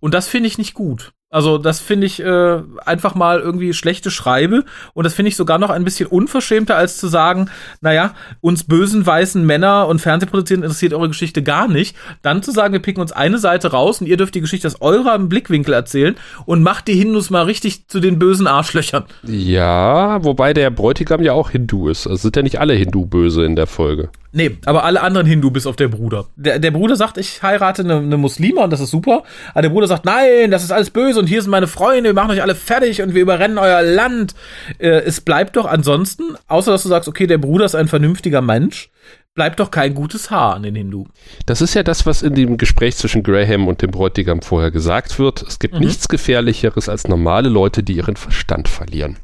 Und 0.00 0.14
das 0.14 0.26
finde 0.26 0.48
ich 0.48 0.56
nicht 0.56 0.72
gut. 0.74 1.12
Also 1.34 1.58
das 1.58 1.80
finde 1.80 2.06
ich 2.06 2.20
äh, 2.20 2.62
einfach 2.86 3.16
mal 3.16 3.40
irgendwie 3.40 3.74
schlechte 3.74 4.12
Schreibe 4.12 4.64
und 4.92 5.02
das 5.02 5.14
finde 5.14 5.30
ich 5.30 5.36
sogar 5.36 5.58
noch 5.58 5.70
ein 5.70 5.82
bisschen 5.82 6.06
unverschämter 6.06 6.76
als 6.76 6.96
zu 6.96 7.08
sagen, 7.08 7.50
naja, 7.80 8.14
uns 8.40 8.62
bösen 8.62 9.04
weißen 9.04 9.44
Männer 9.44 9.88
und 9.88 10.00
Fernsehproduzenten 10.00 10.62
interessiert 10.62 10.94
eure 10.94 11.08
Geschichte 11.08 11.42
gar 11.42 11.66
nicht. 11.66 11.96
Dann 12.22 12.44
zu 12.44 12.52
sagen, 12.52 12.72
wir 12.72 12.78
picken 12.78 13.00
uns 13.00 13.10
eine 13.10 13.38
Seite 13.38 13.72
raus 13.72 14.00
und 14.00 14.06
ihr 14.06 14.16
dürft 14.16 14.36
die 14.36 14.42
Geschichte 14.42 14.68
aus 14.68 14.80
eurem 14.80 15.28
Blickwinkel 15.28 15.74
erzählen 15.74 16.14
und 16.46 16.62
macht 16.62 16.86
die 16.86 16.94
Hindus 16.94 17.30
mal 17.30 17.42
richtig 17.42 17.88
zu 17.88 17.98
den 17.98 18.20
bösen 18.20 18.46
Arschlöchern. 18.46 19.02
Ja, 19.24 20.22
wobei 20.22 20.54
der 20.54 20.70
Bräutigam 20.70 21.20
ja 21.20 21.32
auch 21.32 21.50
Hindu 21.50 21.88
ist. 21.88 22.06
Also 22.06 22.22
sind 22.22 22.36
ja 22.36 22.42
nicht 22.42 22.60
alle 22.60 22.74
Hindu 22.74 23.06
böse 23.06 23.44
in 23.44 23.56
der 23.56 23.66
Folge. 23.66 24.10
Nee, 24.36 24.58
aber 24.66 24.82
alle 24.82 25.00
anderen 25.00 25.28
Hindu 25.28 25.52
bis 25.52 25.64
auf 25.64 25.76
der 25.76 25.86
Bruder. 25.86 26.26
Der, 26.34 26.58
der 26.58 26.72
Bruder 26.72 26.96
sagt, 26.96 27.18
ich 27.18 27.40
heirate 27.42 27.82
eine, 27.82 27.98
eine 27.98 28.16
Muslime 28.16 28.60
und 28.62 28.70
das 28.72 28.80
ist 28.80 28.90
super. 28.90 29.22
Aber 29.52 29.62
der 29.62 29.68
Bruder 29.68 29.86
sagt, 29.86 30.04
nein, 30.04 30.50
das 30.50 30.64
ist 30.64 30.72
alles 30.72 30.90
böse 30.90 31.20
und 31.20 31.26
hier 31.28 31.40
sind 31.40 31.52
meine 31.52 31.68
Freunde, 31.68 32.10
wir 32.10 32.14
machen 32.14 32.32
euch 32.32 32.42
alle 32.42 32.56
fertig 32.56 33.00
und 33.00 33.14
wir 33.14 33.22
überrennen 33.22 33.58
euer 33.58 33.82
Land. 33.82 34.34
Äh, 34.78 34.88
es 34.88 35.20
bleibt 35.20 35.56
doch 35.56 35.66
ansonsten, 35.66 36.34
außer 36.48 36.72
dass 36.72 36.82
du 36.82 36.88
sagst, 36.88 37.08
okay, 37.08 37.28
der 37.28 37.38
Bruder 37.38 37.64
ist 37.64 37.76
ein 37.76 37.86
vernünftiger 37.86 38.42
Mensch, 38.42 38.90
bleibt 39.36 39.60
doch 39.60 39.70
kein 39.70 39.94
gutes 39.94 40.32
Haar 40.32 40.54
an 40.56 40.64
den 40.64 40.74
Hindu. 40.74 41.06
Das 41.46 41.60
ist 41.60 41.74
ja 41.74 41.84
das, 41.84 42.04
was 42.04 42.22
in 42.22 42.34
dem 42.34 42.56
Gespräch 42.56 42.96
zwischen 42.96 43.22
Graham 43.22 43.68
und 43.68 43.82
dem 43.82 43.92
Bräutigam 43.92 44.42
vorher 44.42 44.72
gesagt 44.72 45.16
wird. 45.20 45.42
Es 45.42 45.60
gibt 45.60 45.74
Mhm. 45.74 45.80
nichts 45.80 46.08
Gefährlicheres 46.08 46.88
als 46.88 47.06
normale 47.06 47.48
Leute, 47.48 47.84
die 47.84 47.92
ihren 47.92 48.16
Verstand 48.16 48.66
verlieren. 48.68 49.16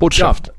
Botschaft. 0.00 0.52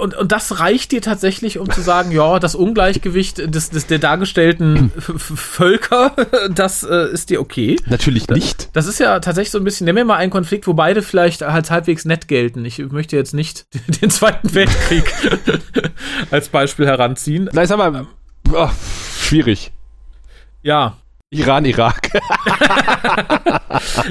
Und, 0.00 0.14
und 0.16 0.32
das 0.32 0.58
reicht 0.58 0.90
dir 0.90 1.00
tatsächlich, 1.00 1.58
um 1.60 1.70
zu 1.70 1.82
sagen, 1.82 2.10
ja, 2.10 2.40
das 2.40 2.56
Ungleichgewicht 2.56 3.54
des, 3.54 3.70
des 3.70 3.86
der 3.86 4.00
dargestellten 4.00 4.90
Völker, 4.98 6.16
das 6.50 6.82
äh, 6.82 7.12
ist 7.12 7.30
dir 7.30 7.40
okay. 7.40 7.76
Natürlich 7.86 8.28
nicht. 8.28 8.70
Das 8.72 8.86
ist 8.86 8.98
ja 8.98 9.20
tatsächlich 9.20 9.52
so 9.52 9.58
ein 9.58 9.64
bisschen, 9.64 9.84
nehmen 9.84 9.98
wir 9.98 10.04
mal 10.04 10.16
einen 10.16 10.32
Konflikt, 10.32 10.66
wo 10.66 10.74
beide 10.74 11.00
vielleicht 11.00 11.44
als 11.44 11.70
halbwegs 11.70 12.04
nett 12.04 12.26
gelten. 12.26 12.64
Ich 12.64 12.78
möchte 12.78 13.16
jetzt 13.16 13.34
nicht 13.34 13.66
den 14.02 14.10
Zweiten 14.10 14.52
Weltkrieg 14.52 15.04
als 16.32 16.48
Beispiel 16.48 16.86
heranziehen. 16.86 17.48
Nein, 17.52 17.66
sag 17.68 17.78
mal, 17.78 18.06
oh, 18.52 18.70
schwierig. 19.20 19.70
Ja. 20.62 20.96
Iran, 21.32 21.64
Irak. 21.64 22.10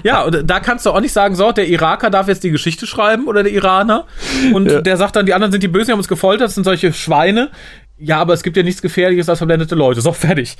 Ja, 0.03 0.23
und 0.23 0.49
da 0.49 0.59
kannst 0.59 0.85
du 0.85 0.89
auch 0.91 0.99
nicht 0.99 1.13
sagen, 1.13 1.35
so, 1.35 1.51
der 1.51 1.67
Iraker 1.67 2.09
darf 2.09 2.27
jetzt 2.27 2.43
die 2.43 2.49
Geschichte 2.51 2.87
schreiben 2.87 3.27
oder 3.27 3.43
der 3.43 3.51
Iraner. 3.53 4.05
Und 4.53 4.69
Ja. 4.69 4.81
der 4.81 4.97
sagt 4.97 5.15
dann, 5.15 5.25
die 5.25 5.33
anderen 5.33 5.51
sind 5.51 5.63
die 5.63 5.67
Bösen, 5.67 5.87
die 5.87 5.91
haben 5.93 5.99
uns 5.99 6.07
gefoltert, 6.07 6.47
das 6.47 6.55
sind 6.55 6.63
solche 6.63 6.91
Schweine. 6.93 7.51
Ja, 7.97 8.17
aber 8.19 8.33
es 8.33 8.43
gibt 8.43 8.57
ja 8.57 8.63
nichts 8.63 8.81
Gefährliches 8.81 9.29
als 9.29 9.37
verblendete 9.39 9.75
Leute. 9.75 10.01
So, 10.01 10.11
fertig. 10.13 10.57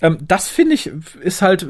Ähm, 0.00 0.18
das 0.20 0.48
finde 0.48 0.74
ich, 0.74 0.90
ist 1.22 1.42
halt 1.42 1.66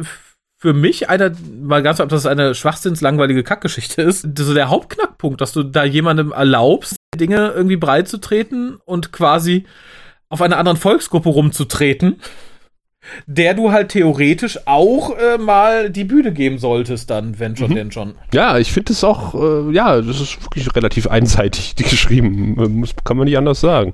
für 0.59 0.75
mich 0.75 1.09
einer, 1.09 1.33
mal 1.61 1.83
ganz 1.83 2.01
ob 2.01 2.09
das 2.09 2.27
eine 2.27 2.55
schwachsinnslangweilige 2.55 3.43
Kackgeschichte 3.43 4.03
ist, 4.03 4.27
so 4.37 4.55
der 4.55 4.69
Hauptknackpunkt, 4.69 5.41
dass 5.41 5.53
du 5.53 5.63
da 5.63 5.85
jemandem 5.85 6.33
erlaubst, 6.33 6.97
Dinge 7.17 7.53
irgendwie 7.55 7.77
breit 7.77 8.09
zu 8.09 8.19
treten 8.19 8.77
und 8.85 9.13
quasi 9.13 9.67
auf 10.29 10.41
einer 10.43 10.59
anderen 10.59 10.79
Volksgruppe 10.79 11.29
rumzutreten, 11.29 12.21
der 13.27 13.55
du 13.55 13.73
halt 13.73 13.91
theoretisch 13.91 14.59
auch 14.67 15.17
äh, 15.17 15.39
mal 15.39 15.91
die 15.91 16.05
Bühne 16.05 16.33
geben 16.33 16.59
solltest, 16.59 17.11
dann, 17.11 17.39
wenn 17.39 17.57
schon, 17.57 17.75
denn 17.75 17.91
schon. 17.93 18.15
Ja, 18.33 18.59
ich 18.59 18.73
finde 18.73 18.93
es 18.93 19.03
auch, 19.05 19.35
äh, 19.35 19.73
ja, 19.73 20.01
das 20.01 20.21
ist 20.21 20.43
wirklich 20.43 20.75
relativ 20.77 21.07
einseitig 21.07 21.75
geschrieben. 21.77 22.55
Muss, 22.81 22.91
kann 23.05 23.17
man 23.17 23.27
nicht 23.27 23.37
anders 23.39 23.61
sagen. 23.61 23.93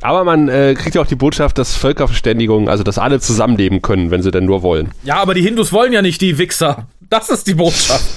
Aber 0.00 0.22
man 0.22 0.48
äh, 0.48 0.74
kriegt 0.78 0.94
ja 0.94 1.02
auch 1.02 1.06
die 1.06 1.16
Botschaft, 1.16 1.58
dass 1.58 1.74
Völkerverständigung, 1.74 2.68
also 2.68 2.84
dass 2.84 2.98
alle 2.98 3.18
zusammenleben 3.18 3.82
können, 3.82 4.12
wenn 4.12 4.22
sie 4.22 4.30
denn 4.30 4.44
nur 4.44 4.62
wollen. 4.62 4.90
Ja, 5.02 5.16
aber 5.16 5.34
die 5.34 5.42
Hindus 5.42 5.72
wollen 5.72 5.92
ja 5.92 6.02
nicht 6.02 6.20
die 6.20 6.38
Wichser. 6.38 6.86
Das 7.10 7.30
ist 7.30 7.46
die 7.46 7.54
Botschaft. 7.54 8.04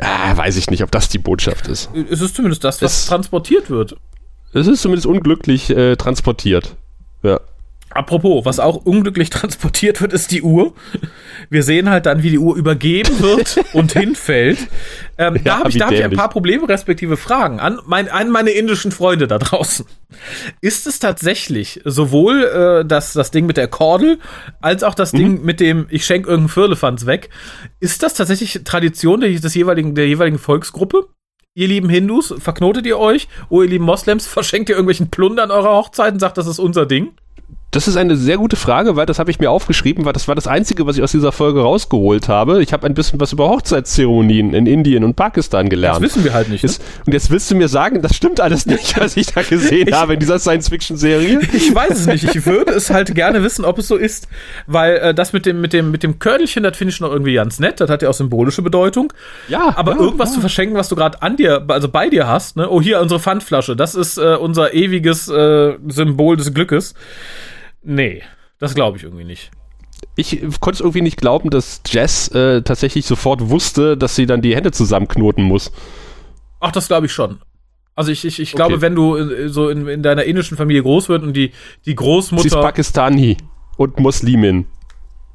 Ah, 0.00 0.36
weiß 0.36 0.56
ich 0.58 0.70
nicht, 0.70 0.84
ob 0.84 0.90
das 0.92 1.08
die 1.08 1.18
Botschaft 1.18 1.66
ist. 1.66 1.88
es 2.10 2.20
ist 2.20 2.36
zumindest 2.36 2.62
das, 2.62 2.80
was 2.80 2.92
Es- 3.00 3.06
transportiert 3.06 3.70
wird. 3.70 3.96
Es 4.52 4.68
ist 4.68 4.82
zumindest 4.82 5.06
unglücklich 5.06 5.70
äh, 5.70 5.96
transportiert. 5.96 6.76
Ja. 7.24 7.40
Apropos, 7.98 8.44
was 8.44 8.60
auch 8.60 8.76
unglücklich 8.76 9.28
transportiert 9.38 10.00
wird, 10.00 10.12
ist 10.12 10.30
die 10.30 10.42
Uhr. 10.42 10.72
Wir 11.50 11.64
sehen 11.64 11.90
halt 11.90 12.06
dann, 12.06 12.22
wie 12.22 12.30
die 12.30 12.38
Uhr 12.38 12.54
übergeben 12.56 13.20
wird 13.20 13.58
und 13.72 13.92
hinfällt. 13.92 14.58
Ähm, 15.18 15.34
da 15.42 15.50
Ja, 15.50 15.58
habe 15.58 15.70
ich, 15.70 15.78
da 15.78 15.86
hab 15.86 15.92
ich 15.92 16.04
ein 16.04 16.12
paar 16.12 16.30
Probleme 16.30 16.68
respektive 16.68 17.16
Fragen 17.16 17.58
an, 17.58 17.80
mein, 17.86 18.08
an 18.08 18.30
meine 18.30 18.50
indischen 18.50 18.92
Freunde 18.92 19.26
da 19.26 19.38
draußen. 19.38 19.84
Ist 20.60 20.86
es 20.86 21.00
tatsächlich 21.00 21.80
sowohl 21.84 22.44
äh, 22.44 22.84
das, 22.86 23.14
das 23.14 23.32
Ding 23.32 23.46
mit 23.46 23.56
der 23.56 23.68
Kordel 23.68 24.20
als 24.60 24.84
auch 24.84 24.94
das 24.94 25.12
Mhm. 25.12 25.18
Ding 25.18 25.44
mit 25.44 25.58
dem 25.60 25.86
ich 25.90 26.04
schenke 26.04 26.28
irgendeinen 26.28 26.50
Firlefanz 26.50 27.04
weg? 27.06 27.30
Ist 27.80 28.02
das 28.04 28.14
tatsächlich 28.14 28.60
Tradition 28.64 29.20
der, 29.20 29.30
des 29.30 29.54
jeweiligen, 29.54 29.94
der 29.96 30.06
jeweiligen 30.06 30.38
Volksgruppe? 30.38 31.08
Ihr 31.54 31.66
lieben 31.66 31.88
Hindus, 31.88 32.32
verknotet 32.38 32.86
ihr 32.86 32.98
euch? 32.98 33.26
Oh, 33.48 33.62
ihr 33.62 33.68
lieben 33.68 33.84
Moslems, 33.84 34.26
verschenkt 34.28 34.68
ihr 34.68 34.76
irgendwelchen 34.76 35.10
Plunder 35.10 35.42
an 35.42 35.50
eurer 35.50 35.70
Hochzeit 35.74 36.12
und 36.12 36.20
sagt, 36.20 36.38
das 36.38 36.46
ist 36.46 36.60
unser 36.60 36.86
Ding? 36.86 37.14
Das 37.70 37.86
ist 37.86 37.98
eine 37.98 38.16
sehr 38.16 38.38
gute 38.38 38.56
Frage, 38.56 38.96
weil 38.96 39.04
das 39.04 39.18
habe 39.18 39.30
ich 39.30 39.40
mir 39.40 39.50
aufgeschrieben, 39.50 40.06
weil 40.06 40.14
das 40.14 40.26
war 40.26 40.34
das 40.34 40.46
Einzige, 40.46 40.86
was 40.86 40.96
ich 40.96 41.02
aus 41.02 41.12
dieser 41.12 41.32
Folge 41.32 41.60
rausgeholt 41.60 42.26
habe. 42.26 42.62
Ich 42.62 42.72
habe 42.72 42.86
ein 42.86 42.94
bisschen 42.94 43.20
was 43.20 43.34
über 43.34 43.50
Hochzeitszeremonien 43.50 44.54
in 44.54 44.64
Indien 44.66 45.04
und 45.04 45.16
Pakistan 45.16 45.66
Das 45.66 45.70
gelernt. 45.70 46.00
wissen 46.00 46.24
wir 46.24 46.32
halt 46.32 46.48
nicht. 46.48 46.64
Ne? 46.64 46.70
Ist, 46.70 46.82
und 47.04 47.12
jetzt 47.12 47.30
willst 47.30 47.50
du 47.50 47.56
mir 47.56 47.68
sagen, 47.68 48.00
das 48.00 48.16
stimmt 48.16 48.40
alles 48.40 48.64
nicht, 48.64 48.98
was 48.98 49.18
ich 49.18 49.26
da 49.26 49.42
gesehen 49.42 49.94
habe 49.94 50.14
in 50.14 50.20
dieser 50.20 50.38
Science-Fiction-Serie? 50.38 51.40
Ich 51.52 51.74
weiß 51.74 51.90
es 51.90 52.06
nicht. 52.06 52.24
Ich 52.24 52.46
würde 52.46 52.72
es 52.72 52.88
halt 52.88 53.14
gerne 53.14 53.42
wissen, 53.42 53.66
ob 53.66 53.78
es 53.78 53.88
so 53.88 53.96
ist, 53.96 54.28
weil 54.66 54.96
äh, 54.96 55.14
das 55.14 55.34
mit 55.34 55.44
dem 55.44 55.60
mit 55.60 55.74
dem 55.74 55.90
mit 55.90 56.02
dem 56.02 56.18
Körnelchen, 56.18 56.62
das 56.62 56.74
finde 56.74 56.94
ich 56.94 57.00
noch 57.00 57.12
irgendwie 57.12 57.34
ganz 57.34 57.58
nett. 57.58 57.80
Das 57.80 57.90
hat 57.90 58.00
ja 58.00 58.08
auch 58.08 58.14
symbolische 58.14 58.62
Bedeutung. 58.62 59.12
Ja, 59.48 59.74
Aber 59.76 59.92
ja, 59.92 59.98
irgendwas 59.98 60.30
ja. 60.30 60.36
zu 60.36 60.40
verschenken, 60.40 60.74
was 60.78 60.88
du 60.88 60.96
gerade 60.96 61.20
an 61.20 61.36
dir, 61.36 61.64
also 61.68 61.88
bei 61.90 62.08
dir 62.08 62.26
hast, 62.26 62.56
ne? 62.56 62.70
Oh, 62.70 62.80
hier 62.80 63.00
unsere 63.00 63.20
Pfandflasche. 63.20 63.76
Das 63.76 63.94
ist 63.94 64.16
äh, 64.16 64.36
unser 64.36 64.72
ewiges 64.72 65.28
äh, 65.28 65.74
Symbol 65.88 66.38
des 66.38 66.54
Glückes. 66.54 66.94
Nee, 67.88 68.22
das 68.58 68.74
glaube 68.74 68.98
ich 68.98 69.04
irgendwie 69.04 69.24
nicht. 69.24 69.50
Ich 70.14 70.40
konnte 70.60 70.76
es 70.76 70.80
irgendwie 70.80 71.00
nicht 71.00 71.16
glauben, 71.16 71.50
dass 71.50 71.80
Jess 71.88 72.28
äh, 72.28 72.62
tatsächlich 72.62 73.06
sofort 73.06 73.48
wusste, 73.50 73.96
dass 73.96 74.14
sie 74.14 74.26
dann 74.26 74.42
die 74.42 74.54
Hände 74.54 74.70
zusammenknoten 74.72 75.42
muss. 75.42 75.72
Ach, 76.60 76.70
das 76.70 76.86
glaube 76.88 77.06
ich 77.06 77.12
schon. 77.12 77.38
Also 77.96 78.12
ich, 78.12 78.24
ich, 78.24 78.38
ich 78.40 78.52
glaube, 78.52 78.74
Okay. 78.74 78.82
wenn 78.82 78.94
du 78.94 79.16
äh, 79.16 79.48
so 79.48 79.70
in, 79.70 79.88
in 79.88 80.02
deiner 80.02 80.24
indischen 80.24 80.56
Familie 80.56 80.82
groß 80.82 81.08
wird 81.08 81.22
und 81.22 81.32
die, 81.32 81.48
die 81.48 81.52
Sie 81.84 81.90
ist 81.92 81.96
Großmutter, 81.96 82.60
Pakistani 82.60 83.38
und 83.76 83.98
Muslimin. 83.98 84.66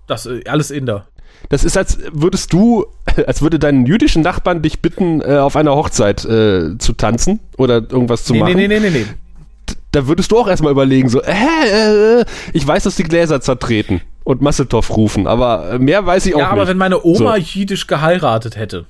das 0.07 0.25
äh, 0.27 0.41
alles 0.47 0.69
Inder. 0.71 1.07
Das 1.49 1.65
ist, 1.65 1.75
als 1.75 1.97
würdest 2.13 2.53
du, 2.53 2.85
als 3.27 3.41
würde 3.41 3.59
deinen 3.59 3.85
jüdischen 3.85 4.21
Nachbarn 4.21 4.61
dich 4.61 4.79
bitten, 4.81 5.19
äh, 5.21 5.37
auf 5.39 5.55
einer 5.57 5.75
Hochzeit 5.75 6.23
äh, 6.23 6.77
zu 6.77 6.93
tanzen 6.93 7.39
oder 7.57 7.75
irgendwas 7.81 8.23
zu 8.23 8.33
Nee, 8.33 8.39
machen. 8.39 8.53
nee, 8.55 8.67
nee, 8.67 8.79
nee, 8.79 8.89
nee, 8.91 8.99
nee. 8.99 9.05
Da 9.93 10.07
würdest 10.07 10.31
du 10.31 10.37
auch 10.39 10.47
erstmal 10.47 10.71
überlegen, 10.71 11.07
so, 11.07 11.21
äh, 11.21 11.31
äh, 12.21 12.25
ich 12.51 12.65
weiß, 12.67 12.83
dass 12.83 12.95
die 12.95 13.03
Gläser 13.03 13.41
zertreten 13.41 14.01
und 14.23 14.41
Masseltoff 14.41 14.97
rufen, 14.97 15.27
aber 15.27 15.73
äh, 15.73 15.79
mehr 15.79 16.05
weiß 16.05 16.25
ich 16.25 16.35
auch 16.35 16.39
Ja, 16.39 16.47
aber 16.49 16.61
nicht. 16.61 16.69
wenn 16.69 16.77
meine 16.77 17.03
Oma 17.05 17.35
So. 17.35 17.37
jiddisch 17.37 17.85
geheiratet 17.87 18.55
hätte 18.57 18.87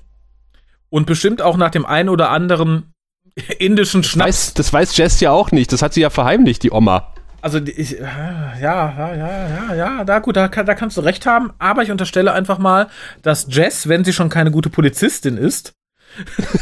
und 0.90 1.06
bestimmt 1.06 1.42
auch 1.42 1.58
nach 1.58 1.72
dem 1.72 1.86
einen 1.86 2.08
oder 2.10 2.30
anderen 2.30 2.94
indischen 3.60 4.04
Schnaps, 4.04 4.28
weiß, 4.28 4.54
das 4.54 4.72
weiß 4.72 4.96
Jess 4.98 5.20
ja 5.20 5.32
auch 5.32 5.52
nicht, 5.52 5.74
das 5.74 5.82
hat 5.82 5.94
sie 5.94 6.02
ja 6.02 6.10
verheimlicht, 6.10 6.64
die 6.64 6.72
Oma. 6.72 7.12
also 7.42 7.58
ich, 7.60 7.92
ja, 8.00 8.58
ja, 8.62 8.94
ja, 8.98 9.16
ja, 9.16 9.76
ja, 9.76 10.04
da 10.06 10.20
gut, 10.20 10.38
da, 10.38 10.48
da 10.48 10.74
kannst 10.74 10.96
du 10.96 11.02
recht 11.02 11.26
haben, 11.26 11.52
aber 11.60 11.84
ich 11.84 11.92
unterstelle 11.92 12.32
einfach 12.32 12.60
mal, 12.60 12.88
dass 13.24 13.48
Jess, 13.50 13.90
wenn 13.90 14.06
sie 14.06 14.14
schon 14.14 14.30
keine 14.30 14.52
gute 14.52 14.70
Polizistin 14.70 15.36
ist, 15.36 15.74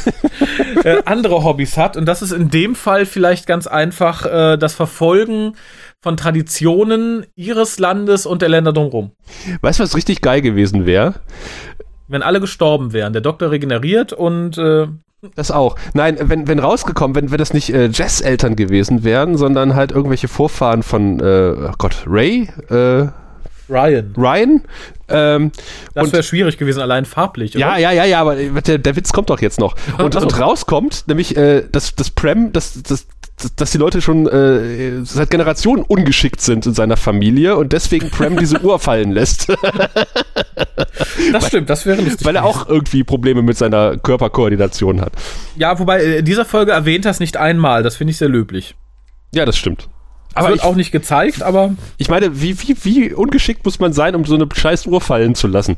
äh, 0.83 1.01
andere 1.05 1.43
Hobbys 1.43 1.77
hat 1.77 1.97
und 1.97 2.05
das 2.05 2.21
ist 2.21 2.31
in 2.31 2.49
dem 2.49 2.75
Fall 2.75 3.05
vielleicht 3.05 3.47
ganz 3.47 3.67
einfach 3.67 4.25
äh, 4.25 4.57
das 4.57 4.73
Verfolgen 4.73 5.55
von 6.01 6.17
Traditionen 6.17 7.25
ihres 7.35 7.79
Landes 7.79 8.25
und 8.25 8.41
der 8.41 8.49
Länder 8.49 8.73
drumherum. 8.73 9.11
Weißt 9.61 9.79
du, 9.79 9.83
was 9.83 9.95
richtig 9.95 10.21
geil 10.21 10.41
gewesen 10.41 10.85
wäre? 10.85 11.15
Wenn 12.07 12.23
alle 12.23 12.39
gestorben 12.39 12.91
wären, 12.93 13.13
der 13.13 13.21
Doktor 13.21 13.51
regeneriert 13.51 14.11
und 14.11 14.57
äh, 14.57 14.87
Das 15.35 15.51
auch. 15.51 15.75
Nein, 15.93 16.17
wenn, 16.19 16.47
wenn 16.47 16.59
rausgekommen, 16.59 17.15
wenn, 17.15 17.31
wenn 17.31 17.37
das 17.37 17.53
nicht 17.53 17.71
äh, 17.73 17.87
Jess-Eltern 17.87 18.55
gewesen 18.55 19.03
wären, 19.03 19.37
sondern 19.37 19.75
halt 19.75 19.91
irgendwelche 19.91 20.27
Vorfahren 20.27 20.81
von, 20.83 21.19
äh, 21.19 21.69
oh 21.69 21.73
Gott, 21.77 22.03
Ray, 22.07 22.49
äh, 22.69 23.07
Ryan. 23.71 24.13
Ryan. 24.17 24.61
Ähm, 25.13 25.51
Das 25.93 26.11
wäre 26.11 26.23
schwierig 26.23 26.57
gewesen, 26.57 26.81
allein 26.81 27.05
farblich. 27.05 27.53
ja, 27.53 27.69
oder? 27.69 27.77
ja, 27.79 27.91
ja, 27.91 28.05
ja, 28.05 28.21
aber 28.21 28.37
äh, 28.37 28.49
der, 28.61 28.77
der 28.77 28.95
Witz 28.95 29.11
kommt 29.13 29.29
doch 29.29 29.41
jetzt 29.41 29.59
noch. 29.59 29.75
Und, 29.97 30.15
und 30.15 30.39
rauskommt, 30.39 31.03
nämlich, 31.07 31.35
äh, 31.37 31.63
dass 31.71 31.95
das 31.95 32.09
Prem, 32.09 32.51
dass, 32.53 32.81
dass, 32.83 33.07
dass- 33.55 33.71
die 33.71 33.77
Leute 33.79 34.01
schon 34.01 34.27
äh, 34.27 35.03
seit 35.03 35.31
Generationen 35.31 35.81
ungeschickt 35.83 36.41
sind 36.41 36.67
in 36.67 36.73
seiner 36.75 36.95
Familie 36.95 37.55
und 37.57 37.73
deswegen 37.73 38.11
Prem 38.11 38.37
diese 38.37 38.59
Uhr 38.63 38.77
fallen 38.79 39.11
lässt, 39.11 39.47
Das 41.31 41.47
stimmt, 41.47 41.69
das 41.69 41.85
wäre 41.85 42.01
lustig. 42.01 42.25
weil 42.25 42.35
er 42.35 42.43
auch 42.45 42.67
irgendwie 42.67 43.03
Probleme 43.03 43.41
mit 43.41 43.57
seiner 43.57 43.97
Körperkoordination 43.97 45.01
hat. 45.01 45.13
Ja, 45.55 45.79
wobei, 45.79 46.01
äh, 46.03 46.17
in 46.19 46.25
dieser 46.25 46.45
Folge 46.45 46.71
erwähnt 46.71 47.05
das 47.05 47.19
nicht 47.19 47.37
einmal. 47.37 47.83
Das 47.83 47.95
finde 47.95 48.11
ich 48.11 48.17
sehr 48.17 48.29
löblich. 48.29 48.75
Ja, 49.33 49.45
das 49.45 49.57
stimmt. 49.57 49.87
Aber 50.33 50.49
wird 50.49 50.59
ich, 50.59 50.63
auch 50.63 50.75
nicht 50.75 50.91
gezeigt, 50.91 51.43
aber 51.43 51.75
ich 51.97 52.09
meine, 52.09 52.41
wie, 52.41 52.59
wie, 52.61 52.77
wie 52.83 53.13
ungeschickt 53.13 53.65
muss 53.65 53.79
man 53.79 53.93
sein, 53.93 54.15
um 54.15 54.25
so 54.25 54.35
eine 54.35 54.47
scheiß 54.51 54.85
Uhr 54.85 55.01
fallen 55.01 55.35
zu 55.35 55.47
lassen? 55.47 55.77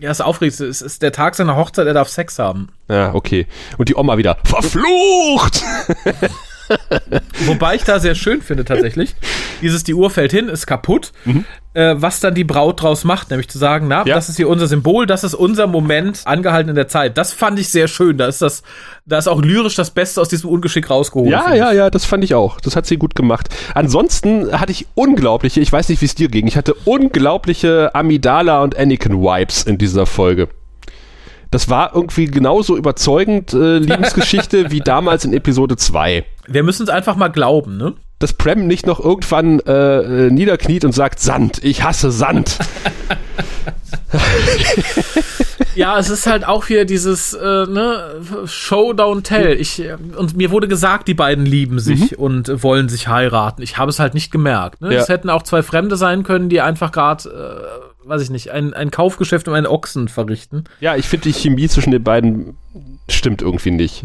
Ja, 0.00 0.10
ist 0.10 0.20
aufregend. 0.20 0.58
Es 0.60 0.82
ist 0.82 1.02
der 1.02 1.12
Tag 1.12 1.36
seiner 1.36 1.56
Hochzeit, 1.56 1.86
er 1.86 1.94
darf 1.94 2.08
Sex 2.08 2.38
haben. 2.38 2.70
Ja, 2.88 3.14
okay. 3.14 3.46
Und 3.78 3.88
die 3.88 3.94
Oma 3.94 4.18
wieder, 4.18 4.36
verflucht! 4.44 5.62
Wobei 7.46 7.74
ich 7.76 7.84
da 7.84 7.98
sehr 7.98 8.14
schön 8.14 8.42
finde 8.42 8.64
tatsächlich. 8.64 9.14
Dieses, 9.60 9.84
die 9.84 9.94
Uhr 9.94 10.10
fällt 10.10 10.32
hin, 10.32 10.48
ist 10.48 10.66
kaputt. 10.66 11.12
Mhm. 11.24 11.44
Äh, 11.74 11.94
was 11.96 12.20
dann 12.20 12.34
die 12.34 12.44
Braut 12.44 12.82
draus 12.82 13.04
macht, 13.04 13.30
nämlich 13.30 13.48
zu 13.48 13.56
sagen, 13.56 13.88
na, 13.88 14.04
ja. 14.06 14.14
das 14.14 14.28
ist 14.28 14.36
hier 14.36 14.48
unser 14.48 14.66
Symbol, 14.66 15.06
das 15.06 15.24
ist 15.24 15.34
unser 15.34 15.66
Moment 15.66 16.20
angehalten 16.26 16.68
in 16.68 16.74
der 16.74 16.88
Zeit. 16.88 17.16
Das 17.16 17.32
fand 17.32 17.58
ich 17.58 17.70
sehr 17.70 17.88
schön. 17.88 18.18
Da 18.18 18.26
ist 18.26 18.42
das, 18.42 18.62
da 19.06 19.16
ist 19.16 19.26
auch 19.26 19.40
lyrisch 19.40 19.74
das 19.74 19.90
Beste 19.90 20.20
aus 20.20 20.28
diesem 20.28 20.50
Ungeschick 20.50 20.90
rausgeholt. 20.90 21.30
Ja, 21.30 21.54
ja, 21.54 21.72
ja, 21.72 21.88
das 21.88 22.04
fand 22.04 22.24
ich 22.24 22.34
auch. 22.34 22.60
Das 22.60 22.76
hat 22.76 22.84
sie 22.84 22.98
gut 22.98 23.14
gemacht. 23.14 23.48
Ansonsten 23.74 24.52
hatte 24.60 24.72
ich 24.72 24.86
unglaubliche, 24.94 25.60
ich 25.60 25.72
weiß 25.72 25.88
nicht, 25.88 26.02
wie 26.02 26.06
es 26.06 26.14
dir 26.14 26.28
ging, 26.28 26.46
ich 26.46 26.58
hatte 26.58 26.74
unglaubliche 26.84 27.94
Amidala 27.94 28.62
und 28.62 28.76
Anakin-Vibes 28.76 29.62
in 29.62 29.78
dieser 29.78 30.04
Folge 30.04 30.48
das 31.52 31.68
war 31.68 31.94
irgendwie 31.94 32.24
genauso 32.24 32.76
überzeugend 32.76 33.52
äh, 33.52 33.76
Liebesgeschichte 33.78 34.70
wie 34.70 34.80
damals 34.80 35.24
in 35.24 35.34
Episode 35.34 35.76
2. 35.76 36.24
Wir 36.48 36.62
müssen 36.62 36.84
es 36.84 36.88
einfach 36.88 37.14
mal 37.14 37.28
glauben, 37.28 37.76
ne? 37.76 37.92
Dass 38.18 38.32
Prem 38.32 38.66
nicht 38.66 38.86
noch 38.86 38.98
irgendwann 38.98 39.60
äh, 39.60 40.26
äh 40.26 40.30
niederkniet 40.30 40.84
und 40.84 40.92
sagt, 40.92 41.20
Sand, 41.20 41.62
ich 41.62 41.82
hasse 41.82 42.10
Sand. 42.10 42.58
ja, 45.74 45.98
es 45.98 46.08
ist 46.08 46.26
halt 46.26 46.46
auch 46.46 46.66
hier 46.66 46.86
dieses 46.86 47.34
äh, 47.34 47.66
ne, 47.66 48.22
Show, 48.46 48.92
don't 48.92 49.22
tell. 49.22 49.60
Ich, 49.60 49.82
und 50.16 50.36
mir 50.36 50.50
wurde 50.52 50.68
gesagt, 50.68 51.06
die 51.06 51.14
beiden 51.14 51.44
lieben 51.44 51.80
sich 51.80 52.12
mhm. 52.12 52.18
und 52.18 52.62
wollen 52.62 52.88
sich 52.88 53.08
heiraten. 53.08 53.60
Ich 53.60 53.76
habe 53.76 53.90
es 53.90 53.98
halt 53.98 54.14
nicht 54.14 54.30
gemerkt. 54.30 54.80
Ne? 54.80 54.94
Ja. 54.94 55.00
Es 55.00 55.08
hätten 55.10 55.28
auch 55.28 55.42
zwei 55.42 55.62
Fremde 55.62 55.96
sein 55.96 56.22
können, 56.22 56.48
die 56.48 56.62
einfach 56.62 56.92
gerade 56.92 57.28
äh, 57.28 57.91
weiß 58.04 58.22
ich 58.22 58.30
nicht, 58.30 58.50
ein, 58.50 58.74
ein 58.74 58.90
Kaufgeschäft 58.90 59.48
um 59.48 59.54
einen 59.54 59.66
Ochsen 59.66 60.08
verrichten. 60.08 60.64
Ja, 60.80 60.96
ich 60.96 61.06
finde 61.08 61.24
die 61.24 61.32
Chemie 61.32 61.68
zwischen 61.68 61.90
den 61.90 62.02
beiden 62.02 62.56
stimmt 63.08 63.42
irgendwie 63.42 63.70
nicht. 63.70 64.04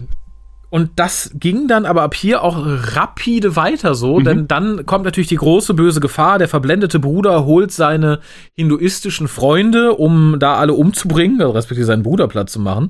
Und 0.69 0.91
das 0.97 1.31
ging 1.33 1.69
dann 1.69 1.85
aber 1.85 2.01
ab 2.01 2.13
hier 2.13 2.43
auch 2.43 2.57
rapide 2.57 3.55
weiter 3.55 3.95
so, 3.95 4.19
mhm. 4.19 4.23
denn 4.25 4.47
dann 4.49 4.85
kommt 4.85 5.05
natürlich 5.05 5.29
die 5.29 5.37
große 5.37 5.73
böse 5.73 6.01
Gefahr. 6.01 6.39
Der 6.39 6.49
verblendete 6.49 6.99
Bruder 6.99 7.45
holt 7.45 7.71
seine 7.71 8.19
hinduistischen 8.53 9.29
Freunde, 9.29 9.93
um 9.93 10.39
da 10.39 10.55
alle 10.55 10.73
umzubringen, 10.73 11.41
also 11.41 11.53
respektive 11.53 11.85
seinen 11.85 12.03
Bruder 12.03 12.27
platt 12.27 12.49
zu 12.49 12.59
machen. 12.59 12.89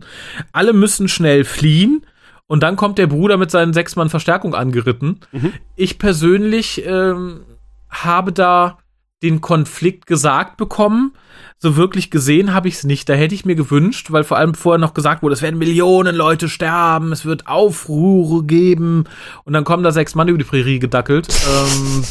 Alle 0.53 0.73
müssen 0.73 1.07
schnell 1.07 1.43
fliehen. 1.43 2.03
Und 2.47 2.63
dann 2.63 2.77
kommt 2.77 2.97
der 2.97 3.07
Bruder 3.07 3.37
mit 3.37 3.51
seinen 3.51 3.73
sechs 3.73 3.95
Mann 3.95 4.09
Verstärkung 4.09 4.55
angeritten. 4.55 5.19
Mhm. 5.33 5.53
Ich 5.75 5.99
persönlich 5.99 6.83
ähm, 6.85 7.41
habe 7.89 8.31
da 8.31 8.79
den 9.23 9.41
Konflikt 9.41 10.05
gesagt 10.05 10.57
bekommen. 10.57 11.13
So 11.57 11.75
wirklich 11.75 12.11
gesehen 12.11 12.53
habe 12.53 12.67
ich 12.67 12.75
es 12.75 12.83
nicht. 12.83 13.09
Da 13.09 13.13
hätte 13.13 13.33
ich 13.33 13.45
mir 13.45 13.55
gewünscht, 13.55 14.11
weil 14.11 14.23
vor 14.23 14.37
allem 14.37 14.53
vorher 14.53 14.79
noch 14.79 14.93
gesagt 14.93 15.23
wurde, 15.23 15.33
es 15.33 15.41
werden 15.41 15.57
Millionen 15.57 16.15
Leute 16.15 16.49
sterben, 16.49 17.11
es 17.11 17.25
wird 17.25 17.47
Aufruhre 17.47 18.43
geben 18.43 19.05
und 19.43 19.53
dann 19.53 19.63
kommen 19.63 19.83
da 19.83 19.91
sechs 19.91 20.13
Mann 20.13 20.27
über 20.27 20.37
die 20.37 20.43
Prärie 20.43 20.79
gedackelt. 20.79 21.27
ähm, 21.29 22.03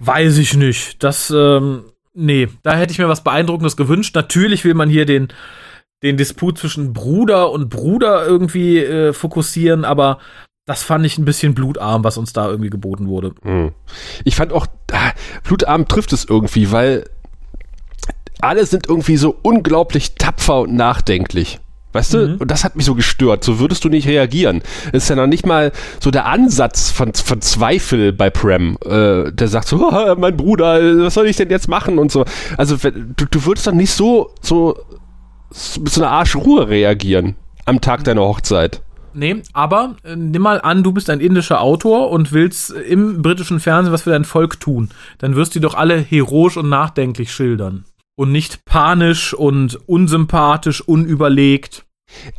weiß 0.00 0.38
ich 0.38 0.56
nicht. 0.56 1.02
Das, 1.04 1.30
ähm, 1.30 1.84
nee, 2.14 2.48
da 2.62 2.74
hätte 2.74 2.92
ich 2.92 2.98
mir 2.98 3.08
was 3.08 3.22
Beeindruckendes 3.22 3.76
gewünscht. 3.76 4.14
Natürlich 4.14 4.64
will 4.64 4.74
man 4.74 4.88
hier 4.88 5.06
den 5.06 5.28
den 6.02 6.16
Disput 6.16 6.58
zwischen 6.58 6.92
Bruder 6.92 7.50
und 7.50 7.70
Bruder 7.70 8.26
irgendwie 8.26 8.78
äh, 8.78 9.12
fokussieren, 9.12 9.84
aber 9.84 10.18
das 10.66 10.82
fand 10.82 11.06
ich 11.06 11.16
ein 11.16 11.24
bisschen 11.24 11.54
blutarm, 11.54 12.02
was 12.02 12.18
uns 12.18 12.32
da 12.32 12.48
irgendwie 12.48 12.70
geboten 12.70 13.06
wurde. 13.06 13.32
Hm. 13.42 13.72
Ich 14.24 14.34
fand 14.34 14.52
auch, 14.52 14.66
ah, 14.92 15.12
blutarm 15.44 15.86
trifft 15.86 16.12
es 16.12 16.24
irgendwie, 16.24 16.72
weil 16.72 17.08
alle 18.40 18.66
sind 18.66 18.88
irgendwie 18.88 19.16
so 19.16 19.36
unglaublich 19.42 20.16
tapfer 20.16 20.62
und 20.62 20.74
nachdenklich. 20.74 21.60
Weißt 21.92 22.12
du? 22.12 22.28
Mhm. 22.28 22.36
Und 22.38 22.50
das 22.50 22.64
hat 22.64 22.76
mich 22.76 22.84
so 22.84 22.94
gestört. 22.94 23.42
So 23.42 23.58
würdest 23.58 23.82
du 23.84 23.88
nicht 23.88 24.06
reagieren. 24.06 24.60
Es 24.92 25.04
ist 25.04 25.08
ja 25.08 25.16
noch 25.16 25.28
nicht 25.28 25.46
mal 25.46 25.72
so 25.98 26.10
der 26.10 26.26
Ansatz 26.26 26.90
von, 26.90 27.14
von 27.14 27.40
Zweifel 27.40 28.12
bei 28.12 28.28
Prem. 28.28 28.76
Äh, 28.84 29.32
der 29.32 29.48
sagt 29.48 29.68
so, 29.68 29.76
oh, 29.90 30.14
mein 30.18 30.36
Bruder, 30.36 31.04
was 31.04 31.14
soll 31.14 31.26
ich 31.26 31.36
denn 31.36 31.48
jetzt 31.48 31.68
machen 31.68 31.98
und 31.98 32.12
so. 32.12 32.26
Also 32.58 32.76
du, 32.76 33.24
du 33.24 33.44
würdest 33.46 33.66
doch 33.66 33.72
nicht 33.72 33.92
so, 33.92 34.34
so, 34.42 34.76
so 35.50 35.80
mit 35.80 35.92
so 35.92 36.02
einer 36.02 36.10
Arschruhe 36.10 36.68
reagieren 36.68 37.36
am 37.64 37.80
Tag 37.80 38.04
deiner 38.04 38.22
Hochzeit. 38.22 38.82
Nee, 39.16 39.42
aber 39.54 39.96
äh, 40.04 40.14
nimm 40.14 40.42
mal 40.42 40.60
an, 40.60 40.82
du 40.82 40.92
bist 40.92 41.08
ein 41.08 41.20
indischer 41.20 41.62
Autor 41.62 42.10
und 42.10 42.32
willst 42.32 42.70
im 42.70 43.22
britischen 43.22 43.60
Fernsehen 43.60 43.92
was 43.92 44.02
für 44.02 44.10
dein 44.10 44.26
Volk 44.26 44.60
tun. 44.60 44.90
Dann 45.18 45.34
wirst 45.36 45.54
du 45.54 45.58
die 45.58 45.62
doch 45.62 45.74
alle 45.74 45.98
heroisch 45.98 46.58
und 46.58 46.68
nachdenklich 46.68 47.32
schildern. 47.32 47.86
Und 48.14 48.30
nicht 48.30 48.66
panisch 48.66 49.32
und 49.32 49.78
unsympathisch, 49.88 50.82
unüberlegt. 50.82 51.86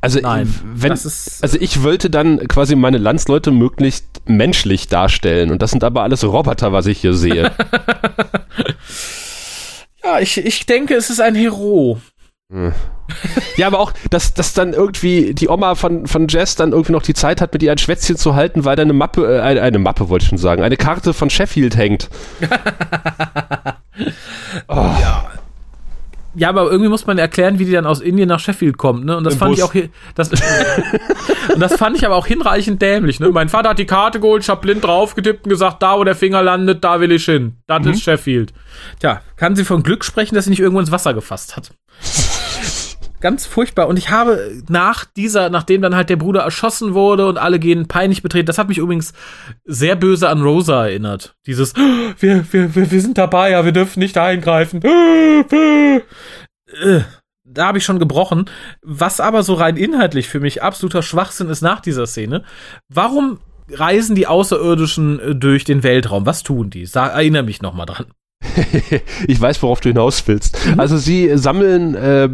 Also, 0.02 0.20
Nein, 0.20 0.54
wenn, 0.64 0.92
also 0.92 1.58
ich 1.60 1.84
wollte 1.84 2.10
dann 2.12 2.48
quasi 2.48 2.76
meine 2.76 3.00
Landsleute 3.00 3.50
möglichst 3.52 4.06
menschlich 4.28 4.88
darstellen. 4.88 5.50
Und 5.52 5.64
das 5.64 5.72
sind 5.72 5.84
aber 5.84 6.04
alles 6.04 6.24
Roboter, 6.24 6.72
was 6.74 6.86
ich 6.86 7.02
hier 7.02 7.16
sehe. 7.16 7.52
ja, 10.04 10.20
ich, 10.20 10.38
ich 10.38 10.66
denke, 10.68 10.94
es 10.94 11.10
ist 11.10 11.22
ein 11.22 11.34
Hero. 11.34 12.00
Ja, 13.58 13.68
aber 13.68 13.80
auch, 13.80 13.92
dass, 14.10 14.34
dass 14.34 14.54
dann 14.54 14.72
irgendwie 14.72 15.34
die 15.34 15.50
Oma 15.50 15.76
von, 15.76 16.08
von 16.08 16.28
Jess 16.30 16.56
dann 16.56 16.72
irgendwie 16.72 16.94
noch 16.94 17.02
die 17.02 17.14
Zeit 17.14 17.42
hat, 17.42 17.52
mit 17.52 17.62
ihr 17.62 17.72
ein 17.72 17.78
Schwätzchen 17.78 18.16
zu 18.16 18.36
halten, 18.36 18.64
weil 18.64 18.78
da 18.78 18.84
eine 18.84 18.94
Mappe, 18.94 19.38
äh, 19.38 19.42
eine, 19.42 19.62
eine 19.62 19.80
Mappe 19.80 20.08
wollte 20.08 20.24
ich 20.24 20.30
schon 20.30 20.38
sagen, 20.38 20.64
eine 20.64 20.78
Karte 20.78 21.14
von 21.14 21.30
Sheffield 21.30 21.76
hängt. 21.76 22.10
oh. 24.70 24.76
Ja. 24.76 25.32
Ja, 26.36 26.50
aber 26.50 26.70
irgendwie 26.70 26.90
muss 26.90 27.08
man 27.08 27.18
erklären, 27.18 27.58
wie 27.58 27.66
die 27.66 27.72
dann 27.72 27.88
aus 27.88 28.00
Indien 28.00 28.30
nach 28.30 28.40
Sheffield 28.40 28.78
kommt, 28.78 29.04
ne? 29.06 29.18
Und 29.18 29.24
das 29.24 29.34
Im 29.34 29.40
fand 29.40 29.52
Bus. 29.54 29.58
ich 29.58 29.64
auch 29.64 29.74
hier, 29.74 29.90
das, 30.14 30.30
und 31.54 31.60
das 31.60 31.78
fand 31.78 31.98
ich 31.98 32.06
aber 32.06 32.16
auch 32.16 32.28
hinreichend 32.28 32.80
dämlich, 32.80 33.20
ne? 33.20 33.30
Mein 33.30 33.50
Vater 33.50 33.70
hat 33.70 33.80
die 33.80 33.88
Karte 33.88 34.20
geholt, 34.20 34.44
ich 34.44 34.50
hab 34.50 34.62
blind 34.62 34.84
draufgetippt 34.84 35.46
und 35.46 35.50
gesagt, 35.50 35.82
da 35.82 35.98
wo 35.98 36.04
der 36.04 36.14
Finger 36.14 36.44
landet, 36.44 36.84
da 36.84 37.00
will 37.02 37.12
ich 37.12 37.26
hin. 37.26 37.58
Das 37.66 37.84
mhm. 37.84 37.94
ist 37.94 38.04
Sheffield. 38.04 38.54
Tja, 39.00 39.22
kann 39.36 39.56
sie 39.56 39.66
von 39.66 39.82
Glück 39.82 40.06
sprechen, 40.06 40.36
dass 40.36 40.44
sie 40.44 40.52
nicht 40.52 40.60
irgendwo 40.60 40.80
ins 40.80 40.92
Wasser 40.92 41.16
gefasst 41.16 41.58
hat 41.58 41.72
ganz 43.20 43.46
furchtbar. 43.46 43.88
Und 43.88 43.98
ich 43.98 44.10
habe 44.10 44.62
nach 44.70 45.06
dieser, 45.06 45.50
nachdem 45.50 45.82
dann 45.82 45.96
halt 45.96 46.10
der 46.10 46.16
Bruder 46.16 46.42
erschossen 46.42 46.94
wurde 46.94 47.28
und 47.28 47.38
alle 47.38 47.60
gehen 47.60 47.88
peinlich 47.88 48.22
betreten, 48.22 48.46
das 48.46 48.58
hat 48.58 48.70
mich 48.70 48.78
übrigens 48.78 49.14
sehr 49.66 49.96
böse 49.96 50.30
an 50.30 50.42
Rosa 50.42 50.88
erinnert. 50.88 51.36
Dieses, 51.46 51.74
wir, 52.20 52.46
wir, 52.52 52.76
wir, 52.76 53.02
sind 53.02 53.18
dabei, 53.18 53.52
ja, 53.52 53.66
wir 53.66 53.72
dürfen 53.72 54.00
nicht 54.00 54.18
eingreifen. 54.18 54.82
Äh, 54.84 56.02
da 57.44 57.68
habe 57.68 57.78
ich 57.78 57.86
schon 57.86 58.00
gebrochen. 58.00 58.46
Was 58.82 59.20
aber 59.20 59.44
so 59.44 59.54
rein 59.54 59.78
inhaltlich 59.78 60.28
für 60.28 60.40
mich 60.40 60.62
absoluter 60.62 61.02
Schwachsinn 61.02 61.50
ist 61.50 61.62
nach 61.62 61.80
dieser 61.80 62.06
Szene. 62.06 62.44
Warum 62.90 63.40
reisen 63.70 64.16
die 64.16 64.28
Außerirdischen 64.28 65.20
äh, 65.20 65.36
durch 65.36 65.64
den 65.64 65.84
Weltraum? 65.84 66.26
Was 66.26 66.44
tun 66.44 66.70
die? 66.70 66.86
Sag, 66.86 67.14
erinnere 67.14 67.44
mich 67.44 67.62
noch 67.62 67.74
mal 67.74 67.86
dran. 67.86 68.08
ich 69.28 69.40
weiß, 69.40 69.62
worauf 69.64 69.80
du 69.80 69.90
hinaus 69.90 70.28
willst. 70.28 70.58
Mhm. 70.66 70.80
Also 70.80 70.98
sie 70.98 71.38
sammeln 71.38 71.96
äh, 71.96 72.30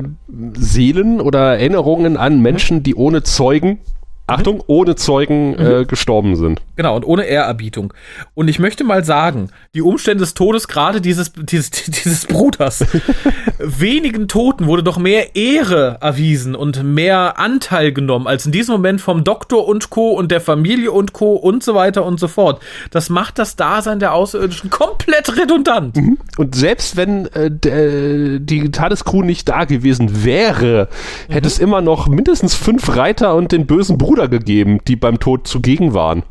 Seelen 0.54 1.22
oder 1.22 1.58
Erinnerungen 1.58 2.18
an 2.18 2.42
Menschen, 2.42 2.84
die 2.84 2.96
ohne 2.96 3.24
Zeugen 3.24 3.80
Achtung, 4.26 4.58
mhm. 4.58 4.64
ohne 4.68 4.96
Zeugen 4.96 5.54
äh, 5.56 5.80
mhm. 5.80 5.88
gestorben 5.88 6.38
sind. 6.38 6.62
Genau, 6.78 6.96
und 6.96 7.06
ohne 7.06 7.26
Ehrerbietung. 7.26 7.94
Und 8.34 8.48
ich 8.48 8.58
möchte 8.58 8.86
mal 8.86 9.04
sagen, 9.04 9.50
die 9.76 9.82
Umstände 9.82 10.22
des 10.22 10.34
Todes 10.34 10.70
gerade 10.70 11.02
dieses, 11.02 11.34
dieses, 11.34 11.70
dieses 11.88 12.26
Bruders, 12.26 12.86
wenigen 13.60 14.30
Toten 14.30 14.66
wurde 14.66 14.82
doch 14.82 14.98
mehr 14.98 15.36
Ehre 15.36 15.98
erwiesen 16.00 16.56
und 16.56 16.84
mehr 16.84 17.38
Anteil 17.38 17.92
genommen, 17.92 18.28
als 18.28 18.46
in 18.46 18.54
diesem 18.54 18.76
Moment 18.76 19.02
vom 19.02 19.26
Doktor 19.26 19.68
und 19.68 19.90
Co. 19.90 20.12
und 20.12 20.32
der 20.32 20.40
Familie 20.40 20.94
und 20.94 21.12
Co. 21.12 21.34
und 21.34 21.62
so 21.62 21.76
weiter 21.76 22.06
und 22.06 22.18
so 22.18 22.30
fort. 22.30 22.62
Das 22.92 23.10
macht 23.10 23.38
das 23.38 23.58
Dasein 23.58 24.00
der 24.00 24.14
Außerirdischen 24.14 24.70
komplett 24.70 25.38
redundant. 25.38 25.98
Mhm. 25.98 26.18
Und 26.38 26.56
selbst 26.56 26.96
wenn 26.96 27.26
äh, 27.34 27.52
der, 27.52 28.40
die 28.40 28.72
TARDIS-Crew 28.72 29.22
nicht 29.22 29.50
da 29.50 29.66
gewesen 29.66 30.24
wäre, 30.24 30.88
mhm. 31.28 31.34
hätte 31.34 31.48
es 31.48 31.60
immer 31.60 31.82
noch 31.82 32.08
mindestens 32.08 32.56
fünf 32.56 32.96
Reiter 32.96 33.36
und 33.36 33.52
den 33.52 33.66
bösen 33.66 33.98
Bruder 33.98 34.13
Bruder 34.14 34.28
gegeben, 34.28 34.78
die 34.88 34.96
beim 34.96 35.20
Tod 35.20 35.48
zugegen 35.48 35.96
waren. 35.96 36.22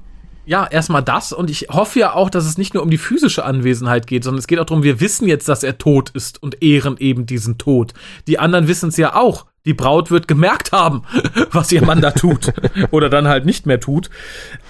Ja, 0.47 0.69
erstmal 0.69 1.03
das 1.03 1.33
und 1.33 1.51
ich 1.51 1.67
hoffe 1.69 1.99
ja 1.99 2.15
auch, 2.15 2.31
dass 2.31 2.47
es 2.47 2.57
nicht 2.57 2.75
nur 2.75 2.83
um 2.85 2.91
die 2.91 2.99
physische 2.99 3.45
Anwesenheit 3.45 4.07
geht, 4.07 4.23
sondern 4.23 4.39
es 4.39 4.47
geht 4.47 4.61
auch 4.61 4.67
darum, 4.67 4.85
wir 4.85 5.01
wissen 5.01 5.27
jetzt, 5.27 5.49
dass 5.49 5.65
er 5.65 5.79
tot 5.79 6.11
ist 6.11 6.41
und 6.41 6.63
ehren 6.63 6.97
eben 6.99 7.27
diesen 7.27 7.59
Tod. 7.59 7.93
Die 8.29 8.39
anderen 8.39 8.69
wissen 8.69 8.91
es 8.91 8.97
ja 8.99 9.17
auch. 9.17 9.47
Die 9.65 9.75
Braut 9.75 10.13
wird 10.13 10.29
gemerkt 10.29 10.71
haben, 10.71 11.03
was 11.51 11.73
ihr 11.73 11.85
Mann 11.85 12.01
da 12.01 12.13
tut 12.13 12.53
oder 12.93 13.11
dann 13.11 13.27
halt 13.27 13.47
nicht 13.47 13.67
mehr 13.67 13.81
tut. 13.81 14.11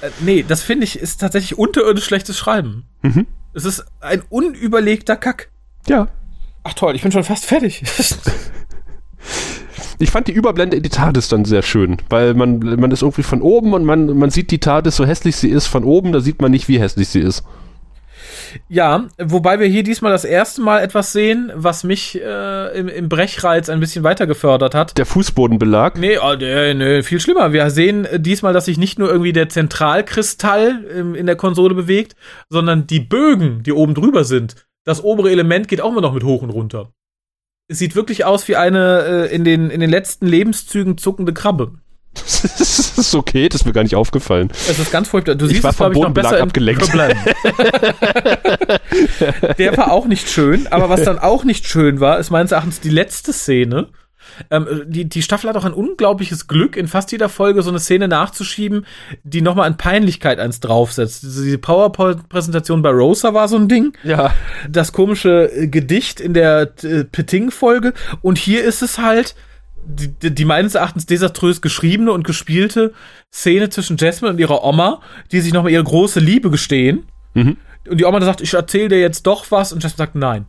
Äh, 0.00 0.08
nee, 0.20 0.42
das 0.46 0.62
finde 0.62 0.84
ich 0.84 0.98
ist 0.98 1.20
tatsächlich 1.20 1.58
unterirdisch 1.58 2.06
schlechtes 2.06 2.38
Schreiben. 2.38 2.84
Mhm. 3.02 3.26
Es 3.52 3.66
ist 3.66 3.84
ein 4.00 4.22
unüberlegter 4.30 5.16
Kack. 5.16 5.50
Ja. 5.86 6.08
Ach 6.64 6.72
toll, 6.72 6.96
ich 6.96 7.02
bin 7.02 7.12
schon 7.12 7.24
fast 7.24 7.44
fertig. 7.44 7.82
ich 10.02 10.10
fand 10.10 10.26
die 10.26 10.32
Überblende 10.32 10.76
in 10.76 10.82
die 10.82 10.88
TARDIS 10.88 11.28
dann 11.28 11.44
sehr 11.44 11.62
schön, 11.62 11.98
weil 12.10 12.34
man, 12.34 12.58
man 12.58 12.90
ist 12.90 13.02
irgendwie 13.02 13.22
von 13.22 13.40
oben 13.40 13.72
und 13.72 13.84
man, 13.84 14.18
man 14.18 14.30
sieht 14.30 14.50
die 14.50 14.58
TARDIS, 14.58 14.96
so 14.96 15.06
hässlich 15.06 15.36
sie 15.36 15.48
ist, 15.48 15.66
von 15.66 15.84
oben, 15.84 16.12
da 16.12 16.20
sieht 16.20 16.42
man 16.42 16.50
nicht, 16.50 16.68
wie 16.68 16.80
hässlich 16.80 17.08
sie 17.08 17.20
ist. 17.20 17.44
Ja, 18.68 19.06
wobei 19.18 19.60
wir 19.60 19.66
hier 19.66 19.82
diesmal 19.82 20.12
das 20.12 20.24
erste 20.24 20.60
Mal 20.60 20.80
etwas 20.80 21.12
sehen, 21.12 21.50
was 21.54 21.84
mich 21.84 22.20
äh, 22.20 22.78
im, 22.78 22.88
im 22.88 23.08
Brechreiz 23.08 23.68
ein 23.68 23.80
bisschen 23.80 24.04
weiter 24.04 24.26
gefördert 24.26 24.74
hat. 24.74 24.98
Der 24.98 25.06
Fußbodenbelag? 25.06 25.98
Nee, 25.98 26.18
oh, 26.18 26.34
nee, 26.38 26.74
nee, 26.74 27.02
viel 27.02 27.20
schlimmer. 27.20 27.52
Wir 27.52 27.70
sehen 27.70 28.04
äh, 28.04 28.20
diesmal, 28.20 28.52
dass 28.52 28.66
sich 28.66 28.78
nicht 28.78 28.98
nur 28.98 29.10
irgendwie 29.10 29.32
der 29.32 29.48
Zentralkristall 29.48 30.84
im, 30.84 31.14
in 31.14 31.26
der 31.26 31.36
Konsole 31.36 31.74
bewegt, 31.74 32.14
sondern 32.50 32.86
die 32.86 33.00
Bögen, 33.00 33.62
die 33.62 33.72
oben 33.72 33.94
drüber 33.94 34.24
sind. 34.24 34.56
Das 34.84 35.02
obere 35.02 35.30
Element 35.30 35.68
geht 35.68 35.80
auch 35.80 35.92
immer 35.92 36.00
noch 36.00 36.12
mit 36.12 36.24
hoch 36.24 36.42
und 36.42 36.50
runter. 36.50 36.92
Es 37.68 37.78
sieht 37.78 37.94
wirklich 37.94 38.24
aus 38.24 38.48
wie 38.48 38.56
eine 38.56 39.28
äh, 39.30 39.34
in, 39.34 39.44
den, 39.44 39.70
in 39.70 39.80
den 39.80 39.90
letzten 39.90 40.26
Lebenszügen 40.26 40.98
zuckende 40.98 41.32
Krabbe. 41.32 41.72
das 42.14 42.44
ist 42.98 43.14
okay, 43.14 43.48
das 43.48 43.62
ist 43.62 43.66
mir 43.66 43.72
gar 43.72 43.84
nicht 43.84 43.94
aufgefallen. 43.94 44.50
Es 44.68 44.78
ist 44.78 44.90
ganz 44.90 45.08
furchtbar. 45.08 45.36
Du 45.36 45.46
Ich 45.46 45.52
siehst 45.52 45.64
war 45.64 45.70
es, 45.70 45.76
vom 45.76 45.92
Bodenbelag 45.92 46.32
besser 46.32 46.42
abgelenkt. 46.42 46.92
Der 49.58 49.76
war 49.76 49.92
auch 49.92 50.06
nicht 50.06 50.28
schön, 50.28 50.66
aber 50.66 50.88
was 50.88 51.04
dann 51.04 51.18
auch 51.18 51.44
nicht 51.44 51.66
schön 51.66 52.00
war, 52.00 52.18
ist 52.18 52.30
meines 52.30 52.52
Erachtens 52.52 52.80
die 52.80 52.90
letzte 52.90 53.32
Szene. 53.32 53.88
Ähm, 54.50 54.84
die, 54.86 55.08
die 55.08 55.22
Staffel 55.22 55.48
hat 55.48 55.56
auch 55.56 55.64
ein 55.64 55.72
unglaubliches 55.72 56.46
Glück, 56.48 56.76
in 56.76 56.88
fast 56.88 57.12
jeder 57.12 57.28
Folge 57.28 57.62
so 57.62 57.70
eine 57.70 57.80
Szene 57.80 58.08
nachzuschieben, 58.08 58.86
die 59.22 59.42
nochmal 59.42 59.66
an 59.66 59.76
Peinlichkeit 59.76 60.38
eins 60.38 60.60
draufsetzt. 60.60 61.22
Diese 61.22 61.58
PowerPoint-Präsentation 61.58 62.82
bei 62.82 62.90
Rosa 62.90 63.34
war 63.34 63.48
so 63.48 63.56
ein 63.56 63.68
Ding. 63.68 63.92
Ja. 64.04 64.34
Das 64.68 64.92
komische 64.92 65.50
äh, 65.52 65.68
Gedicht 65.68 66.20
in 66.20 66.34
der 66.34 66.72
äh, 66.82 67.04
Peting-Folge. 67.04 67.92
Und 68.20 68.38
hier 68.38 68.64
ist 68.64 68.82
es 68.82 68.98
halt 68.98 69.34
die, 69.84 70.30
die, 70.30 70.44
meines 70.44 70.74
Erachtens 70.74 71.06
desaströs 71.06 71.60
geschriebene 71.60 72.12
und 72.12 72.24
gespielte 72.24 72.92
Szene 73.32 73.68
zwischen 73.70 73.96
Jasmine 73.96 74.32
und 74.32 74.38
ihrer 74.38 74.64
Oma, 74.64 75.00
die 75.32 75.40
sich 75.40 75.52
nochmal 75.52 75.72
ihre 75.72 75.84
große 75.84 76.20
Liebe 76.20 76.50
gestehen. 76.50 77.06
Mhm. 77.34 77.56
Und 77.88 77.98
die 77.98 78.04
Oma 78.04 78.20
sagt, 78.20 78.40
ich 78.40 78.54
erzähle 78.54 78.88
dir 78.88 79.00
jetzt 79.00 79.26
doch 79.26 79.50
was. 79.50 79.72
Und 79.72 79.82
Jasmine 79.82 80.06
sagt, 80.06 80.14
nein. 80.14 80.46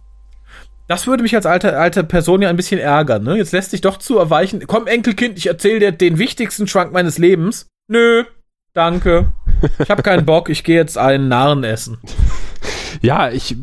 Das 0.87 1.07
würde 1.07 1.23
mich 1.23 1.35
als 1.35 1.45
alte, 1.45 1.77
alte 1.77 2.03
Person 2.03 2.41
ja 2.41 2.49
ein 2.49 2.57
bisschen 2.57 2.79
ärgern. 2.79 3.23
Ne? 3.23 3.37
Jetzt 3.37 3.53
lässt 3.53 3.71
sich 3.71 3.81
doch 3.81 3.97
zu 3.97 4.17
erweichen. 4.17 4.65
Komm, 4.67 4.87
Enkelkind, 4.87 5.37
ich 5.37 5.47
erzähle 5.47 5.79
dir 5.79 5.91
den 5.91 6.19
wichtigsten 6.19 6.67
Schwank 6.67 6.91
meines 6.91 7.17
Lebens. 7.17 7.67
Nö, 7.87 8.25
danke. 8.73 9.31
Ich 9.79 9.89
habe 9.89 10.03
keinen 10.03 10.25
Bock, 10.25 10.49
ich 10.49 10.63
gehe 10.63 10.75
jetzt 10.75 10.97
einen 10.97 11.29
Narren 11.29 11.63
essen. 11.63 11.99
Ja, 13.01 13.29
ich 13.29 13.55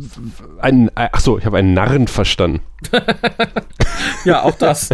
einen 0.59 0.91
ach 0.95 1.21
so, 1.21 1.39
ich 1.39 1.47
habe 1.47 1.59
einen 1.59 1.75
Narren 1.75 2.09
verstanden. 2.09 2.61
Ja, 4.25 4.43
auch 4.43 4.55
das. 4.55 4.91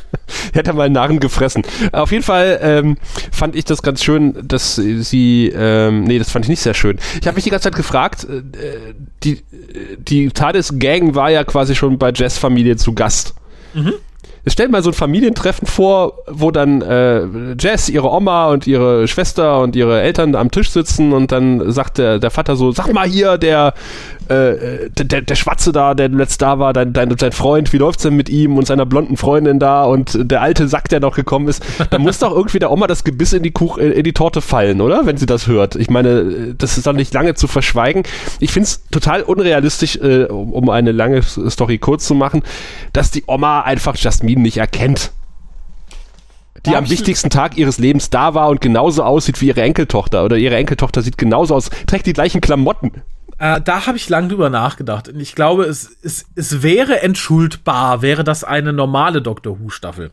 Hätte 0.52 0.72
mal 0.72 0.84
einen 0.84 0.94
Narren 0.94 1.20
gefressen. 1.20 1.62
Auf 1.92 2.12
jeden 2.12 2.24
Fall 2.24 2.58
ähm, 2.62 2.96
fand 3.32 3.56
ich 3.56 3.64
das 3.64 3.82
ganz 3.82 4.02
schön, 4.02 4.36
dass 4.46 4.76
sie, 4.76 5.52
ähm, 5.54 6.04
nee, 6.04 6.18
das 6.18 6.30
fand 6.30 6.44
ich 6.44 6.48
nicht 6.48 6.60
sehr 6.60 6.74
schön. 6.74 6.98
Ich 7.20 7.26
habe 7.26 7.36
mich 7.36 7.44
die 7.44 7.50
ganze 7.50 7.64
Zeit 7.64 7.76
gefragt, 7.76 8.24
äh, 8.24 8.94
die, 9.22 9.42
die 9.98 10.30
TARDIS-Gang 10.30 11.14
war 11.14 11.30
ja 11.30 11.44
quasi 11.44 11.74
schon 11.74 11.98
bei 11.98 12.12
Jess 12.12 12.38
Familie 12.38 12.76
zu 12.76 12.94
Gast. 12.94 13.34
Jetzt 13.74 14.07
stellt 14.52 14.70
mal 14.70 14.82
so 14.82 14.90
ein 14.90 14.94
Familientreffen 14.94 15.66
vor, 15.66 16.14
wo 16.26 16.50
dann 16.50 16.82
äh, 16.82 17.24
Jess, 17.58 17.88
ihre 17.88 18.10
Oma 18.10 18.48
und 18.48 18.66
ihre 18.66 19.08
Schwester 19.08 19.60
und 19.60 19.76
ihre 19.76 20.00
Eltern 20.00 20.34
am 20.34 20.50
Tisch 20.50 20.70
sitzen 20.70 21.12
und 21.12 21.32
dann 21.32 21.70
sagt 21.72 21.98
der, 21.98 22.18
der 22.18 22.30
Vater 22.30 22.56
so, 22.56 22.72
sag 22.72 22.92
mal 22.92 23.06
hier, 23.08 23.38
der, 23.38 23.74
äh, 24.28 24.90
der, 24.90 25.22
der, 25.22 25.34
Schwarze 25.34 25.72
da, 25.72 25.94
der 25.94 26.08
letzt 26.08 26.42
da 26.42 26.58
war, 26.58 26.72
dein, 26.72 26.92
dein, 26.92 27.08
dein 27.08 27.32
Freund, 27.32 27.72
wie 27.72 27.78
läuft's 27.78 28.02
denn 28.02 28.14
mit 28.14 28.28
ihm 28.28 28.56
und 28.56 28.66
seiner 28.66 28.86
blonden 28.86 29.16
Freundin 29.16 29.58
da 29.58 29.84
und 29.84 30.18
der 30.30 30.42
alte 30.42 30.68
Sack, 30.68 30.88
der 30.88 31.00
noch 31.00 31.16
gekommen 31.16 31.48
ist, 31.48 31.62
da 31.90 31.98
muss 31.98 32.18
doch 32.18 32.34
irgendwie 32.34 32.58
der 32.58 32.70
Oma 32.70 32.86
das 32.86 33.04
Gebiss 33.04 33.32
in 33.32 33.42
die 33.42 33.50
Kuch, 33.50 33.78
äh, 33.78 33.90
in 33.90 34.04
die 34.04 34.12
Torte 34.12 34.40
fallen, 34.40 34.80
oder? 34.80 35.06
Wenn 35.06 35.16
sie 35.16 35.26
das 35.26 35.46
hört. 35.46 35.76
Ich 35.76 35.90
meine, 35.90 36.54
das 36.56 36.76
ist 36.76 36.86
dann 36.86 36.96
nicht 36.96 37.12
lange 37.14 37.34
zu 37.34 37.46
verschweigen. 37.46 38.02
Ich 38.40 38.52
find's 38.52 38.84
total 38.90 39.22
unrealistisch, 39.22 39.96
äh, 39.96 40.24
um, 40.24 40.52
um 40.52 40.70
eine 40.70 40.92
lange 40.92 41.22
Story 41.22 41.78
kurz 41.78 42.06
zu 42.06 42.14
machen, 42.14 42.42
dass 42.92 43.10
die 43.10 43.24
Oma 43.26 43.62
einfach 43.62 43.96
Jasmine 44.38 44.42
nicht 44.42 44.56
erkennt. 44.58 45.10
Die 46.66 46.70
Hab 46.70 46.78
am 46.78 46.84
ich- 46.84 46.90
wichtigsten 46.90 47.30
Tag 47.30 47.56
ihres 47.56 47.78
Lebens 47.78 48.10
da 48.10 48.34
war 48.34 48.48
und 48.48 48.60
genauso 48.60 49.02
aussieht 49.04 49.40
wie 49.40 49.46
ihre 49.48 49.62
Enkeltochter. 49.62 50.24
Oder 50.24 50.36
ihre 50.36 50.56
Enkeltochter 50.56 51.02
sieht 51.02 51.18
genauso 51.18 51.54
aus, 51.54 51.70
trägt 51.86 52.06
die 52.06 52.12
gleichen 52.12 52.40
Klamotten. 52.40 53.02
Äh, 53.40 53.60
da 53.60 53.86
habe 53.86 53.96
ich 53.96 54.08
lang 54.08 54.28
drüber 54.28 54.50
nachgedacht. 54.50 55.08
Und 55.08 55.20
ich 55.20 55.36
glaube, 55.36 55.62
es, 55.64 55.88
es, 56.02 56.26
es 56.34 56.60
wäre 56.64 57.02
entschuldbar, 57.02 58.02
wäre 58.02 58.24
das 58.24 58.42
eine 58.42 58.72
normale 58.72 59.22
Doctor 59.22 59.60
Who-Staffel. 59.60 60.10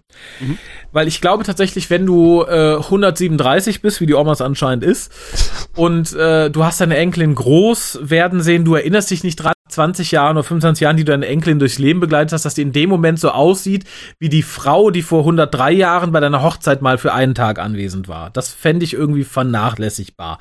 Weil 0.91 1.07
ich 1.07 1.21
glaube 1.21 1.43
tatsächlich, 1.43 1.89
wenn 1.89 2.05
du 2.05 2.43
äh, 2.43 2.75
137 2.75 3.81
bist, 3.81 3.99
wie 3.99 4.05
die 4.05 4.13
Omas 4.13 4.41
anscheinend 4.41 4.83
ist, 4.83 5.11
und 5.75 6.13
äh, 6.13 6.51
du 6.51 6.63
hast 6.63 6.79
deine 6.79 6.97
Enkelin 6.97 7.33
groß 7.33 8.01
werden 8.03 8.41
sehen, 8.43 8.63
du 8.63 8.75
erinnerst 8.75 9.09
dich 9.09 9.23
nicht 9.23 9.37
dran, 9.37 9.54
20 9.69 10.11
Jahren 10.11 10.37
oder 10.37 10.43
25 10.43 10.81
Jahren, 10.83 10.95
die 10.95 11.03
du 11.03 11.11
deine 11.11 11.25
Enkelin 11.25 11.57
durchs 11.57 11.79
Leben 11.79 11.99
begleitet 11.99 12.33
hast, 12.33 12.45
dass 12.45 12.53
die 12.53 12.61
in 12.61 12.71
dem 12.71 12.87
Moment 12.89 13.19
so 13.19 13.31
aussieht, 13.31 13.83
wie 14.19 14.29
die 14.29 14.43
Frau, 14.43 14.91
die 14.91 15.01
vor 15.01 15.21
103 15.21 15.71
Jahren 15.71 16.11
bei 16.11 16.19
deiner 16.19 16.43
Hochzeit 16.43 16.83
mal 16.83 16.99
für 16.99 17.13
einen 17.13 17.33
Tag 17.33 17.57
anwesend 17.57 18.07
war. 18.07 18.29
Das 18.29 18.53
fände 18.53 18.83
ich 18.85 18.93
irgendwie 18.93 19.23
vernachlässigbar. 19.23 20.37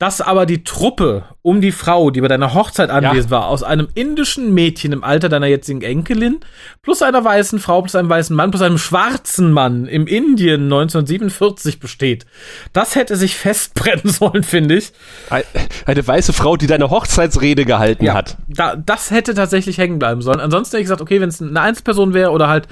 Dass 0.00 0.20
aber 0.20 0.44
die 0.44 0.64
Truppe 0.64 1.24
um 1.42 1.60
die 1.60 1.70
Frau, 1.72 2.10
die 2.10 2.20
bei 2.20 2.26
deiner 2.28 2.52
Hochzeit 2.52 2.90
anwesend 2.90 3.30
war, 3.30 3.46
aus 3.46 3.62
einem 3.62 3.88
indischen 3.94 4.52
Mädchen 4.52 4.92
im 4.92 5.04
Alter 5.04 5.28
deiner 5.28 5.46
jetzigen 5.46 5.82
Enkelin, 5.82 6.40
plus 6.82 7.00
einer 7.02 7.24
weißen 7.24 7.60
Frau, 7.60 7.80
plus 7.82 7.94
einem 7.94 8.10
weißen 8.10 8.34
Mann, 8.34 8.50
plus 8.50 8.62
einem 8.62 8.78
schwarzen 8.78 9.52
Mann 9.52 9.86
im 9.86 10.06
Indien 10.08 10.64
1947 10.64 11.78
besteht, 11.78 12.26
das 12.72 12.96
hätte 12.96 13.16
sich 13.16 13.36
festbrennen 13.36 14.02
sollen, 14.12 14.42
finde 14.42 14.76
ich. 14.78 14.92
Ein- 15.30 15.44
Eine 15.86 16.06
weiße 16.06 16.32
Frau, 16.32 16.56
die 16.56 16.66
deine 16.66 16.90
Hochzeitsrede 16.90 17.64
gehalten 17.64 18.04
hat. 18.14 18.36
Da, 18.48 18.76
das 18.76 19.10
hätte 19.10 19.34
tatsächlich 19.34 19.78
hängen 19.78 19.98
bleiben 19.98 20.22
sollen. 20.22 20.40
Ansonsten 20.40 20.72
hätte 20.72 20.80
ich 20.80 20.86
gesagt, 20.86 21.02
okay, 21.02 21.20
wenn 21.20 21.28
es 21.28 21.42
eine 21.42 21.60
Einzelperson 21.60 22.14
wäre 22.14 22.30
oder 22.30 22.48
halt 22.48 22.66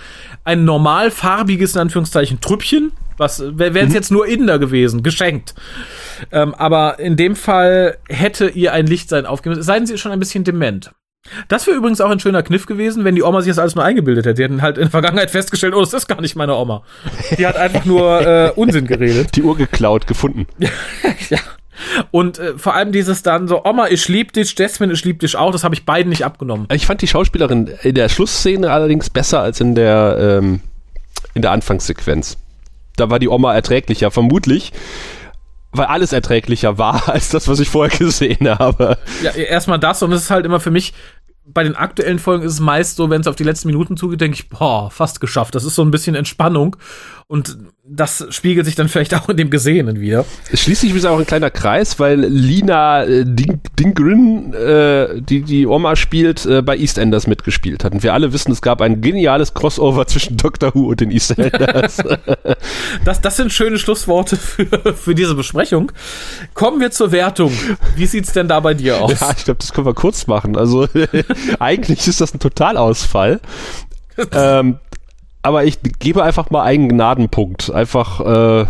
ein 0.45 0.65
normal 0.65 1.11
farbiges, 1.11 1.75
in 1.75 1.83
Anführungszeichen, 1.83 2.41
Trüppchen, 2.41 2.93
was 3.19 3.43
wäre 3.47 3.79
es 3.79 3.95
jetzt 3.95 4.11
nur 4.11 4.27
Inder 4.27 4.59
gewesen, 4.59 5.03
geschenkt. 5.03 5.55
Ähm, 6.33 6.55
aber 6.55 6.99
in 6.99 7.17
dem 7.17 7.37
Fall 7.37 7.99
hätte 8.09 8.49
ihr 8.49 8.73
ein 8.73 8.87
Lichtsein 8.87 9.27
aufgegeben. 9.27 9.63
Seien 9.63 9.87
sie 9.87 9.99
schon 9.99 10.13
ein 10.13 10.19
bisschen 10.19 10.45
dement. 10.45 10.93
Das 11.49 11.67
wäre 11.67 11.77
übrigens 11.77 12.01
auch 12.01 12.11
ein 12.11 12.21
schöner 12.21 12.43
Kniff 12.43 12.67
gewesen, 12.67 13.05
wenn 13.05 13.15
die 13.15 13.23
Oma 13.23 13.41
sich 13.41 13.51
das 13.51 13.59
alles 13.59 13.75
nur 13.75 13.85
eingebildet 13.85 14.27
hätte. 14.27 14.35
Die 14.35 14.43
hätten 14.45 14.63
halt 14.63 14.77
in 14.77 14.85
der 14.85 14.91
Vergangenheit 14.91 15.31
festgestellt, 15.31 15.75
oh, 15.75 15.81
das 15.81 15.93
ist 15.93 16.07
gar 16.07 16.21
nicht 16.21 16.37
meine 16.37 16.55
Oma. 16.55 16.83
Die 17.37 17.47
hat 17.47 17.57
einfach 17.57 17.85
nur 17.85 18.21
äh, 18.21 18.53
Unsinn 18.55 18.87
geredet. 18.87 19.35
Die 19.37 19.43
Uhr 19.43 19.57
geklaut, 19.57 20.07
gefunden. 20.07 20.47
Ja. 21.29 21.39
Und 22.11 22.39
äh, 22.39 22.59
vor 22.59 22.75
allem 22.75 22.93
dieses 22.93 23.23
dann 23.23 23.49
so, 23.49 23.65
Oma, 23.65 23.89
ich 23.89 24.09
lieb 24.09 24.33
dich, 24.33 24.59
Jasmine, 24.59 24.93
ich 24.93 25.05
lieb 25.05 25.21
dich 25.21 25.37
auch, 25.37 25.53
das 25.53 25.65
habe 25.65 25.75
ich 25.75 25.85
beiden 25.85 26.11
nicht 26.11 26.25
abgenommen. 26.25 26.67
Ich 26.73 26.87
fand 26.87 27.03
die 27.03 27.09
Schauspielerin 27.09 27.71
in 27.83 27.95
der 27.95 28.09
Schlussszene 28.09 28.71
allerdings 28.71 29.11
besser 29.11 29.41
als 29.41 29.61
in 29.61 29.75
der, 29.75 30.39
ähm, 30.41 30.61
in 31.35 31.43
der 31.43 31.53
Anfangssequenz. 31.53 32.39
Da 32.97 33.11
war 33.11 33.19
die 33.19 33.29
Oma 33.29 33.55
erträglicher, 33.55 34.11
vermutlich, 34.11 34.73
weil 35.73 35.87
alles 35.87 36.13
erträglicher 36.13 36.79
war 36.79 37.09
als 37.13 37.29
das, 37.29 37.49
was 37.49 37.61
ich 37.61 37.69
vorher 37.69 37.97
gesehen 37.97 38.49
habe. 38.49 38.99
Ja, 39.23 39.33
erstmal 39.33 39.79
das 39.79 40.03
und 40.03 40.13
es 40.13 40.23
ist 40.23 40.31
halt 40.31 40.47
immer 40.47 40.61
für 40.61 40.71
mich, 40.71 40.95
bei 41.49 41.63
den 41.63 41.77
aktuellen 41.77 42.19
Folgen 42.19 42.45
ist 42.45 42.55
es 42.55 42.61
meist 42.61 42.97
so, 42.97 43.09
wenn 43.09 43.21
es 43.21 43.29
auf 43.29 43.37
die 43.37 43.45
letzten 43.45 43.69
Minuten 43.69 43.97
zugeht, 43.97 44.21
denke 44.21 44.35
ich, 44.35 44.49
boah, 44.49 44.91
fast 44.91 45.21
geschafft. 45.21 45.55
Das 45.55 45.65
ist 45.65 45.77
so 45.77 45.83
ein 45.83 45.93
bisschen 45.93 46.17
Entspannung 46.17 46.77
und 47.29 47.59
das 47.83 48.25
spiegelt 48.31 48.67
sich 48.67 48.77
dann 48.77 48.89
vielleicht 48.89 49.13
auch 49.13 49.29
in 49.29 49.37
dem 49.37 49.51
Gesehenen 49.51 50.01
wieder. 50.01 50.25
Schließlich 50.55 50.95
ist 50.95 51.07
auch 51.07 51.19
ein 51.19 51.27
kleiner 51.27 51.51
Kreis, 51.51 51.99
weil 51.99 52.21
Lina 52.21 53.03
äh, 53.03 53.25
Ding, 53.25 53.61
Dingrin, 53.79 54.55
äh, 54.55 55.21
die 55.21 55.43
die 55.43 55.67
Oma 55.67 55.97
spielt, 55.97 56.47
äh, 56.47 56.63
bei 56.63 56.77
EastEnders 56.79 57.27
mitgespielt 57.27 57.83
hat. 57.83 57.95
Und 57.95 58.05
wir 58.05 58.15
alle 58.15 58.33
wissen, 58.33 58.53
es 58.53 58.63
gab 58.63 58.81
ein 58.81 59.01
geniales 59.01 59.55
Crossover 59.55 60.07
zwischen 60.07 60.37
Doctor 60.37 60.73
Who 60.75 60.87
und 60.89 61.01
den 61.01 61.11
EastEnders. 61.11 61.99
Das, 63.05 63.21
das 63.21 63.37
sind 63.37 63.53
schöne 63.53 63.79
Schlussworte 63.79 64.37
für, 64.37 64.95
für 64.95 65.15
diese 65.15 65.35
Besprechung. 65.35 65.93
Kommen 66.55 66.81
wir 66.81 66.91
zur 66.91 67.13
Wertung. 67.13 67.53
Wie 67.95 68.07
sieht's 68.07 68.33
denn 68.33 68.49
da 68.49 68.61
bei 68.61 68.75
dir 68.75 69.03
aus? 69.03 69.21
Ja, 69.21 69.33
ich 69.37 69.45
glaube, 69.45 69.59
das 69.61 69.73
können 69.73 69.87
wir 69.87 69.95
kurz 69.95 70.27
machen. 70.27 70.57
Also 70.57 70.89
eigentlich 71.59 72.07
ist 72.07 72.21
das 72.21 72.35
ein 72.35 72.41
Totalausfall. 72.41 73.41
ähm, 74.33 74.79
aber 75.47 75.65
ich 75.65 75.79
gebe 76.01 76.25
einfach 76.25 76.51
mal 76.51 76.65
einen 76.65 76.89
Gnadenpunkt. 76.89 77.71
Einfach, 77.71 78.21
äh, 78.21 78.67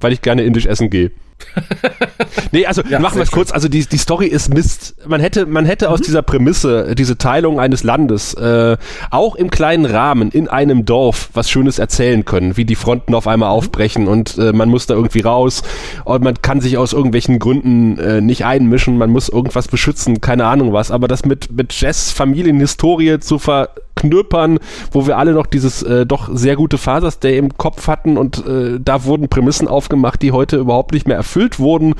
weil 0.00 0.12
ich 0.12 0.22
gerne 0.22 0.44
indisch 0.44 0.66
essen 0.66 0.90
gehe. 0.90 1.10
nee, 2.52 2.66
also 2.66 2.82
Ja, 2.88 2.98
machen 2.98 3.16
wir 3.16 3.22
es 3.22 3.30
kurz. 3.30 3.52
Also 3.52 3.68
die, 3.68 3.86
die 3.86 3.98
Story 3.98 4.26
ist 4.26 4.52
Mist. 4.52 4.96
Man 5.06 5.20
hätte, 5.20 5.46
man 5.46 5.66
hätte 5.66 5.90
aus 5.90 6.00
dieser 6.00 6.22
Prämisse, 6.22 6.88
äh, 6.88 6.94
diese 6.94 7.18
Teilung 7.18 7.60
eines 7.60 7.82
Landes, 7.82 8.34
äh, 8.34 8.76
auch 9.10 9.34
im 9.34 9.50
kleinen 9.50 9.86
Rahmen 9.86 10.30
in 10.30 10.48
einem 10.48 10.84
Dorf 10.84 11.30
was 11.32 11.50
Schönes 11.50 11.78
erzählen 11.78 12.24
können, 12.24 12.56
wie 12.56 12.64
die 12.64 12.74
Fronten 12.74 13.14
auf 13.14 13.26
einmal 13.26 13.50
aufbrechen 13.50 14.08
und 14.08 14.38
äh, 14.38 14.52
man 14.52 14.68
muss 14.68 14.86
da 14.86 14.94
irgendwie 14.94 15.20
raus 15.20 15.62
und 16.04 16.22
man 16.22 16.40
kann 16.42 16.60
sich 16.60 16.78
aus 16.78 16.92
irgendwelchen 16.92 17.38
Gründen 17.38 17.98
äh, 17.98 18.20
nicht 18.20 18.44
einmischen, 18.44 18.98
man 18.98 19.10
muss 19.10 19.28
irgendwas 19.28 19.68
beschützen, 19.68 20.20
keine 20.20 20.46
Ahnung 20.46 20.72
was. 20.72 20.90
Aber 20.90 21.08
das 21.08 21.24
mit, 21.24 21.52
mit 21.52 21.72
Jess 21.72 22.10
Familienhistorie 22.12 23.18
zu 23.20 23.38
verknüppern, 23.38 24.58
wo 24.92 25.06
wir 25.06 25.18
alle 25.18 25.32
noch 25.32 25.46
dieses 25.46 25.82
äh, 25.82 26.06
doch 26.06 26.28
sehr 26.32 26.56
gute 26.56 26.78
Fathers 26.78 27.18
Day 27.18 27.38
im 27.38 27.56
Kopf 27.56 27.88
hatten 27.88 28.16
und 28.16 28.46
äh, 28.46 28.78
da 28.80 29.04
wurden 29.04 29.28
Prämissen 29.28 29.68
aufgemacht, 29.68 30.22
die 30.22 30.32
heute 30.32 30.56
überhaupt 30.56 30.92
nicht 30.92 31.08
mehr 31.08 31.16
erfüllt 31.24 31.58
wurden. 31.58 31.94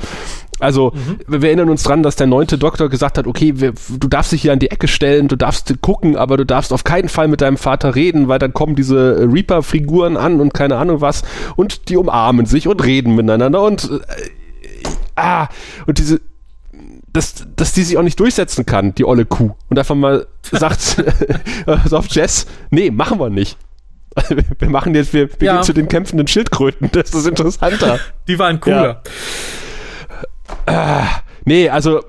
Also 0.59 0.93
wir 1.27 1.43
erinnern 1.43 1.69
uns 1.69 1.83
dran, 1.83 2.01
dass 2.01 2.15
der 2.15 2.27
neunte 2.27 2.57
Doktor 2.57 2.89
gesagt 2.89 3.17
hat, 3.17 3.27
okay, 3.27 3.53
wir, 3.57 3.73
du 3.89 4.07
darfst 4.07 4.31
dich 4.31 4.43
hier 4.43 4.53
an 4.53 4.59
die 4.59 4.71
Ecke 4.71 4.87
stellen, 4.87 5.27
du 5.27 5.35
darfst 5.35 5.81
gucken, 5.81 6.15
aber 6.15 6.37
du 6.37 6.45
darfst 6.45 6.71
auf 6.71 6.85
keinen 6.85 7.09
Fall 7.09 7.27
mit 7.27 7.41
deinem 7.41 7.57
Vater 7.57 7.95
reden, 7.95 8.29
weil 8.29 8.39
dann 8.39 8.53
kommen 8.53 8.75
diese 8.75 9.27
Reaper-Figuren 9.31 10.15
an 10.15 10.39
und 10.39 10.53
keine 10.53 10.77
Ahnung 10.77 11.01
was 11.01 11.23
und 11.57 11.89
die 11.89 11.97
umarmen 11.97 12.45
sich 12.45 12.67
und 12.67 12.83
reden 12.83 13.15
miteinander 13.15 13.63
und 13.63 13.89
äh, 13.91 13.99
ah, 15.17 15.49
und 15.87 15.97
diese 15.97 16.21
dass, 17.11 17.45
dass 17.55 17.71
die 17.71 17.83
sich 17.83 17.97
auch 17.97 18.03
nicht 18.03 18.19
durchsetzen 18.19 18.65
kann, 18.65 18.93
die 18.93 19.05
olle 19.05 19.25
Kuh. 19.25 19.51
Und 19.69 19.79
einfach 19.79 19.95
mal 19.95 20.27
sagt, 20.41 21.01
also 21.65 21.97
auf 21.97 22.07
Jess, 22.07 22.45
nee, 22.71 22.91
machen 22.91 23.19
wir 23.19 23.29
nicht. 23.29 23.57
Wir 24.59 24.69
machen 24.69 24.95
jetzt, 24.95 25.13
wir, 25.13 25.29
wir 25.39 25.45
Ja. 25.45 25.53
gehen 25.55 25.63
zu 25.63 25.73
den 25.73 25.87
kämpfenden 25.87 26.27
Schildkröten. 26.27 26.89
Das 26.93 27.13
ist 27.13 27.27
interessanter. 27.27 27.99
Die 28.27 28.39
waren 28.39 28.59
cooler. 28.59 29.01
Nee, 31.45 31.69
also 31.69 32.01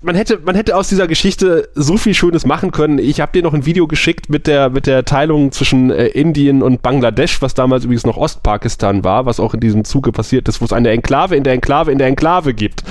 man 0.00 0.14
hätte, 0.14 0.38
man 0.44 0.54
hätte 0.54 0.76
aus 0.76 0.88
dieser 0.88 1.08
Geschichte 1.08 1.68
so 1.74 1.96
viel 1.96 2.14
Schönes 2.14 2.46
machen 2.46 2.70
können. 2.70 2.98
Ich 2.98 3.20
habe 3.20 3.32
dir 3.32 3.42
noch 3.42 3.52
ein 3.52 3.66
Video 3.66 3.88
geschickt 3.88 4.30
mit 4.30 4.46
der, 4.46 4.70
mit 4.70 4.86
der 4.86 5.04
Teilung 5.04 5.50
zwischen 5.50 5.90
äh, 5.90 6.06
Indien 6.06 6.62
und 6.62 6.82
Bangladesch, 6.82 7.42
was 7.42 7.54
damals 7.54 7.84
übrigens 7.84 8.06
noch 8.06 8.16
Ostpakistan 8.16 9.02
war, 9.02 9.26
was 9.26 9.40
auch 9.40 9.54
in 9.54 9.60
diesem 9.60 9.84
Zuge 9.84 10.12
passiert 10.12 10.48
ist, 10.48 10.60
wo 10.60 10.64
es 10.66 10.72
eine 10.72 10.90
Enklave 10.90 11.34
in 11.34 11.42
der 11.42 11.52
Enklave 11.54 11.90
in 11.90 11.98
der 11.98 12.06
Enklave 12.06 12.54
gibt. 12.54 12.84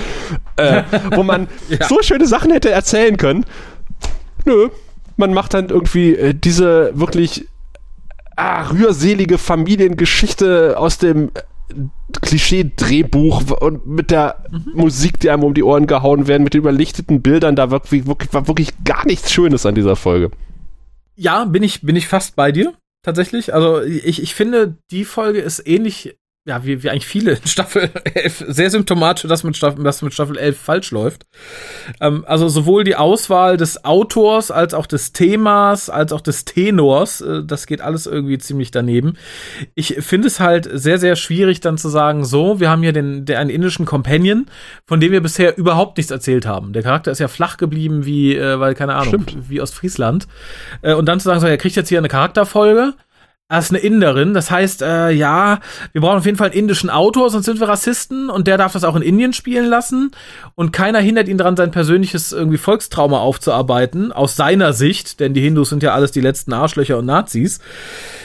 Äh, 0.56 0.82
wo 1.14 1.22
man 1.22 1.48
Ja. 1.70 1.86
so 1.88 2.02
schöne 2.02 2.26
Sachen 2.26 2.50
hätte 2.52 2.70
erzählen 2.70 3.16
können. 3.16 3.46
Nö. 4.44 4.68
Man 5.16 5.32
macht 5.32 5.54
dann 5.54 5.70
irgendwie 5.70 6.14
äh, 6.14 6.34
diese 6.34 6.92
wirklich 6.94 7.48
ah, 8.38 8.68
rührselige 8.68 9.36
Familiengeschichte 9.36 10.78
aus 10.78 10.98
dem 10.98 11.30
äh, 11.34 11.74
Klischee-Drehbuch 12.22 13.50
und 13.60 13.86
mit 13.86 14.10
der 14.10 14.44
Musik, 14.72 15.20
die 15.20 15.30
einem 15.30 15.44
um 15.44 15.54
die 15.54 15.62
Ohren 15.62 15.86
gehauen 15.86 16.26
werden, 16.26 16.44
mit 16.44 16.54
den 16.54 16.60
überlichteten 16.60 17.20
Bildern, 17.20 17.56
da 17.56 17.70
wirklich, 17.70 18.06
wirklich, 18.06 18.32
war 18.32 18.46
wirklich 18.46 18.72
gar 18.84 19.04
nichts 19.06 19.32
Schönes 19.32 19.66
an 19.66 19.74
dieser 19.74 19.96
Folge. 19.96 20.30
Ja, 21.16 21.44
bin 21.44 21.62
ich, 21.62 21.82
bin 21.82 21.96
ich 21.96 22.06
fast 22.06 22.36
bei 22.36 22.52
dir, 22.52 22.74
tatsächlich. 23.02 23.52
Also 23.52 23.82
ich, 23.82 24.22
ich 24.22 24.34
finde, 24.34 24.76
die 24.90 25.04
Folge 25.04 25.40
ist 25.40 25.66
ähnlich, 25.66 26.16
ja, 26.48 26.64
wie, 26.64 26.82
wie 26.82 26.88
eigentlich 26.88 27.06
viele 27.06 27.32
in 27.32 27.46
Staffel 27.46 27.90
11, 28.14 28.46
sehr 28.48 28.70
symptomatisch, 28.70 29.28
dass 29.28 29.44
mit 29.44 29.54
Staffel, 29.54 29.84
dass 29.84 30.00
mit 30.00 30.14
Staffel 30.14 30.38
11 30.38 30.58
falsch 30.58 30.90
läuft. 30.92 31.26
Ähm, 32.00 32.24
also 32.26 32.48
sowohl 32.48 32.84
die 32.84 32.96
Auswahl 32.96 33.58
des 33.58 33.84
Autors, 33.84 34.50
als 34.50 34.72
auch 34.72 34.86
des 34.86 35.12
Themas, 35.12 35.90
als 35.90 36.10
auch 36.10 36.22
des 36.22 36.46
Tenors, 36.46 37.20
äh, 37.20 37.44
das 37.44 37.66
geht 37.66 37.82
alles 37.82 38.06
irgendwie 38.06 38.38
ziemlich 38.38 38.70
daneben. 38.70 39.18
Ich 39.74 39.96
finde 40.00 40.28
es 40.28 40.40
halt 40.40 40.66
sehr, 40.72 40.98
sehr 40.98 41.16
schwierig 41.16 41.60
dann 41.60 41.76
zu 41.76 41.90
sagen, 41.90 42.24
so, 42.24 42.60
wir 42.60 42.70
haben 42.70 42.82
hier 42.82 42.94
den, 42.94 43.26
der, 43.26 43.40
einen 43.40 43.50
indischen 43.50 43.84
Companion, 43.84 44.46
von 44.86 45.00
dem 45.00 45.12
wir 45.12 45.20
bisher 45.20 45.58
überhaupt 45.58 45.98
nichts 45.98 46.10
erzählt 46.10 46.46
haben. 46.46 46.72
Der 46.72 46.82
Charakter 46.82 47.10
ist 47.10 47.18
ja 47.18 47.28
flach 47.28 47.58
geblieben 47.58 48.06
wie, 48.06 48.34
äh, 48.34 48.58
weil, 48.58 48.74
keine 48.74 48.94
Ahnung, 48.94 49.24
Stimmt. 49.24 49.50
wie 49.50 49.60
Ostfriesland. 49.60 50.26
Äh, 50.80 50.94
und 50.94 51.06
dann 51.06 51.20
zu 51.20 51.24
sagen, 51.24 51.40
so, 51.40 51.46
er 51.46 51.58
kriegt 51.58 51.76
jetzt 51.76 51.90
hier 51.90 51.98
eine 51.98 52.08
Charakterfolge. 52.08 52.94
Er 53.50 53.60
ist 53.60 53.70
eine 53.70 53.78
Inderin, 53.78 54.34
das 54.34 54.50
heißt, 54.50 54.82
äh, 54.82 55.10
ja, 55.10 55.60
wir 55.92 56.02
brauchen 56.02 56.18
auf 56.18 56.26
jeden 56.26 56.36
Fall 56.36 56.48
einen 56.48 56.58
indischen 56.58 56.90
Autor, 56.90 57.30
sonst 57.30 57.46
sind 57.46 57.60
wir 57.60 57.68
Rassisten 57.68 58.28
und 58.28 58.46
der 58.46 58.58
darf 58.58 58.74
das 58.74 58.84
auch 58.84 58.94
in 58.94 59.00
Indien 59.00 59.32
spielen 59.32 59.64
lassen. 59.64 60.10
Und 60.54 60.70
keiner 60.70 60.98
hindert 60.98 61.28
ihn 61.28 61.38
daran, 61.38 61.56
sein 61.56 61.70
persönliches 61.70 62.32
irgendwie 62.32 62.58
Volkstrauma 62.58 63.20
aufzuarbeiten, 63.20 64.12
aus 64.12 64.36
seiner 64.36 64.74
Sicht, 64.74 65.18
denn 65.18 65.32
die 65.32 65.40
Hindus 65.40 65.70
sind 65.70 65.82
ja 65.82 65.94
alles 65.94 66.12
die 66.12 66.20
letzten 66.20 66.52
Arschlöcher 66.52 66.98
und 66.98 67.06
Nazis, 67.06 67.58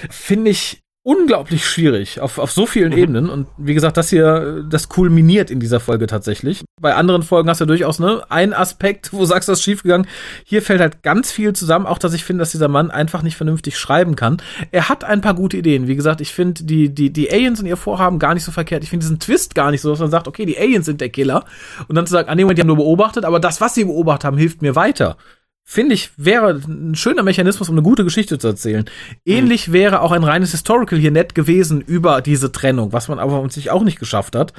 finde 0.09 0.51
ich 0.51 0.82
unglaublich 1.03 1.65
schwierig 1.65 2.21
auf, 2.21 2.37
auf 2.37 2.51
so 2.51 2.65
vielen 2.65 2.93
Ebenen 2.93 3.29
und 3.29 3.47
wie 3.57 3.73
gesagt, 3.73 3.97
das 3.97 4.09
hier, 4.09 4.65
das 4.69 4.87
kulminiert 4.87 5.51
in 5.51 5.59
dieser 5.59 5.81
Folge 5.81 6.07
tatsächlich. 6.07 6.63
Bei 6.79 6.95
anderen 6.95 7.23
Folgen 7.23 7.49
hast 7.49 7.59
du 7.59 7.65
durchaus 7.65 7.99
ne, 7.99 8.23
einen 8.29 8.53
Aspekt, 8.53 9.11
wo 9.11 9.19
du 9.19 9.25
sagst, 9.25 9.49
das 9.49 9.59
ist 9.59 9.65
schiefgegangen. 9.65 10.07
Hier 10.45 10.61
fällt 10.61 10.79
halt 10.79 11.03
ganz 11.03 11.29
viel 11.29 11.51
zusammen, 11.53 11.85
auch 11.85 11.97
dass 11.97 12.13
ich 12.13 12.23
finde, 12.23 12.41
dass 12.41 12.51
dieser 12.51 12.69
Mann 12.69 12.89
einfach 12.89 13.21
nicht 13.21 13.35
vernünftig 13.35 13.77
schreiben 13.77 14.15
kann. 14.15 14.41
Er 14.71 14.87
hat 14.87 15.03
ein 15.03 15.19
paar 15.19 15.33
gute 15.33 15.57
Ideen. 15.57 15.87
Wie 15.87 15.97
gesagt, 15.97 16.21
ich 16.21 16.31
finde 16.31 16.63
die, 16.63 16.93
die, 16.93 17.11
die 17.11 17.29
Aliens 17.29 17.59
und 17.59 17.65
ihr 17.65 17.77
Vorhaben 17.77 18.17
gar 18.17 18.33
nicht 18.33 18.45
so 18.45 18.53
verkehrt. 18.53 18.83
Ich 18.83 18.89
finde 18.89 19.03
diesen 19.03 19.19
Twist 19.19 19.55
gar 19.55 19.71
nicht 19.71 19.81
so, 19.81 19.89
dass 19.89 19.99
man 19.99 20.11
sagt, 20.11 20.29
okay, 20.29 20.45
die 20.45 20.57
Aliens 20.57 20.85
sind 20.85 21.01
der 21.01 21.09
Killer. 21.09 21.43
Und 21.89 21.95
dann 21.95 22.07
zu 22.07 22.13
sagen, 22.13 22.29
ah, 22.29 22.35
nee, 22.35 22.43
Moment, 22.43 22.59
die 22.59 22.61
haben 22.61 22.67
nur 22.67 22.77
beobachtet, 22.77 23.25
aber 23.25 23.41
das, 23.41 23.59
was 23.59 23.75
sie 23.75 23.83
beobachtet 23.83 24.23
haben, 24.23 24.37
hilft 24.37 24.61
mir 24.61 24.75
weiter. 24.75 25.17
Finde 25.65 25.95
ich, 25.95 26.11
wäre 26.17 26.59
ein 26.67 26.93
schöner 26.93 27.23
Mechanismus, 27.23 27.69
um 27.69 27.75
eine 27.75 27.83
gute 27.83 28.03
Geschichte 28.03 28.37
zu 28.37 28.47
erzählen. 28.47 28.83
Ähnlich 29.25 29.71
wäre 29.71 30.01
auch 30.01 30.11
ein 30.11 30.25
reines 30.25 30.51
Historical 30.51 30.99
hier 30.99 31.09
nett 31.09 31.35
gewesen 31.35 31.79
über 31.79 32.21
diese 32.21 32.51
Trennung, 32.51 32.91
was 32.91 33.07
man 33.07 33.17
aber 33.17 33.39
uns 33.39 33.53
sich 33.53 33.71
auch 33.71 33.83
nicht 33.83 33.97
geschafft 33.97 34.35
hat. 34.35 34.53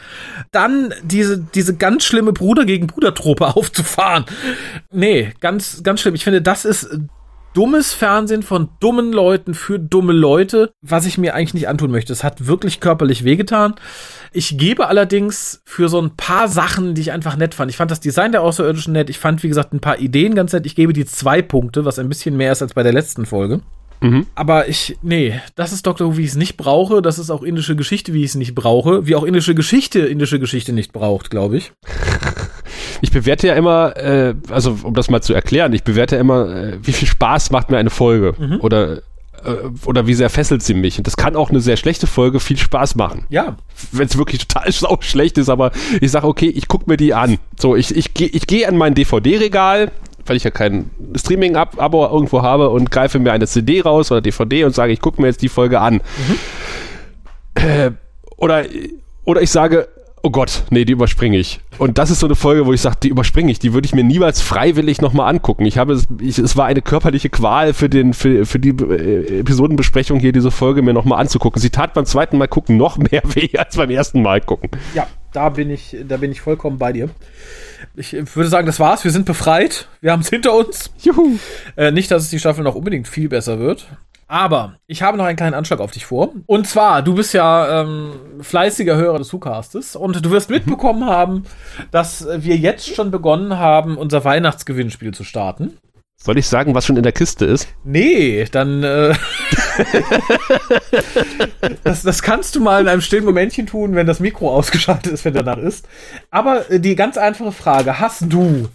Dann 0.50 0.94
diese, 1.02 1.38
diese 1.38 1.76
ganz 1.76 2.04
schlimme 2.04 2.32
Bruder 2.32 2.64
gegen 2.64 2.86
Bruder-Trope 2.86 3.46
aufzufahren. 3.56 4.24
Nee, 4.90 5.34
ganz, 5.40 5.82
ganz 5.82 6.00
schlimm. 6.00 6.14
Ich 6.14 6.24
finde, 6.24 6.40
das 6.40 6.64
ist 6.64 6.88
dummes 7.54 7.94
Fernsehen 7.94 8.42
von 8.42 8.68
dummen 8.80 9.12
Leuten 9.12 9.54
für 9.54 9.78
dumme 9.78 10.12
Leute, 10.12 10.72
was 10.82 11.06
ich 11.06 11.16
mir 11.16 11.34
eigentlich 11.34 11.54
nicht 11.54 11.68
antun 11.68 11.90
möchte. 11.90 12.12
Es 12.12 12.24
hat 12.24 12.46
wirklich 12.46 12.80
körperlich 12.80 13.24
wehgetan. 13.24 13.74
Ich 14.32 14.58
gebe 14.58 14.88
allerdings 14.88 15.62
für 15.64 15.88
so 15.88 16.00
ein 16.00 16.16
paar 16.16 16.48
Sachen, 16.48 16.94
die 16.94 17.00
ich 17.00 17.12
einfach 17.12 17.36
nett 17.36 17.54
fand. 17.54 17.70
Ich 17.70 17.76
fand 17.76 17.90
das 17.90 18.00
Design 18.00 18.32
der 18.32 18.42
Außerirdischen 18.42 18.92
nett. 18.92 19.08
Ich 19.08 19.18
fand, 19.18 19.42
wie 19.42 19.48
gesagt, 19.48 19.72
ein 19.72 19.80
paar 19.80 19.98
Ideen 19.98 20.34
ganz 20.34 20.52
nett. 20.52 20.66
Ich 20.66 20.74
gebe 20.74 20.92
die 20.92 21.06
zwei 21.06 21.40
Punkte, 21.40 21.84
was 21.84 21.98
ein 21.98 22.08
bisschen 22.08 22.36
mehr 22.36 22.52
ist 22.52 22.60
als 22.60 22.74
bei 22.74 22.82
der 22.82 22.92
letzten 22.92 23.24
Folge. 23.24 23.60
Mhm. 24.00 24.26
Aber 24.34 24.68
ich, 24.68 24.98
nee, 25.02 25.40
das 25.54 25.72
ist 25.72 25.86
Doctor 25.86 26.08
Who, 26.08 26.16
wie 26.16 26.24
ich 26.24 26.30
es 26.30 26.36
nicht 26.36 26.56
brauche. 26.56 27.00
Das 27.00 27.18
ist 27.18 27.30
auch 27.30 27.42
indische 27.42 27.76
Geschichte, 27.76 28.12
wie 28.12 28.24
ich 28.24 28.30
es 28.30 28.34
nicht 28.34 28.54
brauche. 28.54 29.06
Wie 29.06 29.14
auch 29.14 29.24
indische 29.24 29.54
Geschichte 29.54 30.00
indische 30.00 30.40
Geschichte 30.40 30.72
nicht 30.72 30.92
braucht, 30.92 31.30
glaube 31.30 31.56
ich. 31.56 31.72
Ich 33.00 33.10
bewerte 33.10 33.46
ja 33.46 33.54
immer, 33.54 33.96
äh, 33.96 34.34
also 34.50 34.78
um 34.82 34.94
das 34.94 35.10
mal 35.10 35.22
zu 35.22 35.34
erklären, 35.34 35.72
ich 35.72 35.84
bewerte 35.84 36.16
ja 36.16 36.20
immer, 36.20 36.48
äh, 36.48 36.78
wie 36.82 36.92
viel 36.92 37.08
Spaß 37.08 37.50
macht 37.50 37.70
mir 37.70 37.78
eine 37.78 37.90
Folge 37.90 38.34
oder 38.60 39.02
äh, 39.44 39.68
oder 39.84 40.06
wie 40.06 40.14
sehr 40.14 40.30
fesselt 40.30 40.62
sie 40.62 40.74
mich. 40.74 40.98
Und 40.98 41.06
das 41.06 41.16
kann 41.16 41.36
auch 41.36 41.50
eine 41.50 41.60
sehr 41.60 41.76
schlechte 41.76 42.06
Folge 42.06 42.40
viel 42.40 42.56
Spaß 42.56 42.94
machen. 42.96 43.26
Ja, 43.28 43.56
wenn 43.92 44.06
es 44.06 44.16
wirklich 44.16 44.46
total 44.46 44.70
sau 44.72 44.98
schlecht 45.00 45.38
ist, 45.38 45.48
aber 45.48 45.72
ich 46.00 46.10
sage, 46.10 46.26
okay, 46.26 46.48
ich 46.48 46.68
gucke 46.68 46.88
mir 46.88 46.96
die 46.96 47.14
an. 47.14 47.38
So, 47.58 47.76
ich, 47.76 47.94
ich 47.94 48.14
gehe 48.14 48.28
ich 48.28 48.46
geh 48.46 48.66
an 48.66 48.76
mein 48.76 48.94
DVD-Regal, 48.94 49.90
weil 50.26 50.36
ich 50.36 50.44
ja 50.44 50.50
kein 50.50 50.90
Streaming-Abo 51.14 52.06
irgendwo 52.06 52.42
habe 52.42 52.70
und 52.70 52.90
greife 52.90 53.18
mir 53.18 53.32
eine 53.32 53.46
CD 53.46 53.80
raus 53.82 54.10
oder 54.10 54.20
DVD 54.20 54.64
und 54.64 54.74
sage, 54.74 54.92
ich 54.92 55.00
gucke 55.00 55.20
mir 55.20 55.28
jetzt 55.28 55.42
die 55.42 55.48
Folge 55.48 55.80
an. 55.80 56.00
Äh, 57.54 57.92
oder, 58.36 58.64
oder 59.24 59.42
ich 59.42 59.50
sage, 59.50 59.88
oh 60.24 60.30
Gott, 60.30 60.64
nee, 60.70 60.86
die 60.86 60.94
überspringe 60.94 61.36
ich. 61.36 61.60
Und 61.76 61.98
das 61.98 62.10
ist 62.10 62.20
so 62.20 62.26
eine 62.26 62.34
Folge, 62.34 62.64
wo 62.64 62.72
ich 62.72 62.80
sage, 62.80 62.96
die 63.02 63.08
überspringe 63.08 63.52
ich, 63.52 63.58
die 63.58 63.74
würde 63.74 63.84
ich 63.84 63.94
mir 63.94 64.02
niemals 64.02 64.40
freiwillig 64.40 65.02
nochmal 65.02 65.28
angucken. 65.28 65.66
Ich 65.66 65.76
habe 65.76 65.92
es, 65.92 66.06
ich, 66.18 66.38
es 66.38 66.56
war 66.56 66.64
eine 66.64 66.80
körperliche 66.80 67.28
Qual 67.28 67.74
für 67.74 67.90
den, 67.90 68.14
für, 68.14 68.46
für 68.46 68.58
die 68.58 68.70
äh, 68.70 69.40
Episodenbesprechung 69.40 70.18
hier, 70.18 70.32
diese 70.32 70.50
Folge 70.50 70.80
mir 70.80 70.94
nochmal 70.94 71.20
anzugucken. 71.20 71.60
Sie 71.60 71.68
tat 71.68 71.92
beim 71.92 72.06
zweiten 72.06 72.38
Mal 72.38 72.48
gucken 72.48 72.78
noch 72.78 72.96
mehr 72.96 73.22
weh 73.34 73.50
als 73.58 73.76
beim 73.76 73.90
ersten 73.90 74.22
Mal 74.22 74.40
gucken. 74.40 74.70
Ja, 74.94 75.06
da 75.32 75.50
bin 75.50 75.68
ich, 75.68 75.94
da 76.08 76.16
bin 76.16 76.32
ich 76.32 76.40
vollkommen 76.40 76.78
bei 76.78 76.94
dir. 76.94 77.10
Ich 77.94 78.14
äh, 78.14 78.24
würde 78.34 78.48
sagen, 78.48 78.66
das 78.66 78.80
war's. 78.80 79.04
Wir 79.04 79.10
sind 79.10 79.26
befreit. 79.26 79.88
Wir 80.00 80.12
haben 80.12 80.20
es 80.20 80.30
hinter 80.30 80.54
uns. 80.54 80.90
Juhu. 81.02 81.36
Äh, 81.76 81.90
nicht, 81.90 82.10
dass 82.10 82.22
es 82.22 82.30
die 82.30 82.38
Staffel 82.38 82.64
noch 82.64 82.76
unbedingt 82.76 83.08
viel 83.08 83.28
besser 83.28 83.58
wird. 83.58 83.88
Aber 84.26 84.76
ich 84.86 85.02
habe 85.02 85.18
noch 85.18 85.24
einen 85.24 85.36
kleinen 85.36 85.54
Anschlag 85.54 85.80
auf 85.80 85.90
dich 85.90 86.06
vor. 86.06 86.32
Und 86.46 86.66
zwar, 86.66 87.02
du 87.02 87.14
bist 87.14 87.34
ja 87.34 87.82
ähm, 87.82 88.12
fleißiger 88.40 88.96
Hörer 88.96 89.18
des 89.18 89.32
WhoCastes 89.32 89.96
und 89.96 90.24
du 90.24 90.30
wirst 90.30 90.50
mitbekommen 90.50 91.06
haben, 91.06 91.44
dass 91.90 92.26
wir 92.36 92.56
jetzt 92.56 92.94
schon 92.94 93.10
begonnen 93.10 93.58
haben, 93.58 93.96
unser 93.96 94.24
Weihnachtsgewinnspiel 94.24 95.12
zu 95.12 95.24
starten. 95.24 95.78
Soll 96.16 96.38
ich 96.38 96.46
sagen, 96.46 96.74
was 96.74 96.86
schon 96.86 96.96
in 96.96 97.02
der 97.02 97.12
Kiste 97.12 97.44
ist? 97.44 97.68
Nee, 97.84 98.46
dann 98.50 98.82
äh, 98.82 99.14
das, 101.84 102.02
das 102.02 102.22
kannst 102.22 102.56
du 102.56 102.60
mal 102.60 102.80
in 102.80 102.88
einem 102.88 103.02
stillen 103.02 103.26
Momentchen 103.26 103.66
tun, 103.66 103.94
wenn 103.94 104.06
das 104.06 104.20
Mikro 104.20 104.50
ausgeschaltet 104.50 105.12
ist, 105.12 105.26
wenn 105.26 105.34
danach 105.34 105.58
ist. 105.58 105.86
Aber 106.30 106.70
äh, 106.70 106.80
die 106.80 106.94
ganz 106.94 107.18
einfache 107.18 107.52
Frage, 107.52 108.00
hast 108.00 108.32
du 108.32 108.68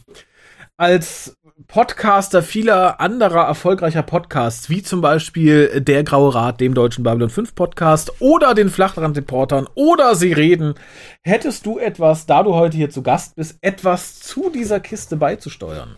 als 0.77 1.37
Podcaster 1.67 2.41
vieler 2.41 3.01
anderer 3.01 3.45
erfolgreicher 3.45 4.01
Podcasts, 4.01 4.69
wie 4.69 4.81
zum 4.81 5.01
Beispiel 5.01 5.81
Der 5.81 6.03
Graue 6.03 6.33
Rat, 6.33 6.61
dem 6.61 6.73
deutschen 6.73 7.03
Babylon 7.03 7.29
5 7.29 7.53
Podcast 7.53 8.13
oder 8.19 8.53
den 8.53 8.69
Flachland-Reportern 8.69 9.67
oder 9.75 10.15
Sie 10.15 10.31
reden, 10.31 10.75
hättest 11.21 11.65
du 11.65 11.77
etwas, 11.77 12.25
da 12.25 12.43
du 12.43 12.55
heute 12.55 12.77
hier 12.77 12.89
zu 12.89 13.03
Gast 13.03 13.35
bist, 13.35 13.57
etwas 13.61 14.19
zu 14.19 14.49
dieser 14.49 14.79
Kiste 14.79 15.17
beizusteuern? 15.17 15.97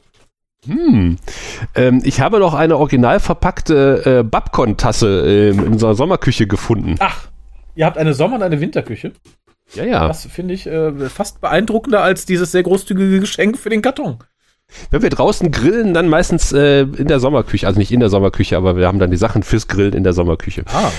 Hm. 0.65 1.17
Ähm, 1.75 2.01
ich 2.03 2.21
habe 2.21 2.39
noch 2.39 2.55
eine 2.55 2.77
original 2.77 3.19
verpackte 3.19 4.19
äh, 4.19 4.23
Babcon-Tasse 4.23 5.23
äh, 5.25 5.49
in 5.49 5.67
unserer 5.67 5.93
Sommerküche 5.93 6.47
gefunden. 6.47 6.95
Ach, 6.99 7.27
ihr 7.75 7.85
habt 7.85 7.99
eine 7.99 8.15
Sommer- 8.15 8.37
und 8.37 8.43
eine 8.43 8.61
Winterküche. 8.61 9.11
Ja, 9.73 9.85
ja. 9.85 10.07
Das 10.07 10.25
finde 10.25 10.55
ich 10.55 10.65
äh, 10.65 10.91
fast 11.09 11.39
beeindruckender 11.39 12.01
als 12.01 12.25
dieses 12.25 12.51
sehr 12.51 12.63
großzügige 12.63 13.19
Geschenk 13.19 13.57
für 13.57 13.69
den 13.69 13.81
Karton. 13.81 14.19
Wenn 14.89 15.01
wir 15.01 15.09
draußen 15.09 15.51
grillen, 15.51 15.93
dann 15.93 16.07
meistens 16.07 16.51
äh, 16.51 16.81
in 16.81 17.07
der 17.07 17.19
Sommerküche. 17.19 17.67
Also 17.67 17.79
nicht 17.79 17.91
in 17.91 17.99
der 17.99 18.09
Sommerküche, 18.09 18.57
aber 18.57 18.75
wir 18.75 18.87
haben 18.87 18.99
dann 18.99 19.11
die 19.11 19.17
Sachen 19.17 19.43
fürs 19.43 19.67
Grillen 19.67 19.93
in 19.93 20.03
der 20.03 20.13
Sommerküche. 20.13 20.63
Ah. 20.67 20.91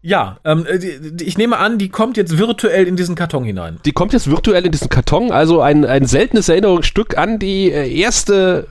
Ja, 0.00 0.38
ähm, 0.44 0.64
die, 0.80 1.24
ich 1.24 1.38
nehme 1.38 1.58
an, 1.58 1.78
die 1.78 1.88
kommt 1.88 2.16
jetzt 2.16 2.38
virtuell 2.38 2.86
in 2.86 2.96
diesen 2.96 3.14
Karton 3.14 3.44
hinein. 3.44 3.80
Die 3.84 3.92
kommt 3.92 4.12
jetzt 4.12 4.30
virtuell 4.30 4.64
in 4.64 4.70
diesen 4.70 4.88
Karton, 4.88 5.32
also 5.32 5.60
ein, 5.60 5.84
ein 5.84 6.06
seltenes 6.06 6.48
Erinnerungsstück 6.48 7.18
an 7.18 7.38
die 7.38 7.72
äh, 7.72 7.92
erste 7.92 8.68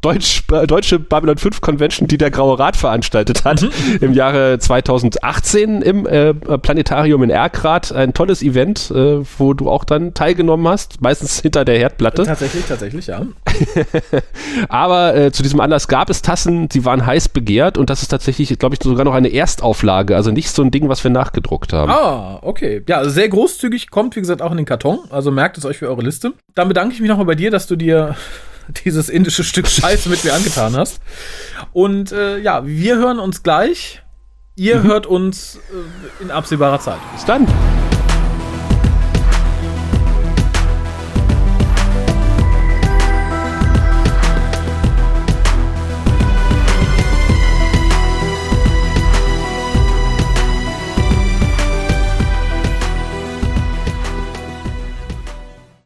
Deutsch, 0.00 0.44
deutsche 0.66 0.98
Babylon 0.98 1.36
5 1.36 1.60
Convention, 1.60 2.08
die 2.08 2.16
der 2.16 2.30
Graue 2.30 2.58
Rat 2.58 2.76
veranstaltet 2.76 3.44
hat, 3.44 3.62
mhm. 3.62 3.70
im 4.00 4.14
Jahre 4.14 4.58
2018 4.58 5.82
im 5.82 6.06
äh, 6.06 6.32
Planetarium 6.32 7.22
in 7.22 7.30
Erkrath. 7.30 7.92
Ein 7.92 8.14
tolles 8.14 8.42
Event, 8.42 8.90
äh, 8.90 9.20
wo 9.38 9.52
du 9.52 9.68
auch 9.68 9.84
dann 9.84 10.14
teilgenommen 10.14 10.66
hast, 10.68 11.02
meistens 11.02 11.40
hinter 11.42 11.64
der 11.64 11.78
Herdplatte. 11.78 12.24
Tatsächlich, 12.24 12.64
tatsächlich, 12.64 13.06
ja. 13.08 13.26
Aber 14.68 15.14
äh, 15.14 15.32
zu 15.32 15.42
diesem 15.42 15.60
Anlass 15.60 15.88
gab 15.88 16.08
es 16.08 16.22
Tassen, 16.22 16.68
die 16.68 16.84
waren 16.84 17.04
heiß 17.04 17.28
begehrt 17.28 17.76
und 17.76 17.90
das 17.90 18.02
ist 18.02 18.08
tatsächlich, 18.08 18.58
glaube 18.58 18.74
ich, 18.74 18.82
sogar 18.82 19.04
noch 19.04 19.14
eine 19.14 19.32
Erstauflage, 19.32 20.16
also 20.16 20.30
nicht 20.30 20.50
so 20.50 20.62
ein 20.62 20.70
Ding, 20.70 20.88
was 20.88 21.04
wir 21.04 21.10
nachgedruckt 21.10 21.72
haben. 21.72 21.90
Ah, 21.90 22.38
okay. 22.42 22.82
Ja, 22.88 22.98
also 22.98 23.10
sehr 23.10 23.28
großzügig, 23.28 23.90
kommt 23.90 24.16
wie 24.16 24.20
gesagt 24.20 24.40
auch 24.40 24.50
in 24.50 24.56
den 24.56 24.66
Karton, 24.66 25.00
also 25.10 25.30
merkt 25.30 25.58
es 25.58 25.64
euch 25.66 25.78
für 25.78 25.88
eure 25.88 26.02
Liste. 26.02 26.32
Dann 26.54 26.68
bedanke 26.68 26.94
ich 26.94 27.00
mich 27.00 27.10
nochmal 27.10 27.26
bei 27.26 27.34
dir, 27.34 27.50
dass 27.50 27.66
du 27.66 27.76
dir 27.76 28.16
dieses 28.84 29.08
indische 29.08 29.44
Stück 29.44 29.68
Scheiße 29.68 30.08
mit 30.08 30.24
mir 30.24 30.34
angetan 30.34 30.76
hast. 30.76 31.00
Und 31.72 32.12
äh, 32.12 32.38
ja, 32.38 32.66
wir 32.66 32.96
hören 32.96 33.18
uns 33.18 33.42
gleich. 33.42 34.02
Ihr 34.56 34.80
mhm. 34.80 34.82
hört 34.84 35.06
uns 35.06 35.56
äh, 35.56 36.22
in 36.22 36.30
absehbarer 36.30 36.80
Zeit. 36.80 36.98
Bis 37.14 37.24
dann. 37.24 37.46